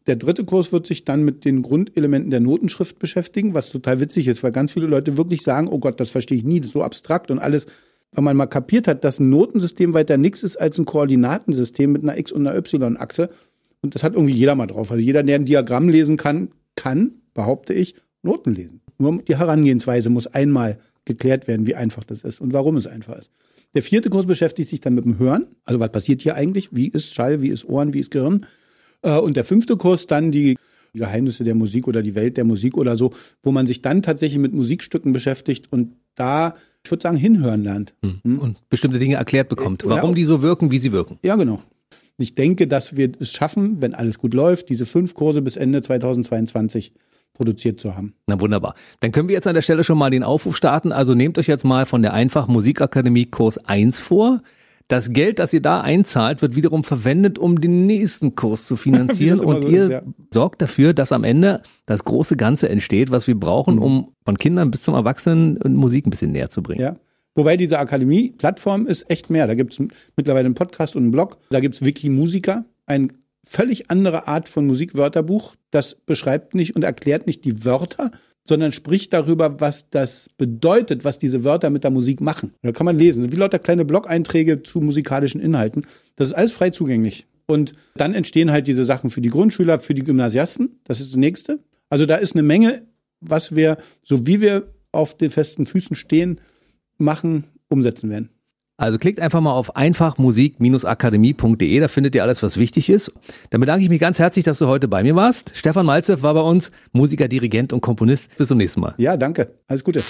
Der 0.07 0.15
dritte 0.15 0.45
Kurs 0.45 0.71
wird 0.71 0.87
sich 0.87 1.03
dann 1.03 1.23
mit 1.23 1.43
den 1.43 1.61
Grundelementen 1.61 2.31
der 2.31 2.39
Notenschrift 2.39 2.97
beschäftigen, 2.97 3.53
was 3.53 3.69
total 3.69 3.99
witzig 3.99 4.27
ist, 4.27 4.41
weil 4.41 4.53
ganz 4.53 4.71
viele 4.71 4.87
Leute 4.87 5.17
wirklich 5.17 5.43
sagen, 5.43 5.67
oh 5.67 5.79
Gott, 5.79 5.99
das 5.99 6.09
verstehe 6.09 6.37
ich 6.37 6.45
nie, 6.45 6.59
das 6.59 6.67
ist 6.67 6.73
so 6.73 6.83
abstrakt 6.83 7.29
und 7.29 7.39
alles. 7.39 7.67
Wenn 8.13 8.23
man 8.23 8.37
mal 8.37 8.45
kapiert 8.45 8.87
hat, 8.87 9.03
dass 9.03 9.19
ein 9.19 9.29
Notensystem 9.29 9.93
weiter 9.93 10.15
nichts 10.15 10.43
ist 10.43 10.55
als 10.55 10.77
ein 10.77 10.85
Koordinatensystem 10.85 11.91
mit 11.91 12.03
einer 12.03 12.17
X- 12.17 12.31
und 12.31 12.47
einer 12.47 12.57
Y-Achse, 12.57 13.29
und 13.81 13.95
das 13.95 14.03
hat 14.03 14.13
irgendwie 14.13 14.33
jeder 14.33 14.55
mal 14.55 14.65
drauf. 14.65 14.91
Also 14.91 15.03
jeder, 15.03 15.23
der 15.23 15.35
ein 15.35 15.45
Diagramm 15.45 15.89
lesen 15.89 16.17
kann, 16.17 16.49
kann, 16.75 17.21
behaupte 17.33 17.73
ich, 17.73 17.95
Noten 18.23 18.53
lesen. 18.53 18.81
Nur 18.97 19.21
die 19.21 19.37
Herangehensweise 19.37 20.09
muss 20.09 20.25
einmal 20.27 20.79
geklärt 21.05 21.47
werden, 21.47 21.67
wie 21.67 21.75
einfach 21.75 22.03
das 22.03 22.23
ist 22.23 22.41
und 22.41 22.53
warum 22.53 22.77
es 22.77 22.87
einfach 22.87 23.17
ist. 23.17 23.29
Der 23.75 23.83
vierte 23.83 24.09
Kurs 24.09 24.25
beschäftigt 24.25 24.69
sich 24.69 24.81
dann 24.81 24.95
mit 24.95 25.05
dem 25.05 25.19
Hören. 25.19 25.47
Also 25.65 25.79
was 25.79 25.91
passiert 25.91 26.21
hier 26.21 26.35
eigentlich? 26.35 26.69
Wie 26.75 26.87
ist 26.87 27.13
Schall? 27.13 27.41
Wie 27.41 27.49
ist 27.49 27.65
Ohren? 27.65 27.93
Wie 27.93 27.99
ist 27.99 28.11
Gehirn? 28.11 28.45
Äh, 29.01 29.17
Und 29.17 29.35
der 29.37 29.43
fünfte 29.43 29.77
Kurs 29.77 30.07
dann 30.07 30.31
die 30.31 30.57
Geheimnisse 30.93 31.43
der 31.43 31.55
Musik 31.55 31.87
oder 31.87 32.01
die 32.01 32.15
Welt 32.15 32.37
der 32.37 32.43
Musik 32.45 32.77
oder 32.77 32.97
so, 32.97 33.13
wo 33.43 33.51
man 33.51 33.67
sich 33.67 33.81
dann 33.81 34.01
tatsächlich 34.01 34.39
mit 34.39 34.53
Musikstücken 34.53 35.13
beschäftigt 35.13 35.71
und 35.71 35.93
da, 36.15 36.55
ich 36.83 36.89
würde 36.89 37.03
sagen, 37.03 37.17
hinhören 37.17 37.63
lernt. 37.63 37.93
Und 38.23 38.57
bestimmte 38.69 38.97
Dinge 38.97 39.15
erklärt 39.15 39.49
bekommt, 39.49 39.83
Ja. 39.83 39.89
warum 39.89 40.15
die 40.15 40.23
so 40.23 40.41
wirken, 40.41 40.71
wie 40.71 40.79
sie 40.79 40.91
wirken. 40.91 41.19
Ja, 41.23 41.35
genau. 41.35 41.61
Ich 42.17 42.33
denke, 42.33 42.67
dass 42.67 42.97
wir 42.97 43.11
es 43.19 43.31
schaffen, 43.31 43.79
wenn 43.79 43.93
alles 43.93 44.17
gut 44.17 44.33
läuft, 44.33 44.69
diese 44.69 44.87
fünf 44.87 45.13
Kurse 45.13 45.43
bis 45.43 45.55
Ende 45.55 45.83
2022 45.83 46.93
produziert 47.35 47.79
zu 47.79 47.95
haben. 47.95 48.15
Na 48.25 48.39
wunderbar. 48.41 48.73
Dann 49.01 49.11
können 49.11 49.27
wir 49.29 49.35
jetzt 49.35 49.45
an 49.45 49.53
der 49.53 49.61
Stelle 49.61 49.83
schon 49.83 49.99
mal 49.99 50.09
den 50.09 50.23
Aufruf 50.23 50.57
starten. 50.57 50.91
Also 50.91 51.13
nehmt 51.13 51.37
euch 51.37 51.45
jetzt 51.45 51.63
mal 51.65 51.85
von 51.85 52.01
der 52.01 52.13
Einfach 52.13 52.47
Musikakademie 52.47 53.25
Kurs 53.27 53.59
1 53.59 53.99
vor. 53.99 54.41
Das 54.89 55.11
Geld, 55.11 55.39
das 55.39 55.53
ihr 55.53 55.61
da 55.61 55.81
einzahlt, 55.81 56.41
wird 56.41 56.55
wiederum 56.55 56.83
verwendet, 56.85 57.37
um 57.37 57.59
den 57.59 57.85
nächsten 57.85 58.35
Kurs 58.35 58.65
zu 58.67 58.77
finanzieren. 58.77 59.39
Und 59.41 59.63
so 59.63 59.67
ihr 59.69 59.83
ist, 59.85 59.91
ja. 59.91 60.01
sorgt 60.33 60.61
dafür, 60.61 60.93
dass 60.93 61.11
am 61.11 61.23
Ende 61.25 61.61
das 61.85 62.05
große 62.05 62.37
Ganze 62.37 62.69
entsteht, 62.69 63.11
was 63.11 63.27
wir 63.27 63.37
brauchen, 63.37 63.75
Mhm. 63.75 63.81
um 63.81 64.13
von 64.23 64.37
Kindern 64.37 64.71
bis 64.71 64.83
zum 64.83 64.93
Erwachsenen 64.95 65.59
Musik 65.75 66.07
ein 66.07 66.09
bisschen 66.09 66.31
näher 66.31 66.49
zu 66.49 66.63
bringen. 66.63 66.81
Ja. 66.81 66.95
Wobei 67.35 67.57
diese 67.57 67.77
Akademie-Plattform 67.79 68.87
ist 68.87 69.09
echt 69.11 69.29
mehr. 69.29 69.45
Da 69.45 69.55
gibt 69.55 69.73
es 69.73 69.87
mittlerweile 70.15 70.45
einen 70.45 70.55
Podcast 70.55 70.95
und 70.95 71.03
einen 71.03 71.11
Blog. 71.11 71.37
Da 71.49 71.59
gibt 71.59 71.75
es 71.75 71.83
Wikimusica, 71.85 72.65
ein 72.85 73.11
völlig 73.45 73.91
andere 73.91 74.27
Art 74.27 74.49
von 74.49 74.65
Musikwörterbuch. 74.65 75.55
Das 75.69 75.95
beschreibt 75.95 76.55
nicht 76.55 76.75
und 76.75 76.83
erklärt 76.83 77.27
nicht 77.27 77.45
die 77.45 77.63
Wörter, 77.65 78.11
sondern 78.47 78.71
spricht 78.71 79.13
darüber, 79.13 79.59
was 79.59 79.89
das 79.89 80.29
bedeutet, 80.37 81.03
was 81.03 81.19
diese 81.19 81.43
Wörter 81.43 81.69
mit 81.69 81.83
der 81.83 81.91
Musik 81.91 82.21
machen. 82.21 82.53
Da 82.61 82.71
kann 82.71 82.85
man 82.85 82.97
lesen. 82.97 83.31
Wie 83.31 83.35
lauter 83.35 83.59
kleine 83.59 83.85
Blog-Einträge 83.85 84.63
zu 84.63 84.79
musikalischen 84.79 85.41
Inhalten. 85.41 85.85
Das 86.15 86.29
ist 86.29 86.33
alles 86.33 86.53
frei 86.53 86.69
zugänglich. 86.69 87.27
Und 87.45 87.73
dann 87.95 88.13
entstehen 88.13 88.51
halt 88.51 88.67
diese 88.67 88.85
Sachen 88.85 89.09
für 89.09 89.21
die 89.21 89.29
Grundschüler, 89.29 89.79
für 89.79 89.93
die 89.93 90.03
Gymnasiasten. 90.03 90.79
Das 90.83 90.99
ist 90.99 91.11
das 91.11 91.17
nächste. 91.17 91.59
Also 91.89 92.05
da 92.05 92.15
ist 92.15 92.35
eine 92.35 92.43
Menge, 92.43 92.83
was 93.21 93.55
wir, 93.55 93.77
so 94.03 94.27
wie 94.27 94.41
wir 94.41 94.73
auf 94.91 95.17
den 95.17 95.31
festen 95.31 95.65
Füßen 95.65 95.95
stehen, 95.95 96.39
machen, 96.97 97.45
umsetzen 97.69 98.09
werden. 98.09 98.29
Also 98.77 98.99
klickt 98.99 99.19
einfach 99.19 99.41
mal 99.41 99.53
auf 99.53 99.75
einfachmusik-akademie.de, 99.75 101.79
da 101.79 101.87
findet 101.87 102.13
ihr 102.13 102.21
alles, 102.23 102.43
was 102.43 102.57
wichtig 102.57 102.91
ist. 102.91 103.11
Dann 103.49 103.59
bedanke 103.59 103.83
ich 103.83 103.89
mich 103.89 103.99
ganz 103.99 104.19
herzlich, 104.19 104.45
dass 104.45 104.59
du 104.59 104.67
heute 104.67 104.87
bei 104.87 105.01
mir 105.01 105.15
warst. 105.15 105.53
Stefan 105.55 105.87
Malzew 105.87 106.21
war 106.21 106.35
bei 106.35 106.41
uns, 106.41 106.71
Musiker, 106.91 107.27
Dirigent 107.27 107.73
und 107.73 107.81
Komponist. 107.81 108.37
Bis 108.37 108.49
zum 108.49 108.59
nächsten 108.59 108.81
Mal. 108.81 108.93
Ja, 108.97 109.17
danke. 109.17 109.49
Alles 109.67 109.83
Gute. 109.83 110.03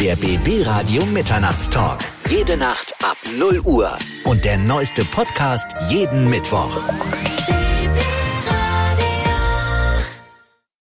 Der 0.00 0.16
BB 0.16 0.66
Radio 0.66 1.06
Mitternachtstalk. 1.06 2.00
Jede 2.28 2.56
Nacht 2.56 2.94
ab 3.02 3.16
0 3.38 3.60
Uhr. 3.64 3.96
Und 4.24 4.44
der 4.44 4.58
neueste 4.58 5.04
Podcast 5.04 5.68
jeden 5.88 6.28
Mittwoch. 6.28 6.82